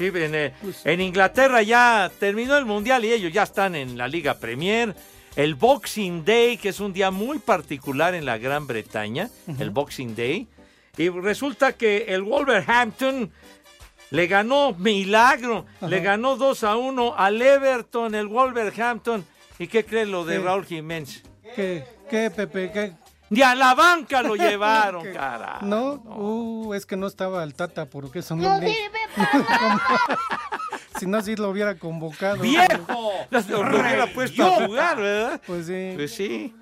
Sí, 0.00 0.06
en, 0.14 0.34
eh, 0.34 0.54
Pues 0.62 0.80
en 0.86 0.98
Inglaterra 1.02 1.60
ya 1.60 2.10
terminó 2.18 2.56
el 2.56 2.64
Mundial 2.64 3.04
y 3.04 3.12
ellos 3.12 3.30
ya 3.30 3.42
están 3.42 3.74
en 3.74 3.98
la 3.98 4.08
Liga 4.08 4.38
Premier. 4.38 4.96
El 5.36 5.56
Boxing 5.56 6.24
Day, 6.24 6.56
que 6.56 6.70
es 6.70 6.80
un 6.80 6.94
día 6.94 7.10
muy 7.10 7.38
particular 7.38 8.14
en 8.14 8.24
la 8.24 8.38
Gran 8.38 8.66
Bretaña, 8.66 9.28
el 9.58 9.68
Boxing 9.68 10.16
Day. 10.16 10.48
Y 10.96 11.10
resulta 11.10 11.74
que 11.74 12.06
el 12.08 12.22
Wolverhampton 12.22 13.30
le 14.08 14.26
ganó 14.26 14.72
milagro, 14.72 15.66
le 15.86 16.00
ganó 16.00 16.36
2 16.36 16.64
a 16.64 16.76
1 16.78 17.14
al 17.18 17.42
Everton, 17.42 18.14
el 18.14 18.26
Wolverhampton. 18.26 19.22
¿Y 19.58 19.66
qué 19.66 19.84
crees 19.84 20.08
lo 20.08 20.24
de 20.24 20.38
¿Qué? 20.38 20.42
Raúl 20.42 20.64
Jiménez? 20.64 21.22
¿Qué, 21.54 21.84
qué, 22.08 22.30
Pepe? 22.30 22.70
¿Qué? 22.72 22.92
Ni 23.30 23.42
a 23.42 23.54
la 23.54 23.74
banca 23.74 24.22
lo 24.22 24.34
llevaron, 24.36 25.02
¿Qué? 25.04 25.12
cara. 25.12 25.58
No, 25.62 25.94
uh, 25.94 26.74
es 26.74 26.84
que 26.84 26.96
no 26.96 27.06
estaba 27.06 27.42
el 27.44 27.54
Tata 27.54 27.86
porque 27.86 28.22
son 28.22 28.40
No 28.42 28.58
ni- 28.60 28.74
sirve 28.74 28.98
Si 30.98 31.06
no, 31.06 31.22
sí 31.22 31.34
lo 31.36 31.48
hubiera 31.48 31.76
convocado. 31.78 32.42
¡Viejo! 32.42 33.12
Lo 33.30 33.60
hubiera 33.60 34.06
puesto 34.08 34.44
a 34.44 34.66
jugar, 34.66 34.98
¿verdad? 34.98 35.40
Pues 35.46 35.66
sí. 35.66 35.92
Pues 35.96 36.14
sí. 36.14 36.54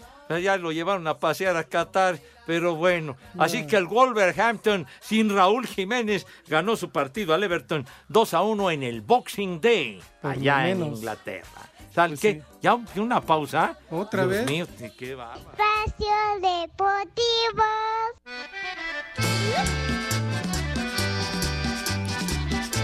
Ya 0.43 0.59
lo 0.59 0.71
llevaron 0.73 1.07
a 1.09 1.19
pasear 1.19 1.57
a 1.57 1.65
Qatar, 1.65 2.19
pero 2.47 2.77
bueno. 2.77 3.17
Así 3.39 3.67
que 3.67 3.77
el 3.77 3.87
Wolverhampton, 3.87 4.87
sin 5.01 5.35
Raúl 5.35 5.67
Jiménez, 5.67 6.27
ganó 6.47 6.77
su 6.77 6.91
partido 6.91 7.33
al 7.35 7.43
Everton 7.43 7.87
2 8.09 8.35
a 8.35 8.43
1 8.43 8.71
en 8.73 8.83
el 8.83 9.01
Boxing 9.01 9.61
Day, 9.61 10.01
lo 10.23 10.29
allá 10.29 10.69
en. 10.69 10.85
Inglaterra. 10.85 11.68
¿Sabes 11.99 12.21
Pues 12.21 12.35
sí. 12.37 12.43
Ya 12.63 12.75
un- 12.77 12.87
una 12.97 13.21
pausa. 13.21 13.77
¿Otra 13.91 14.25
Dios 14.25 14.47
vez? 14.47 14.47
mío, 14.47 14.67
qué 14.97 15.17
bárbaro. 15.17 15.41
Espacio 15.51 16.15
Deportivo. 16.41 17.65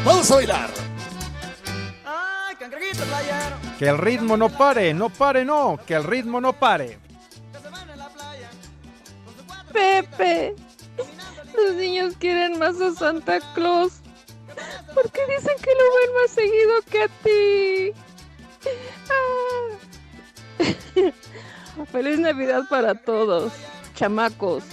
Vamos 0.05 0.31
a 0.31 0.35
bailar. 0.35 0.71
Que 3.79 3.89
el 3.89 3.99
ritmo 3.99 4.37
no 4.37 4.49
pare, 4.49 4.93
no 4.95 5.11
pare, 5.11 5.45
no, 5.45 5.79
que 5.87 5.95
el 5.95 6.03
ritmo 6.03 6.41
no 6.41 6.53
pare. 6.53 6.99
Pepe, 9.73 10.55
los 11.57 11.75
niños 11.77 12.15
quieren 12.19 12.59
más 12.59 12.81
a 12.81 12.93
Santa 12.93 13.39
Claus. 13.55 13.95
Porque 14.93 15.21
dicen 15.37 15.57
que 15.63 15.71
lo 15.71 15.95
ven 15.95 16.15
más 16.21 16.31
seguido 16.31 16.83
que 16.91 17.03
a 17.03 17.09
ti. 17.95 18.04
Ah. 19.11 20.65
Feliz 21.93 22.19
Navidad 22.19 22.63
para 22.71 22.95
todos, 22.95 23.53
chamacos. 23.95 24.65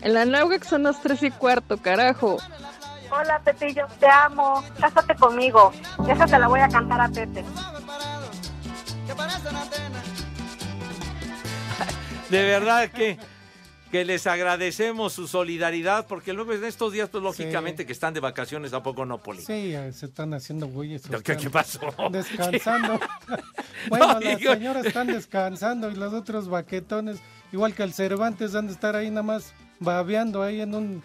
En 0.00 0.14
la 0.14 0.24
Naugac 0.24 0.64
son 0.64 0.82
las 0.82 1.00
tres 1.00 1.22
y 1.22 1.30
cuarto, 1.30 1.78
carajo. 1.78 2.38
Hola 3.10 3.40
Pepillo, 3.44 3.86
te 4.00 4.08
amo. 4.08 4.62
Cásate 4.80 5.14
conmigo. 5.14 5.72
Esa 6.08 6.26
te 6.26 6.38
la 6.38 6.48
voy 6.48 6.60
a 6.60 6.68
cantar 6.68 7.00
a 7.00 7.08
Pepe. 7.08 7.44
De 12.28 12.42
verdad 12.42 12.90
que, 12.90 13.18
que 13.94 14.04
les 14.04 14.26
agradecemos 14.26 15.12
su 15.12 15.28
solidaridad, 15.28 16.08
porque 16.08 16.32
luego 16.32 16.52
en 16.52 16.64
estos 16.64 16.92
días, 16.92 17.08
pues 17.10 17.22
lógicamente 17.22 17.86
que 17.86 17.92
están 17.92 18.12
de 18.12 18.18
vacaciones, 18.18 18.72
¿a 18.72 18.82
poco 18.82 19.06
no, 19.06 19.18
Poli? 19.18 19.40
Sí, 19.40 19.72
se 19.92 20.06
están 20.06 20.34
haciendo 20.34 20.66
güeyes. 20.66 21.02
¿Qué, 21.22 21.48
pasó? 21.48 21.78
Descansando. 22.10 22.98
bueno, 23.88 24.14
No, 24.14 24.18
las 24.18 24.40
señoras 24.40 24.86
están 24.86 25.06
descansando 25.06 25.92
y 25.92 25.94
los 25.94 26.12
otros 26.12 26.48
baquetones, 26.48 27.20
igual 27.52 27.72
que 27.72 27.84
el 27.84 27.94
Cervantes, 27.94 28.56
han 28.56 28.66
de 28.66 28.72
estar 28.72 28.96
ahí 28.96 29.10
nada 29.10 29.22
más 29.22 29.54
babeando 29.78 30.42
ahí 30.42 30.60
en 30.60 30.74
un 30.74 31.02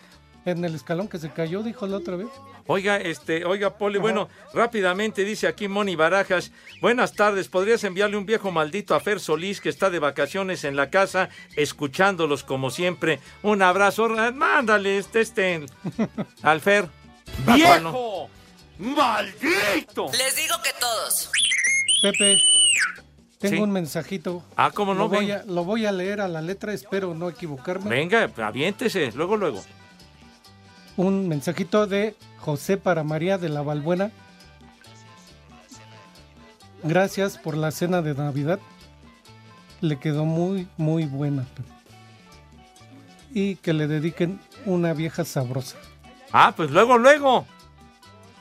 en 0.52 0.64
el 0.66 0.76
escalón 0.76 1.08
que 1.08 1.18
se 1.20 1.32
cayó, 1.32 1.64
dijo 1.64 1.88
la 1.88 1.98
otra 1.98 2.16
vez. 2.16 2.28
Oiga, 2.68 2.98
este, 2.98 3.46
oiga, 3.46 3.78
Poli, 3.78 3.98
bueno, 3.98 4.30
rápidamente 4.54 5.24
dice 5.24 5.48
aquí 5.48 5.68
Moni 5.68 5.96
Barajas, 5.96 6.52
buenas 6.82 7.14
tardes, 7.14 7.48
¿podrías 7.48 7.84
enviarle 7.84 8.18
un 8.18 8.26
viejo 8.28 8.52
maldito 8.52 8.94
a 8.94 9.00
Fer 9.00 9.20
Solís 9.20 9.60
que 9.62 9.70
está 9.70 9.90
de 9.90 9.98
vacaciones 10.00 10.64
en 10.64 10.76
la 10.76 10.90
casa, 10.92 11.30
escuchándolos 11.56 12.44
como 12.44 12.70
siempre? 12.70 13.20
Un 13.42 13.62
abrazo, 13.64 14.08
ra- 14.08 14.32
mándale 14.32 14.98
este, 15.00 15.22
este, 15.22 15.66
al 16.44 16.62
Fer. 16.62 16.88
¡Viejo! 17.56 18.30
¡Maldito! 18.78 20.10
Les 20.12 20.36
digo 20.36 20.56
que 20.64 20.70
todos. 20.80 21.32
Pepe, 22.02 22.38
tengo 23.40 23.56
Sí. 23.58 23.62
un 23.62 23.72
mensajito. 23.72 24.44
Ah, 24.56 24.72
¿cómo 24.74 24.94
no? 24.94 25.02
Lo 25.04 25.10
voy, 25.10 25.26
Ven. 25.28 25.38
a, 25.38 25.44
lo 25.46 25.64
voy 25.64 25.86
a 25.86 25.92
leer 25.92 26.22
a 26.22 26.28
la 26.28 26.42
letra, 26.42 26.74
espero 26.74 27.14
no 27.14 27.30
equivocarme. 27.30 27.90
Venga, 27.90 28.30
aviéntese, 28.38 29.12
luego, 29.16 29.38
luego. 29.38 29.64
Un 31.00 31.30
mensajito 31.30 31.88
de 31.88 32.14
José 32.40 32.76
para 32.76 33.06
María 33.06 33.38
de 33.38 33.48
la 33.48 33.62
Valbuena. 33.62 34.12
Gracias 36.84 37.38
por 37.38 37.56
la 37.56 37.72
cena 37.72 38.02
de 38.02 38.14
Navidad. 38.14 38.60
Le 39.80 39.98
quedó 39.98 40.26
muy, 40.26 40.68
muy 40.76 41.06
buena. 41.06 41.48
Y 43.32 43.56
que 43.56 43.72
le 43.72 43.88
dediquen 43.88 44.42
una 44.66 44.92
vieja 44.92 45.24
sabrosa. 45.24 45.78
Ah, 46.34 46.54
pues 46.54 46.70
luego, 46.70 46.98
luego. 46.98 47.46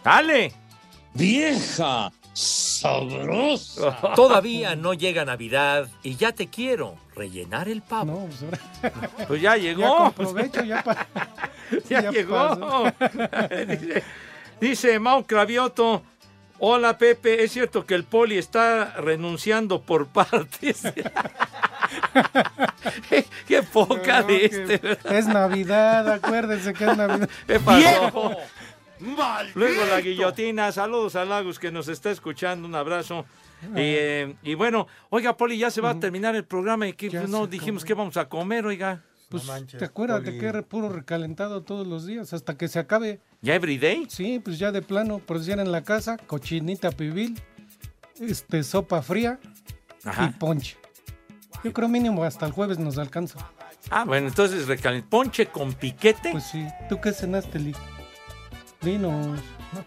Dale. 0.02 0.52
¡Vieja! 1.14 2.11
¡Sabrosa! 2.39 3.97
Todavía 4.14 4.76
no 4.76 4.95
llega 4.95 5.24
Navidad 5.24 5.89
y 6.05 6.14
ya 6.14 6.30
te 6.32 6.47
quiero 6.49 6.95
rellenar 7.16 7.68
el 7.68 7.82
pavo. 7.82 8.12
No, 8.12 8.26
pues 8.26 8.43
ahora- 8.43 9.09
Pues 9.28 9.43
ya 9.43 9.57
Ya 9.57 9.62
llegó. 9.62 10.12
provecho, 10.12 10.62
ya 10.62 10.82
pa- 10.84 11.07
ya, 11.89 12.03
ya 12.03 12.11
llegó. 12.12 12.84
dice, 13.66 14.03
dice 14.61 14.99
Mau 15.01 15.24
Cravioto. 15.24 16.03
Hola 16.61 16.97
Pepe, 16.99 17.43
es 17.45 17.53
cierto 17.53 17.86
que 17.86 17.95
el 17.95 18.03
poli 18.05 18.36
está 18.39 18.95
renunciando 18.99 19.80
por 19.80 20.07
partes. 20.09 20.82
Qué 23.47 23.62
poca 23.62 24.20
No, 24.22 24.26
de 24.26 24.45
este. 24.45 24.78
¿verdad? 24.78 25.12
Es 25.12 25.26
Navidad, 25.26 26.09
acuérdense 26.12 26.72
que 26.74 26.84
es 26.84 26.97
Navidad. 26.97 27.28
¿Qué 27.47 27.61
pasó? 27.61 28.36
Luego 29.55 29.84
la 29.86 30.01
guillotina, 30.01 30.72
saludos 30.72 31.16
a 31.16 31.24
Lagos 31.24 31.59
que 31.59 31.70
nos 31.70 31.88
está 31.88 32.11
escuchando, 32.11 32.66
un 32.66 32.74
abrazo. 32.74 33.24
Y, 33.62 33.66
eh, 33.76 34.36
y 34.42 34.55
bueno, 34.55 34.86
oiga, 35.11 35.36
Poli, 35.36 35.59
ya 35.59 35.70
se 35.70 35.80
va 35.80 35.90
a 35.90 36.01
terminar 36.01 36.36
el 36.36 36.44
programa 36.44 36.86
y 36.86 36.92
que 36.92 37.11
no 37.11 37.46
dijimos 37.46 37.84
que 37.84 37.94
vamos 37.94 38.16
a 38.16 38.28
comer, 38.28 38.66
oiga. 38.66 39.03
Pues, 39.28 39.46
¿te 39.78 39.84
acuerdas 39.84 40.24
de 40.24 40.38
que 40.38 40.46
era 40.46 40.62
puro 40.62 40.88
recalentado 40.88 41.62
todos 41.62 41.86
los 41.86 42.07
días 42.07 42.32
hasta 42.32 42.57
que 42.57 42.66
se 42.66 42.78
acabe? 42.78 43.20
¿Ya 43.42 43.55
everyday? 43.55 44.07
Sí, 44.09 44.40
pues 44.42 44.59
ya 44.59 44.72
de 44.72 44.80
plano, 44.80 45.18
por 45.18 45.42
si 45.42 45.53
era 45.53 45.61
en 45.61 45.70
la 45.70 45.82
casa, 45.82 46.16
cochinita 46.16 46.92
pibil, 46.92 47.38
este, 48.20 48.62
sopa 48.62 49.03
fría 49.03 49.38
Ajá. 50.03 50.32
y 50.34 50.38
ponche. 50.38 50.78
Yo 51.62 51.72
creo 51.74 51.88
mínimo 51.88 52.24
hasta 52.24 52.46
el 52.46 52.53
jueves 52.53 52.78
nos 52.78 52.96
alcanza. 52.96 53.51
Ah, 53.90 54.05
bueno, 54.05 54.28
entonces 54.28 54.66
recalen 54.66 55.03
ponche 55.03 55.46
con 55.46 55.74
piquete. 55.74 56.30
Pues 56.32 56.44
sí. 56.44 56.66
¿Tú 56.88 56.99
qué 57.01 57.12
cenaste, 57.12 57.59
Lee? 57.59 57.74
Dinos. 58.81 59.41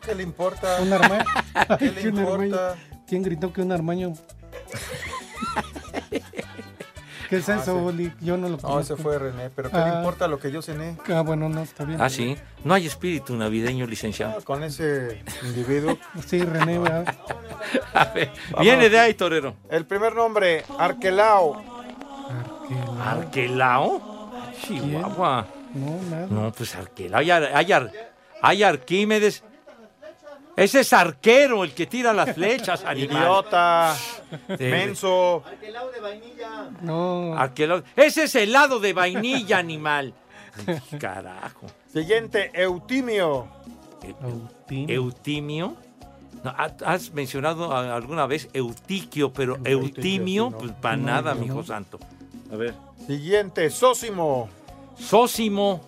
¿Qué 0.06 0.14
le 0.16 0.24
importa? 0.24 0.78
Un 0.82 0.92
armaño. 0.94 1.24
¿Qué 1.80 1.92
le 1.92 2.02
importa? 2.10 2.76
¿Quién 3.08 3.24
gritó 3.24 3.52
que 3.54 3.62
un 3.62 3.72
armaño? 3.72 4.14
¿Qué 7.30 7.38
es 7.38 7.48
eso, 7.48 7.86
Oli? 7.86 8.12
Yo 8.20 8.36
no 8.36 8.50
lo 8.50 8.58
No, 8.58 8.62
conozco. 8.62 8.94
ese 8.94 9.02
fue 9.02 9.18
René, 9.18 9.50
pero 9.50 9.70
¿qué 9.72 9.78
Ah. 9.78 9.90
le 9.90 9.96
importa 10.00 10.28
lo 10.28 10.38
que 10.38 10.52
yo 10.52 10.62
cené? 10.62 10.98
Ah, 11.08 11.22
bueno, 11.22 11.48
no, 11.48 11.62
está 11.62 11.86
bien. 11.86 12.02
Ah, 12.02 12.10
sí. 12.10 12.36
No 12.66 12.74
hay 12.74 12.86
espíritu 12.88 13.38
navideño, 13.38 13.88
licenciado. 13.88 14.42
Con 14.44 14.64
ese 14.64 15.24
individuo. 15.44 15.98
Sí, 16.28 16.42
René, 16.44 16.78
¿verdad? 16.78 17.16
A 17.94 18.04
ver, 18.06 18.32
viene 18.60 18.90
de 18.90 19.00
ahí, 19.00 19.14
torero. 19.14 19.56
El 19.70 19.86
primer 19.86 20.14
nombre, 20.14 20.66
Arquelao. 20.78 21.64
¿Arquelao? 23.02 24.30
Chihuahua. 24.62 25.48
No, 25.74 26.02
nada. 26.10 26.28
No, 26.30 26.52
pues 26.52 26.76
Arquelao. 26.76 27.20
Hay, 27.22 27.32
hay, 27.32 27.72
ar- 27.72 27.92
hay 28.42 28.64
Arquímedes. 28.64 29.44
Ese 30.58 30.82
es 30.82 30.92
arquero, 30.92 31.64
el 31.64 31.74
que 31.74 31.86
tira 31.88 32.12
las 32.14 32.36
flechas, 32.36 32.84
animal. 32.84 33.22
Idiota. 33.22 33.96
Sí. 34.58 34.64
Menso. 34.66 35.44
No. 36.82 37.34
Arquelao. 37.38 37.84
Ese 37.96 38.24
es 38.24 38.36
helado 38.36 38.80
de 38.80 38.92
vainilla, 38.94 39.58
animal. 39.60 40.14
Carajo. 41.00 41.68
Siguiente, 41.92 42.52
Eutimio. 42.54 43.48
Eutimio. 44.70 45.76
No, 46.44 46.50
ha- 46.50 46.72
has 46.86 47.12
mencionado 47.14 47.74
alguna 47.76 48.26
vez 48.26 48.50
Eutiquio, 48.54 49.32
pero 49.32 49.58
Eutimio, 49.64 50.50
no. 50.52 50.58
pues 50.58 50.72
para 50.74 50.98
No, 50.98 51.06
nada, 51.06 51.34
no. 51.34 51.40
mi 51.42 51.46
hijo 51.48 51.64
santo. 51.64 52.00
A 52.52 52.56
ver. 52.56 52.74
Siguiente, 53.08 53.70
Sósimo. 53.70 54.50
Sósimo. 54.98 55.82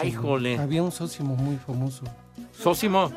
Ay, 0.00 0.12
jole. 0.12 0.58
Había 0.58 0.82
un 0.82 0.92
sósimo 0.92 1.34
muy 1.36 1.56
famoso. 1.56 2.04
Sósimo. 2.58 3.12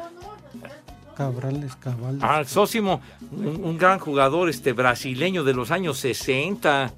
Cabrales, 1.16 1.76
cabales. 1.78 2.22
Ah, 2.22 2.44
Sósimo, 2.46 3.00
un, 3.32 3.64
un 3.64 3.78
gran 3.78 4.00
jugador 4.00 4.50
este 4.50 4.74
brasileño 4.74 5.46
de 5.46 5.54
los 5.54 5.72
años 5.72 5.98
60, 6.00 6.92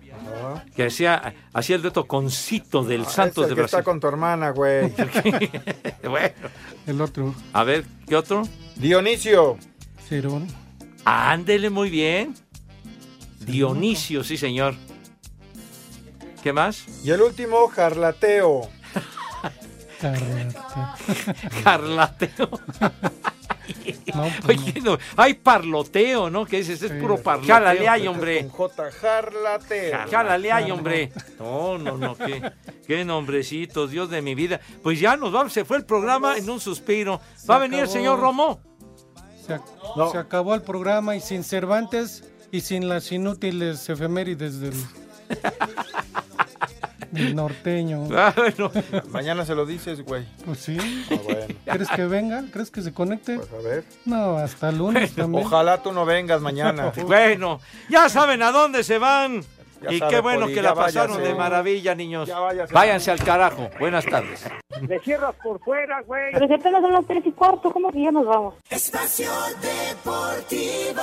que 0.76 0.88
hacía, 0.88 1.36
hacía 1.54 1.76
el 1.76 1.84
reto 1.84 2.08
concito 2.08 2.84
del 2.84 3.02
Ah, 3.04 3.10
Santos 3.10 3.46
es 3.46 3.50
el 3.52 3.56
de 3.56 3.62
que 3.62 3.66
está 3.66 3.78
Brasil. 3.78 3.86
con 3.86 4.00
tu 4.00 4.08
hermana, 4.08 4.50
güey. 4.50 4.92
bueno, 6.04 6.34
El 6.88 7.00
otro, 7.02 7.36
a 7.54 7.64
ver, 7.64 7.86
¿qué 8.08 8.16
otro? 8.16 8.42
Dionisio. 8.76 9.58
Cerón. 10.10 10.48
Ándele 11.06 11.70
muy 11.70 11.92
bien. 11.92 12.34
Dionisio, 13.42 14.24
sí, 14.24 14.36
señor. 14.36 14.74
¿Qué 16.42 16.54
más? 16.54 16.86
Y 17.04 17.12
el 17.12 17.22
último, 17.22 17.68
Jarlateo. 17.68 18.68
Carlateo. 21.64 22.50
No, 24.16 24.24
pues 24.46 24.58
Oye, 24.60 24.80
no, 24.82 24.98
hay 25.18 25.34
parloteo, 25.34 26.30
¿no? 26.30 26.46
Que 26.46 26.60
dices, 26.60 26.82
es 26.82 26.92
puro 26.94 27.18
parloteo. 27.22 27.54
Jálale 27.54 27.90
ahí, 27.90 28.08
hombre. 28.08 28.48
Con 28.48 28.70
J, 28.70 28.92
Jarlateo. 28.92 29.98
Jálale 30.10 30.52
ahí, 30.54 30.72
hombre. 30.72 31.12
No, 31.38 31.78
no, 31.78 31.98
no, 31.98 32.16
qué, 32.16 32.50
qué 32.88 33.04
nombrecitos, 33.04 33.92
Dios 33.92 34.10
de 34.10 34.22
mi 34.22 34.36
vida. 34.36 34.62
Pues 34.82 35.02
ya 35.02 35.18
nos 35.18 35.34
vamos, 35.34 35.52
se 35.52 35.66
fue 35.66 35.76
el 35.78 35.84
programa 35.86 36.38
en 36.38 36.50
un 36.50 36.62
suspiro. 36.62 37.20
Va 37.50 37.58
a 37.58 37.60
venir 37.60 37.82
el 37.82 37.90
señor 37.90 38.22
Romo. 38.22 38.62
Se, 39.46 39.56
ac- 39.58 40.12
se 40.14 40.18
acabó 40.18 40.56
el 40.56 40.62
programa 40.62 41.18
y 41.18 41.20
sin 41.22 41.44
Cervantes 41.44 42.24
y 42.52 42.62
sin 42.62 42.88
las 42.88 43.12
inútiles 43.12 43.90
efemérides 43.90 44.62
del 44.62 44.74
norteño. 47.34 48.08
Ah, 48.18 48.34
bueno. 48.36 48.72
Mañana 49.10 49.46
se 49.46 49.54
lo 49.56 49.66
dices, 49.66 50.02
güey. 50.04 50.26
Pues 50.46 50.60
sí. 50.60 50.78
Ah, 51.12 51.16
bueno. 51.24 51.42
¿Crees 51.66 51.90
que 51.90 52.06
venga? 52.06 52.44
¿Crees 52.52 52.72
que 52.72 52.82
se 52.82 52.94
conecte? 52.94 53.38
Pues 53.38 53.54
a 53.54 53.58
ver. 53.68 53.84
No, 54.06 54.38
hasta 54.38 54.70
el 54.70 54.78
lunes 54.78 55.14
también. 55.14 55.46
Ojalá 55.46 55.82
tú 55.84 55.92
no 55.92 56.06
vengas 56.06 56.42
mañana. 56.42 56.92
Bueno, 57.06 57.60
ya 57.90 58.10
saben 58.10 58.42
a 58.42 58.52
dónde 58.52 58.84
se 58.84 58.98
van. 58.98 59.42
Ya 59.82 59.92
y 59.92 60.00
sabe, 60.00 60.12
qué 60.16 60.22
bueno 60.22 60.42
Poli, 60.42 60.54
que 60.56 60.62
la 60.64 60.74
pasaron 60.74 61.18
váyase. 61.18 61.30
de 61.34 61.36
maravilla, 61.38 61.94
niños. 61.96 62.28
Ya 62.28 62.40
váyase. 62.40 62.74
Váyanse 62.74 63.12
al 63.12 63.24
carajo. 63.24 63.70
Buenas 63.80 64.06
tardes. 64.06 64.44
Le 64.88 65.00
cierras 65.02 65.36
por 65.44 65.60
fuera, 65.64 66.02
güey. 66.02 66.32
Pero 66.34 66.48
si 66.48 66.54
apenas 66.56 66.82
son 66.82 66.94
las 66.94 67.06
tres 67.06 67.24
y 67.26 67.32
cuarto, 67.32 67.72
¿cómo 67.72 67.92
que 67.92 68.02
ya 68.02 68.12
nos 68.12 68.26
vamos? 68.26 68.56
Espacio 68.72 69.30
Deportivo. 69.62 71.02